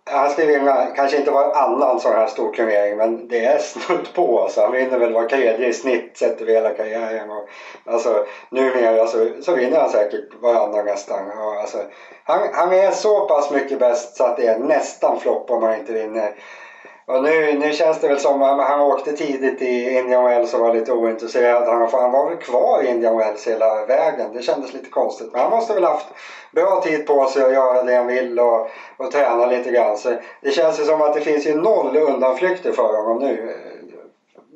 han 0.07 0.31
ska 0.31 0.47
vinna, 0.47 0.87
kanske 0.97 1.17
inte 1.17 1.31
varannan 1.31 2.01
sån 2.01 2.13
här 2.13 2.27
stor 2.27 2.53
turnering 2.53 2.97
men 2.97 3.29
det 3.29 3.45
är 3.45 3.59
snudd 3.59 4.09
på. 4.15 4.41
Alltså, 4.41 4.61
han 4.61 4.73
vinner 4.73 4.99
väl 4.99 5.13
var 5.13 5.29
tredje 5.29 5.69
i 5.69 5.73
snitt 5.73 6.19
sett 6.19 6.41
över 6.41 6.53
hela 6.53 6.71
karriären. 6.71 7.31
Och, 7.31 7.49
alltså, 7.85 8.27
numera 8.51 9.01
alltså, 9.01 9.29
så 9.43 9.55
vinner 9.55 9.81
han 9.81 9.91
säkert 9.91 10.35
varannan 10.41 10.85
nästan. 10.85 11.27
Och, 11.27 11.61
alltså, 11.61 11.79
han, 12.25 12.39
han 12.53 12.73
är 12.73 12.91
så 12.91 13.29
pass 13.29 13.51
mycket 13.51 13.79
bäst 13.79 14.17
så 14.17 14.25
att 14.25 14.37
det 14.37 14.47
är 14.47 14.59
nästan 14.59 15.21
flopp 15.21 15.51
om 15.51 15.63
han 15.63 15.75
inte 15.75 15.93
vinner. 15.93 16.35
Och 17.07 17.23
nu, 17.23 17.59
nu 17.59 17.73
känns 17.73 18.01
det 18.01 18.09
väl 18.09 18.21
som 18.21 18.43
att 18.43 18.69
han 18.69 18.81
åkte 18.81 19.13
tidigt 19.13 19.63
i 19.63 19.99
Indian 19.99 20.25
Wells 20.25 20.55
och 20.55 20.61
var 20.61 20.75
lite 20.75 20.93
ointresserad. 20.93 21.69
Han, 21.69 21.89
han 21.93 22.13
var 22.13 22.31
väl 22.31 22.39
kvar 22.39 22.83
i 22.83 22.89
Indian 22.89 23.17
Wells 23.17 23.47
hela 23.47 23.87
vägen. 23.87 24.35
Det 24.35 24.43
kändes 24.43 24.73
lite 24.73 24.91
konstigt. 24.91 25.33
Men 25.33 25.41
han 25.41 25.51
måste 25.51 25.75
väl 25.75 25.85
haft 25.85 26.07
bra 26.53 26.81
tid 26.85 27.07
på 27.07 27.27
sig 27.27 27.43
att 27.43 27.53
göra 27.53 27.83
det 27.83 27.95
han 27.95 28.07
vill 28.07 28.39
och, 28.41 28.71
och 28.97 29.11
träna 29.13 29.47
lite 29.47 29.71
grann. 29.71 29.97
Så 29.97 30.15
det 30.43 30.51
känns 30.51 30.81
ju 30.81 30.85
som 30.85 31.03
att 31.03 31.15
det 31.15 31.21
finns 31.21 31.47
ju 31.47 31.55
noll 31.55 31.97
undanflykter 31.97 32.73
för 32.73 32.97
honom 32.97 33.19
nu. 33.19 33.57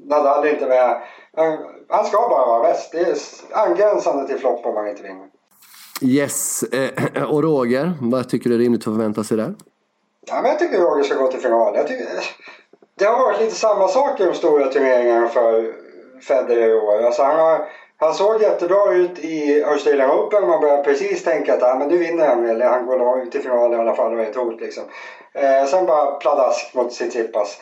Nadal 0.04 0.46
är 0.46 0.52
inte 0.52 0.66
med. 0.66 1.02
Han, 1.36 1.58
han 1.88 2.04
ska 2.04 2.16
bara 2.16 2.46
vara 2.46 2.62
bäst. 2.62 2.92
Det 2.92 3.00
är 3.00 3.16
angränsande 3.52 4.26
till 4.26 4.38
flopp 4.38 4.66
om 4.66 4.76
han 4.76 4.88
inte 4.88 5.02
vinner. 5.02 5.26
Yes. 6.02 6.62
Eh, 6.62 7.22
och 7.32 7.42
Roger, 7.42 7.92
vad 8.00 8.28
tycker 8.28 8.50
du 8.50 8.54
är 8.56 8.58
rimligt 8.58 8.80
att 8.80 8.84
förvänta 8.84 9.24
sig 9.24 9.36
där? 9.36 9.54
Ja, 10.30 10.42
men 10.42 10.50
jag 10.50 10.58
tycker 10.58 10.78
Roger 10.78 11.02
ska 11.02 11.14
gå 11.14 11.30
till 11.30 11.40
final. 11.40 11.76
Jag 11.76 11.86
tycker, 11.86 12.06
det 12.98 13.04
har 13.04 13.18
varit 13.18 13.40
lite 13.40 13.54
samma 13.54 13.88
sak 13.88 14.20
i 14.20 14.24
de 14.24 14.34
stora 14.34 14.66
turneringarna 14.66 15.28
för 15.28 15.72
Federer 16.22 16.68
i 16.68 16.74
år. 16.74 17.02
Alltså 17.02 17.22
han, 17.22 17.38
har, 17.38 17.68
han 17.96 18.14
såg 18.14 18.42
jättebra 18.42 18.92
ut 18.94 19.18
i 19.18 19.64
Australian 19.64 20.10
Open. 20.10 20.46
Man 20.46 20.60
började 20.60 20.82
precis 20.82 21.24
tänka 21.24 21.54
att 21.54 21.62
ah, 21.62 21.74
men 21.78 21.88
nu 21.88 21.96
vinner 21.96 22.26
han 22.26 22.46
eller 22.46 22.66
han 22.66 22.86
går 22.86 23.20
ut 23.22 23.34
i 23.34 23.40
final 23.40 23.72
i 23.72 23.76
alla 23.76 23.94
fall 23.94 24.14
och 24.14 24.20
är 24.20 24.26
ett 24.26 24.36
hot 24.36 24.60
liksom. 24.60 24.84
Eh, 25.34 25.64
sen 25.64 25.86
bara 25.86 26.14
pladask 26.14 26.74
mot 26.74 26.90
Tsitsipas. 26.90 27.60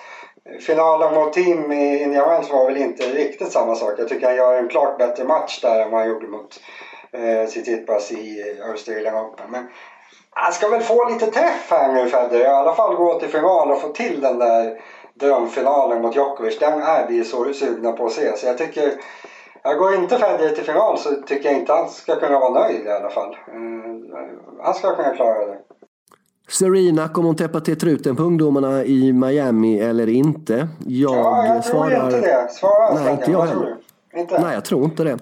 Finalen 0.61 1.15
mot 1.15 1.33
Tim 1.33 1.73
i 1.73 2.03
Indian 2.03 2.29
Wells 2.29 2.51
var 2.51 2.67
väl 2.67 2.77
inte 2.77 3.03
riktigt 3.03 3.53
samma 3.53 3.75
sak. 3.75 3.95
Jag 3.99 4.09
tycker 4.09 4.27
han 4.27 4.37
gör 4.37 4.55
en 4.55 4.69
klart 4.69 4.99
bättre 4.99 5.25
match 5.25 5.61
där 5.63 5.81
än 5.81 5.91
vad 5.91 6.01
han 6.01 6.09
gjorde 6.09 6.27
mot 6.27 6.61
eh, 7.13 7.47
Tsitsipas 7.47 8.13
i 8.13 8.57
Australian 8.65 9.17
Open. 9.17 9.51
Men 9.51 9.69
han 10.39 10.53
ska 10.53 10.69
väl 10.69 10.81
få 10.81 11.09
lite 11.09 11.27
träff 11.27 11.71
här 11.71 11.93
nu 11.93 12.09
Federer. 12.09 12.45
I 12.45 12.47
alla 12.47 12.75
fall 12.75 12.95
gå 12.95 13.21
till 13.21 13.29
final 13.29 13.71
och 13.71 13.81
få 13.81 13.89
till 13.89 14.21
den 14.21 14.39
där 14.39 14.81
drömfinalen 15.15 16.03
mot 16.03 16.17
Djokovic. 16.17 16.59
Den 16.59 16.83
är 16.83 17.07
vi 17.09 17.25
så 17.25 17.53
sugna 17.53 17.93
på 17.93 18.07
att 18.07 18.13
se. 18.13 18.37
Så 18.37 18.47
jag 18.47 18.59
tycker, 18.59 18.93
jag 19.63 19.79
går 19.79 19.95
inte 19.95 20.19
Federer 20.19 20.55
till 20.55 20.65
final 20.65 20.99
så 20.99 21.11
tycker 21.27 21.49
jag 21.49 21.59
inte 21.59 21.73
han 21.73 21.89
ska 21.89 22.17
kunna 22.17 22.39
vara 22.39 22.63
nöjd 22.63 22.87
i 22.87 22.91
alla 22.91 23.11
fall. 23.11 23.37
Uh, 23.55 24.17
han 24.63 24.75
ska 24.75 24.97
kunna 24.97 25.15
klara 25.15 25.47
det. 25.47 25.59
Serena, 26.49 27.09
kommer 27.09 27.27
hon 27.27 27.37
täppa 27.37 27.61
till 27.61 27.79
truten 27.79 28.17
på 28.17 28.23
ungdomarna 28.23 28.85
i 28.85 29.13
Miami 29.13 29.81
eller 29.81 30.09
inte? 30.09 30.69
Jag, 30.87 31.17
ja, 31.17 31.47
jag 31.47 31.65
tror 31.65 31.73
svarar... 31.73 32.05
inte 32.05 32.21
det. 32.21 32.49
Svara 32.53 32.95
Nej, 32.95 33.13
inte 33.13 33.31
jag 33.31 33.43
heller. 33.43 33.77
Inte. 34.17 34.41
Nej, 34.41 34.55
jag 34.55 34.65
tror 34.65 34.85
inte 34.85 35.05
det. 35.05 35.19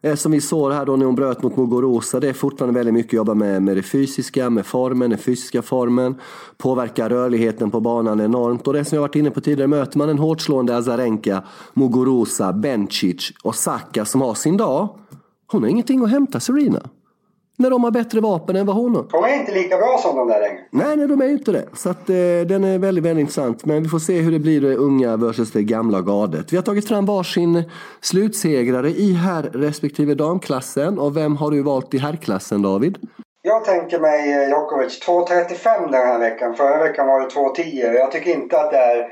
Eh, 0.00 0.14
som 0.14 0.32
vi 0.32 0.40
såg 0.40 0.72
här 0.72 0.86
då 0.86 0.96
när 0.96 1.06
hon 1.06 1.14
bröt 1.14 1.42
mot 1.42 1.56
Muguruza, 1.56 2.20
det 2.20 2.28
är 2.28 2.32
fortfarande 2.32 2.78
väldigt 2.78 2.94
mycket 2.94 3.10
att 3.10 3.16
jobba 3.16 3.34
med, 3.34 3.62
med 3.62 3.76
det 3.76 3.82
fysiska, 3.82 4.50
med 4.50 4.66
formen, 4.66 5.10
den 5.10 5.18
fysiska 5.18 5.62
formen. 5.62 6.14
Påverkar 6.58 7.08
rörligheten 7.08 7.70
på 7.70 7.80
banan 7.80 8.20
enormt. 8.20 8.66
Och 8.66 8.72
det 8.72 8.84
som 8.84 8.96
jag 8.96 9.02
varit 9.02 9.16
inne 9.16 9.30
på 9.30 9.40
tidigare, 9.40 9.68
möter 9.68 9.98
man 9.98 10.08
en 10.08 10.18
hårt 10.18 10.40
slående 10.40 10.76
Azarenka, 10.76 11.42
Muguruza, 11.74 12.52
Bencic 12.52 13.32
och 13.42 13.54
Saka 13.54 14.04
som 14.04 14.20
har 14.20 14.34
sin 14.34 14.56
dag. 14.56 14.98
Hon 15.46 15.62
har 15.62 15.70
ingenting 15.70 16.04
att 16.04 16.10
hämta, 16.10 16.40
Serena. 16.40 16.80
När 17.58 17.70
de 17.70 17.84
har 17.84 17.90
bättre 17.90 18.20
vapen 18.20 18.56
än 18.56 18.66
vad 18.66 18.76
hon 18.76 18.96
har. 18.96 19.06
De 19.10 19.24
är 19.24 19.34
inte 19.40 19.52
lika 19.52 19.76
bra 19.76 19.98
som 20.02 20.16
de 20.16 20.28
där 20.28 20.40
längre. 20.40 20.58
Nej, 20.70 20.96
nej 20.96 21.08
de 21.08 21.20
är 21.20 21.28
inte 21.28 21.52
det. 21.52 21.66
Så 21.74 21.90
att, 21.90 22.10
eh, 22.10 22.16
den 22.48 22.64
är 22.64 22.78
väldigt, 22.78 23.04
väldigt 23.04 23.20
intressant. 23.20 23.64
Men 23.64 23.82
vi 23.82 23.88
får 23.88 23.98
se 23.98 24.20
hur 24.20 24.32
det 24.32 24.38
blir 24.38 24.60
det 24.60 24.76
unga 24.76 25.16
versus 25.16 25.52
det 25.52 25.62
gamla 25.62 26.00
gardet. 26.00 26.52
Vi 26.52 26.56
har 26.56 26.64
tagit 26.64 26.88
fram 26.88 27.06
varsin 27.06 27.70
slutsegrare 28.00 28.88
i 28.88 29.12
herr 29.12 29.42
respektive 29.42 30.14
damklassen. 30.14 30.98
Och 30.98 31.16
vem 31.16 31.36
har 31.36 31.50
du 31.50 31.62
valt 31.62 31.94
i 31.94 31.98
herrklassen, 31.98 32.62
David? 32.62 32.98
Jag 33.42 33.64
tänker 33.64 34.00
mig 34.00 34.32
eh, 34.32 34.48
Djokovic 34.48 35.02
2.35 35.06 35.90
den 35.90 36.06
här 36.06 36.18
veckan. 36.18 36.54
Förra 36.54 36.78
veckan 36.78 37.06
var 37.06 37.20
det 37.20 37.26
2.10. 37.26 37.94
Jag 37.94 38.12
tycker 38.12 38.30
inte 38.30 38.60
att 38.60 38.70
det 38.70 38.78
är 38.78 39.08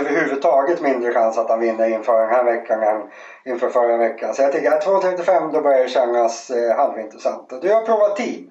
överhuvudtaget 0.00 0.82
mindre 0.82 1.12
chans 1.12 1.38
att 1.38 1.50
han 1.50 1.60
vinner 1.60 1.94
inför 1.94 2.20
den 2.20 2.30
här 2.30 2.44
veckan 2.44 2.82
än 2.82 3.02
inför 3.44 3.68
förra 3.68 3.96
veckan. 3.96 4.34
Så 4.34 4.42
jag 4.42 4.52
tycker 4.52 4.72
att 4.72 4.86
2.35 4.86 5.52
då 5.52 5.60
börjar 5.60 5.82
det 5.82 5.88
kännas 5.88 6.50
eh, 6.50 6.76
halvintressant. 6.76 7.52
Du 7.62 7.74
har 7.74 7.82
provat 7.82 8.16
team. 8.16 8.50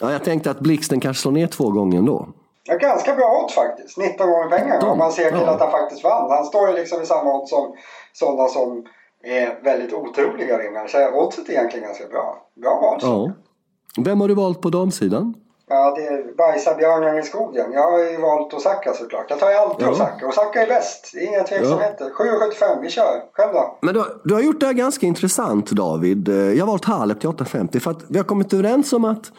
Ja, 0.00 0.12
jag 0.12 0.24
tänkte 0.24 0.50
att 0.50 0.60
Blixten 0.60 1.00
kanske 1.00 1.22
slår 1.22 1.32
ner 1.32 1.46
två 1.46 1.70
gånger 1.70 1.98
ändå. 1.98 2.28
Ja, 2.64 2.76
ganska 2.76 3.14
bra 3.14 3.42
odds 3.42 3.54
faktiskt. 3.54 3.98
19 3.98 4.30
gånger 4.30 4.48
pengarna 4.48 4.90
om 4.90 4.98
man 4.98 5.12
ser 5.12 5.30
till 5.30 5.40
ja. 5.40 5.50
att 5.50 5.60
han 5.60 5.70
faktiskt 5.70 6.04
vann. 6.04 6.30
Han 6.30 6.44
står 6.44 6.68
ju 6.68 6.74
liksom 6.74 7.02
i 7.02 7.06
samma 7.06 7.34
odds 7.34 7.50
som 7.50 7.76
sådana 8.12 8.48
som 8.48 8.86
är 9.22 9.62
väldigt 9.62 9.92
otroliga 9.92 10.58
vinnare. 10.58 10.88
Så 10.88 11.10
oddset 11.10 11.48
är 11.48 11.52
egentligen 11.52 11.86
ganska 11.86 12.06
bra. 12.06 12.46
Bra 12.54 12.92
odds. 12.94 13.04
Ja. 13.04 13.32
Vem 14.04 14.20
har 14.20 14.28
du 14.28 14.34
valt 14.34 14.60
på 14.60 14.68
damsidan? 14.70 15.34
Ja, 15.74 15.94
det 15.96 16.06
är 16.06 16.36
bajsa 16.36 16.74
björnen 16.74 17.18
i 17.18 17.22
skogen. 17.22 17.72
Jag 17.72 17.90
har 17.90 17.98
ju 17.98 18.16
valt 18.20 18.54
Osaka 18.54 18.92
såklart. 18.92 19.26
Jag 19.28 19.38
tar 19.38 19.50
ju 19.50 19.56
alltid 19.56 19.86
ja. 19.86 19.90
Osaka. 19.90 20.26
Osaka 20.26 20.62
är 20.62 20.66
bäst. 20.66 21.10
Det 21.14 21.18
är 21.18 21.26
inga 21.26 21.42
tveksamheter. 21.42 22.12
Ja. 22.18 22.24
7,75. 22.24 22.82
Vi 22.82 22.90
kör. 22.90 23.22
Själv 23.32 23.52
då? 23.52 23.78
Men 23.82 23.94
du, 23.94 24.04
du 24.24 24.34
har 24.34 24.40
gjort 24.40 24.60
det 24.60 24.66
här 24.66 24.72
ganska 24.72 25.06
intressant 25.06 25.70
David. 25.70 26.28
Jag 26.28 26.58
har 26.58 26.66
valt 26.66 26.84
Halep 26.84 27.20
till 27.20 27.28
8,50 27.28 27.78
för 27.78 27.90
att 27.90 28.04
vi 28.08 28.18
har 28.18 28.24
kommit 28.24 28.52
överens 28.52 28.92
om 28.92 29.04
att 29.04 29.32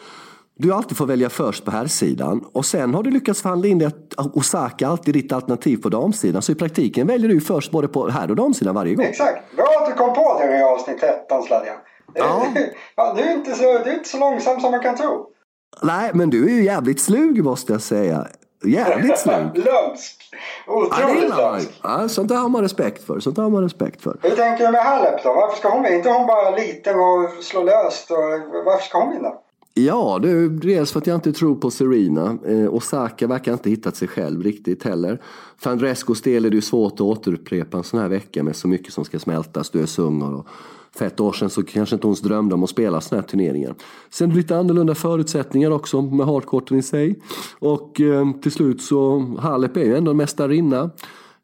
du 0.58 0.72
alltid 0.72 0.96
får 0.96 1.06
välja 1.06 1.30
först 1.30 1.64
på 1.64 1.70
herrsidan 1.70 2.44
och 2.52 2.64
sen 2.64 2.94
har 2.94 3.02
du 3.02 3.10
lyckats 3.10 3.42
förhandla 3.42 3.68
in 3.68 3.78
det 3.78 3.86
att 3.86 4.36
Osaka 4.36 4.88
alltid 4.88 5.16
är 5.16 5.22
ditt 5.22 5.32
alternativ 5.32 5.76
på 5.76 5.88
damsidan. 5.88 6.42
Så 6.42 6.52
i 6.52 6.54
praktiken 6.54 7.06
väljer 7.06 7.28
du 7.28 7.40
först 7.40 7.72
både 7.72 7.88
på 7.88 8.08
herr 8.08 8.30
och 8.30 8.36
damsidan 8.36 8.74
varje 8.74 8.94
gång. 8.94 9.06
Exakt. 9.06 9.56
Bra 9.56 9.66
att 9.80 9.86
du 9.86 9.92
kom 9.92 10.14
på 10.14 10.38
det 10.40 10.58
i 10.58 10.62
avsnitt 10.62 11.00
13 11.00 11.42
Sladjan. 11.42 11.76
Ja. 12.14 12.46
ja, 12.96 13.14
du, 13.16 13.22
är 13.22 13.32
inte 13.32 13.54
så, 13.54 13.62
du 13.62 13.90
är 13.90 13.94
inte 13.94 14.08
så 14.08 14.18
långsam 14.18 14.60
som 14.60 14.70
man 14.70 14.80
kan 14.80 14.96
tro. 14.96 15.30
Nej, 15.82 16.10
men 16.14 16.30
du 16.30 16.44
är 16.44 16.50
ju 16.54 16.64
jävligt 16.64 17.00
slug 17.00 17.44
måste 17.44 17.72
jag 17.72 17.82
säga. 17.82 18.26
Jävligt 18.64 19.18
slug. 19.24 19.36
lömsk. 19.54 20.22
Otroligt 20.66 21.30
ja, 21.30 21.50
lömsk. 21.50 21.70
Ja, 21.82 22.08
sånt 22.08 22.28
där 22.28 22.36
har 22.36 22.48
man 22.48 22.62
respekt 22.62 23.06
för. 23.06 23.20
Sånt 23.20 23.36
där 23.36 23.42
har 23.42 23.50
man 23.50 23.62
respekt 23.62 24.02
för. 24.02 24.16
Hur 24.22 24.30
tänker 24.30 24.66
du 24.66 24.72
med 24.72 24.84
Halep 24.84 25.22
då? 25.22 25.32
Varför 25.34 25.56
ska 25.56 25.68
hon 25.68 25.82
vinna? 25.82 25.96
inte 25.96 26.10
hon 26.10 26.26
bara 26.26 26.50
liten 26.50 26.94
och 27.00 27.44
slår 27.44 27.64
löst? 27.64 28.10
Och 28.10 28.16
varför 28.64 28.84
ska 28.84 28.98
hon 28.98 29.10
vinna? 29.12 29.32
Ja, 29.78 30.18
det 30.22 30.30
är 30.30 30.48
dels 30.48 30.92
för 30.92 30.98
att 30.98 31.06
jag 31.06 31.14
inte 31.14 31.32
tror 31.32 31.56
på 31.56 31.70
Serena. 31.70 32.38
Eh, 32.46 32.74
Osaka 32.74 33.26
verkar 33.26 33.52
inte 33.52 33.70
hittat 33.70 33.96
sig 33.96 34.08
själv 34.08 34.42
riktigt 34.42 34.82
heller. 34.82 35.20
För 35.56 35.70
Andrescos 35.70 36.22
del 36.22 36.44
är 36.44 36.50
det 36.50 36.56
ju 36.56 36.62
svårt 36.62 36.92
att 36.92 37.00
återupprepa 37.00 37.76
en 37.76 37.84
sån 37.84 38.00
här 38.00 38.08
vecka 38.08 38.42
med 38.42 38.56
så 38.56 38.68
mycket 38.68 38.92
som 38.92 39.04
ska 39.04 39.18
smältas. 39.18 39.70
Du 39.70 39.80
är 39.80 40.00
och 40.34 40.46
för 40.96 41.06
ett 41.06 41.20
år 41.20 41.32
sedan 41.32 41.50
så 41.50 41.62
kanske 41.62 41.96
inte 41.96 42.06
hon 42.06 42.16
drömde 42.22 42.54
om 42.54 42.64
att 42.64 42.70
spela 42.70 43.00
såna 43.00 43.20
här 43.20 43.28
turneringar. 43.28 43.74
Sen 44.10 44.28
är 44.28 44.32
det 44.32 44.36
lite 44.38 44.56
annorlunda 44.56 44.94
förutsättningar 44.94 45.70
också 45.70 46.02
med 46.02 46.26
hardcourten 46.26 46.78
i 46.78 46.82
sig. 46.82 47.20
Och 47.58 48.00
eh, 48.00 48.32
till 48.42 48.52
slut 48.52 48.82
så, 48.82 49.18
Halep 49.38 49.76
är 49.76 49.84
ju 49.84 49.96
ändå 49.96 50.10
en 50.10 50.16
mästarinna. 50.16 50.90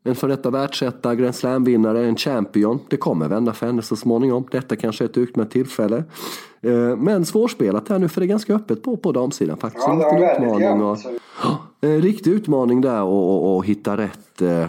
En 0.05 0.14
före 0.14 0.31
detta 0.31 0.51
världsetta, 0.51 1.14
Grand 1.14 1.35
Slam-vinnare, 1.35 2.07
en 2.07 2.16
champion. 2.16 2.79
Det 2.88 2.97
kommer 2.97 3.29
vända 3.29 3.53
för 3.53 3.66
henne 3.66 3.83
så 3.83 3.97
småningom. 3.97 4.45
Detta 4.51 4.77
kanske 4.77 5.05
är 5.05 5.09
ett 5.09 5.18
utmärkt 5.18 5.53
tillfälle. 5.53 6.05
Eh, 6.62 6.96
men 6.96 7.25
svårspelat 7.25 7.88
här 7.88 7.98
nu 7.98 8.09
för 8.09 8.20
det 8.20 8.25
är 8.25 8.29
ganska 8.29 8.55
öppet 8.55 8.83
på, 8.83 8.96
på 8.96 9.12
damsidan 9.12 9.57
faktiskt. 9.57 9.87
Ja, 9.87 9.92
en 9.92 10.20
liten 10.20 10.44
utmaning. 10.44 10.83
Och, 10.83 10.98
en 11.81 12.03
riktig 12.03 12.31
utmaning 12.31 12.81
där 12.81 13.03
och, 13.03 13.66
hitta 13.66 13.96
rätt 13.96 14.42
eh, 14.42 14.66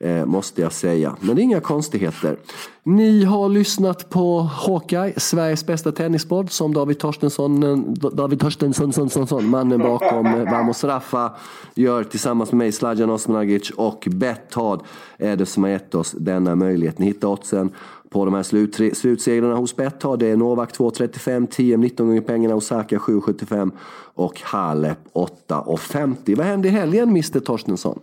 Eh, 0.00 0.26
måste 0.26 0.62
jag 0.62 0.72
säga. 0.72 1.16
Men 1.20 1.36
det 1.36 1.42
är 1.42 1.44
inga 1.44 1.60
konstigheter. 1.60 2.36
Ni 2.82 3.24
har 3.24 3.48
lyssnat 3.48 4.10
på 4.10 4.40
Hawkeye, 4.40 5.20
Sveriges 5.20 5.66
bästa 5.66 5.92
tennispodd 5.92 6.50
som 6.50 6.74
David 6.74 6.98
Torstensson, 6.98 7.62
eh, 7.62 7.76
David 8.12 8.40
Torstensson, 8.40 8.92
son, 8.92 9.10
son, 9.10 9.26
son, 9.26 9.48
mannen 9.48 9.78
bakom 9.78 10.44
Vamos 10.44 10.84
Rafa 10.84 11.32
gör 11.74 12.04
tillsammans 12.04 12.52
med 12.52 12.58
mig, 12.58 12.72
Sladjan 12.72 13.10
Osmanagic 13.10 13.70
och 13.70 14.08
Betthard 14.10 14.80
är 15.16 15.36
det 15.36 15.46
som 15.46 15.62
har 15.62 15.70
gett 15.70 15.94
oss 15.94 16.12
denna 16.12 16.54
möjlighet. 16.54 16.98
Ni 16.98 17.06
hittar 17.06 17.28
oddsen 17.28 17.70
på 18.10 18.24
de 18.24 18.34
här 18.34 18.42
slut, 18.42 18.96
slutsegrarna 18.96 19.54
hos 19.54 19.76
Betthard. 19.76 20.18
Det 20.18 20.26
är 20.26 20.36
Novak 20.36 20.72
2,35, 20.72 21.46
TM 21.46 21.80
19 21.80 22.06
gånger 22.06 22.20
pengarna, 22.20 22.54
Osaka 22.54 22.96
7,75 22.96 23.70
och 24.14 24.40
Halep 24.40 24.98
8,50. 25.12 26.36
Vad 26.36 26.46
händer 26.46 26.68
i 26.68 26.72
helgen, 26.72 27.08
Mr 27.08 27.40
Torstensson? 27.40 28.00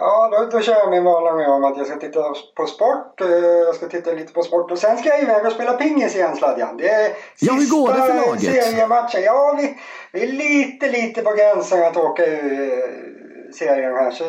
Ja, 0.00 0.28
då, 0.32 0.58
då 0.58 0.62
kör 0.62 0.74
jag 0.74 0.90
min 0.90 1.04
vanliga 1.04 1.50
om 1.50 1.64
att 1.64 1.76
jag 1.76 1.86
ska 1.86 1.96
titta 1.96 2.20
på 2.56 2.66
sport. 2.66 3.20
Eh, 3.20 3.28
jag 3.66 3.74
ska 3.74 3.88
titta 3.88 4.12
lite 4.12 4.32
på 4.32 4.42
sport 4.42 4.70
och 4.70 4.78
sen 4.78 4.98
ska 4.98 5.08
jag 5.08 5.22
iväg 5.22 5.46
och 5.46 5.52
spela 5.52 5.72
pingis 5.72 6.14
igen 6.14 6.36
Sladjan. 6.36 6.76
Det 6.76 6.88
är 6.88 7.10
ja, 7.40 7.52
hur 7.52 7.70
går 7.70 7.88
det 7.88 7.94
för 7.94 8.26
laget? 8.26 8.64
seriematchen. 8.64 9.22
Ja, 9.22 9.58
vi, 9.58 9.78
vi 10.12 10.22
är 10.22 10.32
lite, 10.32 10.90
lite 10.90 11.22
på 11.22 11.32
gränsen 11.32 11.84
att 11.84 11.96
åka 11.96 12.26
ur 12.26 12.62
eh, 12.62 13.52
serien 13.54 13.94
här. 13.94 14.10
Så, 14.10 14.24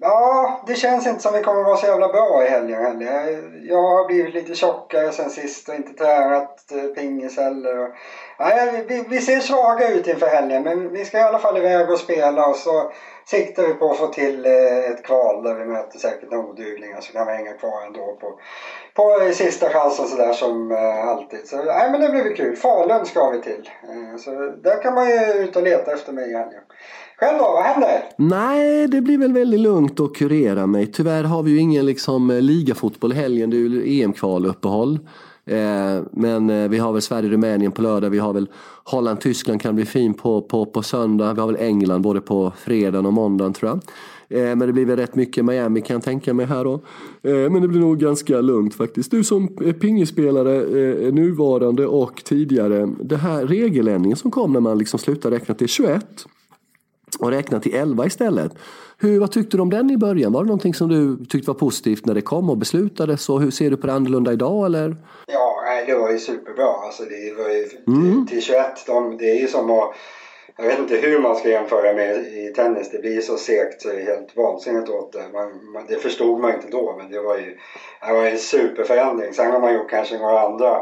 ja, 0.00 0.60
det 0.66 0.74
känns 0.74 1.06
inte 1.06 1.22
som 1.22 1.32
vi 1.32 1.42
kommer 1.42 1.62
vara 1.62 1.76
så 1.76 1.86
jävla 1.86 2.08
bra 2.08 2.44
i 2.44 2.48
helgen 2.48 2.82
heller. 2.82 3.42
Jag 3.62 3.82
har 3.82 4.06
blivit 4.06 4.34
lite 4.34 4.54
tjockare 4.54 5.12
sen 5.12 5.30
sist 5.30 5.68
och 5.68 5.74
inte 5.74 5.92
tränat 5.92 6.72
eh, 6.72 6.84
pingis 6.84 7.36
heller. 7.36 7.88
Nej, 8.38 8.84
vi, 8.88 9.04
vi 9.08 9.20
ser 9.20 9.40
svaga 9.40 9.88
ut 9.88 10.06
inför 10.06 10.26
helgen 10.26 10.62
men 10.62 10.92
vi 10.92 11.04
ska 11.04 11.18
i 11.18 11.22
alla 11.22 11.38
fall 11.38 11.56
iväg 11.56 11.90
och 11.90 11.98
spela 11.98 12.46
och 12.46 12.56
så 12.56 12.92
siktar 13.26 13.62
vi 13.62 13.72
på 13.72 13.90
att 13.90 13.98
få 13.98 14.06
till 14.06 14.46
eh, 14.46 14.90
ett 14.90 15.02
kval 15.02 15.42
där 15.42 15.54
vi 15.54 15.64
möter 15.64 15.98
säkert 15.98 16.30
några 16.30 16.44
oduglingar 16.44 17.00
så 17.00 17.12
kan 17.12 17.26
vi 17.26 17.32
hänga 17.32 17.52
kvar 17.52 17.82
ändå 17.86 18.16
på, 18.20 18.38
på 18.94 19.32
sista 19.32 19.68
chansen 19.68 20.06
sådär 20.06 20.32
som 20.32 20.72
eh, 20.72 21.08
alltid. 21.08 21.48
Så 21.48 21.62
nej 21.62 21.90
men 21.90 22.00
det 22.00 22.08
blir 22.08 22.22
väl 22.22 22.36
kul. 22.36 22.56
Falun 22.56 23.06
ska 23.06 23.30
vi 23.30 23.40
till. 23.40 23.70
Så 24.18 24.30
där 24.62 24.82
kan 24.82 24.94
man 24.94 25.10
ju 25.10 25.32
ut 25.32 25.56
och 25.56 25.62
leta 25.62 25.92
efter 25.92 26.12
mig 26.12 26.30
i 26.30 26.36
helgen. 26.36 26.62
Själv 27.16 27.38
då, 27.38 27.44
vad 27.44 27.64
händer? 27.64 28.02
Nej, 28.16 28.88
det 28.88 29.00
blir 29.00 29.18
väl 29.18 29.32
väldigt 29.32 29.60
lugnt 29.60 30.00
att 30.00 30.14
kurera 30.14 30.66
mig. 30.66 30.86
Tyvärr 30.86 31.24
har 31.24 31.42
vi 31.42 31.50
ju 31.50 31.58
ingen 31.58 31.86
liksom 31.86 32.30
eh, 32.30 32.40
ligafotboll 32.40 33.12
i 33.12 33.14
helgen. 33.14 33.50
Det 33.50 33.56
är 33.56 33.60
ju 33.60 34.02
EM-kvaluppehåll. 34.02 34.98
Eh, 35.46 36.02
men 36.10 36.50
eh, 36.50 36.68
vi 36.68 36.78
har 36.78 36.92
väl 36.92 37.02
Sverige-Rumänien 37.02 37.72
på 37.72 37.82
lördag. 37.82 38.10
Vi 38.10 38.18
har 38.18 38.32
väl 38.32 38.48
Holland-Tyskland 38.84 39.62
kan 39.62 39.74
bli 39.74 39.84
fin 39.84 40.14
på, 40.14 40.42
på, 40.42 40.66
på 40.66 40.82
söndag. 40.82 41.34
Vi 41.34 41.40
har 41.40 41.46
väl 41.46 41.56
England 41.60 42.02
både 42.02 42.20
på 42.20 42.52
fredagen 42.56 43.06
och 43.06 43.12
måndagen 43.12 43.52
tror 43.52 43.70
jag. 43.70 43.80
Eh, 44.28 44.56
men 44.56 44.58
det 44.58 44.72
blir 44.72 44.84
väl 44.84 44.96
rätt 44.96 45.14
mycket 45.14 45.44
Miami 45.44 45.80
kan 45.80 45.94
jag 45.94 46.02
tänka 46.02 46.34
mig 46.34 46.46
här 46.46 46.64
då. 46.64 46.74
Eh, 47.22 47.50
men 47.50 47.62
det 47.62 47.68
blir 47.68 47.80
nog 47.80 47.98
ganska 47.98 48.40
lugnt 48.40 48.74
faktiskt. 48.74 49.10
Du 49.10 49.24
som 49.24 49.58
eh, 49.64 49.72
pingisspelare, 49.72 50.60
nuvarande 51.10 51.86
och 51.86 52.24
tidigare. 52.24 52.88
Det 53.00 53.16
här 53.16 53.46
regeländringen 53.46 54.16
som 54.16 54.30
kom 54.30 54.52
när 54.52 54.60
man 54.60 54.78
liksom 54.78 54.98
slutade 54.98 55.36
räkna 55.36 55.54
till 55.54 55.68
21 55.68 56.26
och 57.16 57.30
räkna 57.30 57.60
till 57.60 57.74
11 57.74 58.06
istället. 58.06 58.52
Hur, 58.98 59.20
vad 59.20 59.32
tyckte 59.32 59.56
du 59.56 59.62
om 59.62 59.70
den 59.70 59.90
i 59.90 59.96
början? 59.96 60.32
Var 60.32 60.42
det 60.42 60.46
någonting 60.46 60.74
som 60.74 60.88
du 60.88 61.24
tyckte 61.24 61.50
var 61.50 61.54
positivt 61.58 62.06
när 62.06 62.14
det 62.14 62.20
kom 62.20 62.50
och 62.50 62.58
beslutades? 62.58 63.28
Och 63.28 63.40
hur 63.40 63.50
ser 63.50 63.70
du 63.70 63.76
på 63.76 63.86
det 63.86 63.92
annorlunda 63.92 64.32
idag 64.32 64.66
eller? 64.66 64.96
Ja, 65.26 65.54
det 65.86 65.94
var 65.94 66.10
ju 66.10 66.18
superbra. 66.18 66.66
Alltså 66.84 67.02
det 67.02 67.42
var 67.42 67.50
ju 67.50 67.68
mm. 67.86 68.26
till 68.26 68.42
21, 68.42 68.86
de, 68.86 69.16
det 69.18 69.30
är 69.30 69.40
ju 69.40 69.46
som 69.46 69.70
att 69.70 69.94
jag 70.56 70.66
vet 70.66 70.78
inte 70.78 70.96
hur 70.96 71.20
man 71.20 71.36
ska 71.36 71.48
jämföra 71.48 71.92
med 71.92 72.16
i 72.16 72.52
tennis. 72.56 72.88
Det 72.88 72.98
blir 72.98 73.20
så 73.20 73.36
segt 73.36 73.82
så 73.82 73.88
det 73.88 73.94
är 73.94 74.04
helt 74.04 74.36
vansinnigt 74.36 74.88
åt 74.88 75.12
det. 75.12 75.28
Man, 75.32 75.72
man, 75.72 75.84
det 75.88 75.96
förstod 75.96 76.40
man 76.40 76.52
inte 76.52 76.68
då 76.68 76.94
men 76.96 77.10
det 77.10 77.20
var 77.20 77.36
ju 77.36 77.56
det 78.06 78.12
var 78.12 78.24
en 78.26 78.38
superförändring. 78.38 79.32
Sen 79.32 79.52
har 79.52 79.60
man 79.60 79.74
gjort 79.74 79.90
kanske 79.90 80.16
några 80.16 80.40
andra 80.40 80.80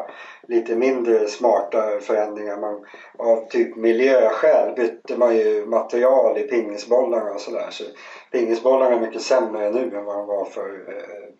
lite 0.48 0.74
mindre 0.74 1.28
smarta 1.28 2.00
förändringar. 2.00 2.56
Man, 2.56 2.80
av 3.18 3.48
typ 3.48 3.76
miljöskäl 3.76 4.74
bytte 4.74 5.16
man 5.16 5.36
ju 5.36 5.64
material 5.64 6.38
i 6.38 6.42
pingisbollarna 6.42 7.32
och 7.32 7.40
sådär. 7.40 7.66
Så 7.70 7.84
pingisbollarna 8.32 8.94
är 8.94 8.98
mycket 8.98 9.22
sämre 9.22 9.70
nu 9.70 9.96
än 9.96 10.04
vad 10.04 10.16
de 10.16 10.26
var 10.26 10.44
för 10.44 10.68
eh, 10.88 11.31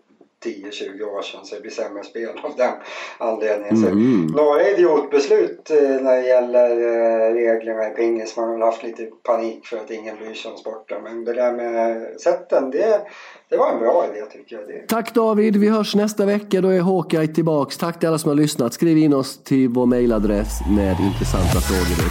10-20 0.44 1.02
år 1.02 1.22
sedan 1.22 1.40
så 1.44 1.54
det 1.54 1.60
blir 1.60 1.70
sämre 1.70 2.04
spel 2.04 2.40
av 2.42 2.56
den 2.56 2.72
anledningen. 3.18 3.76
Så 3.76 3.86
mm. 3.86 4.26
några 4.26 4.68
idiotbeslut 4.68 5.70
eh, 5.70 5.76
när 5.76 6.16
det 6.16 6.26
gäller 6.26 6.70
eh, 6.70 7.34
reglerna 7.34 7.88
i 7.88 7.90
pingis. 7.90 8.36
Man 8.36 8.48
har 8.48 8.52
väl 8.52 8.62
haft 8.62 8.82
lite 8.82 9.08
panik 9.22 9.66
för 9.66 9.76
att 9.76 9.90
ingen 9.90 10.16
bryr 10.16 10.34
sig 10.34 10.50
om 10.50 10.56
sporten. 10.56 11.02
Men 11.02 11.24
det 11.24 11.32
där 11.32 11.52
med 11.52 12.06
sätten, 12.20 12.70
det, 12.70 13.00
det 13.48 13.56
var 13.56 13.72
en 13.72 13.78
bra 13.78 14.06
idé 14.12 14.26
tycker 14.32 14.56
jag. 14.56 14.68
Det. 14.68 14.86
Tack 14.88 15.14
David, 15.14 15.56
vi 15.56 15.68
hörs 15.68 15.94
nästa 15.94 16.26
vecka. 16.26 16.60
Då 16.60 16.68
är 16.68 16.80
Håkai 16.80 17.28
tillbaks. 17.34 17.78
Tack 17.78 17.98
till 17.98 18.08
alla 18.08 18.18
som 18.18 18.28
har 18.28 18.36
lyssnat. 18.36 18.74
Skriv 18.74 18.98
in 18.98 19.14
oss 19.14 19.44
till 19.44 19.68
vår 19.68 19.86
mailadress 19.86 20.60
med 20.76 20.96
intressanta 21.00 21.60
frågor. 21.60 22.08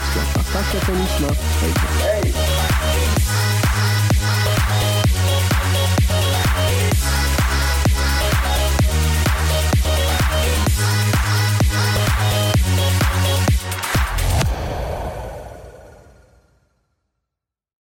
Tack 0.54 0.66
för 0.66 0.78
att 0.78 0.86
du 0.86 0.92
har 0.92 1.00
lyssnat. 1.00 1.38
Hej. 1.62 2.01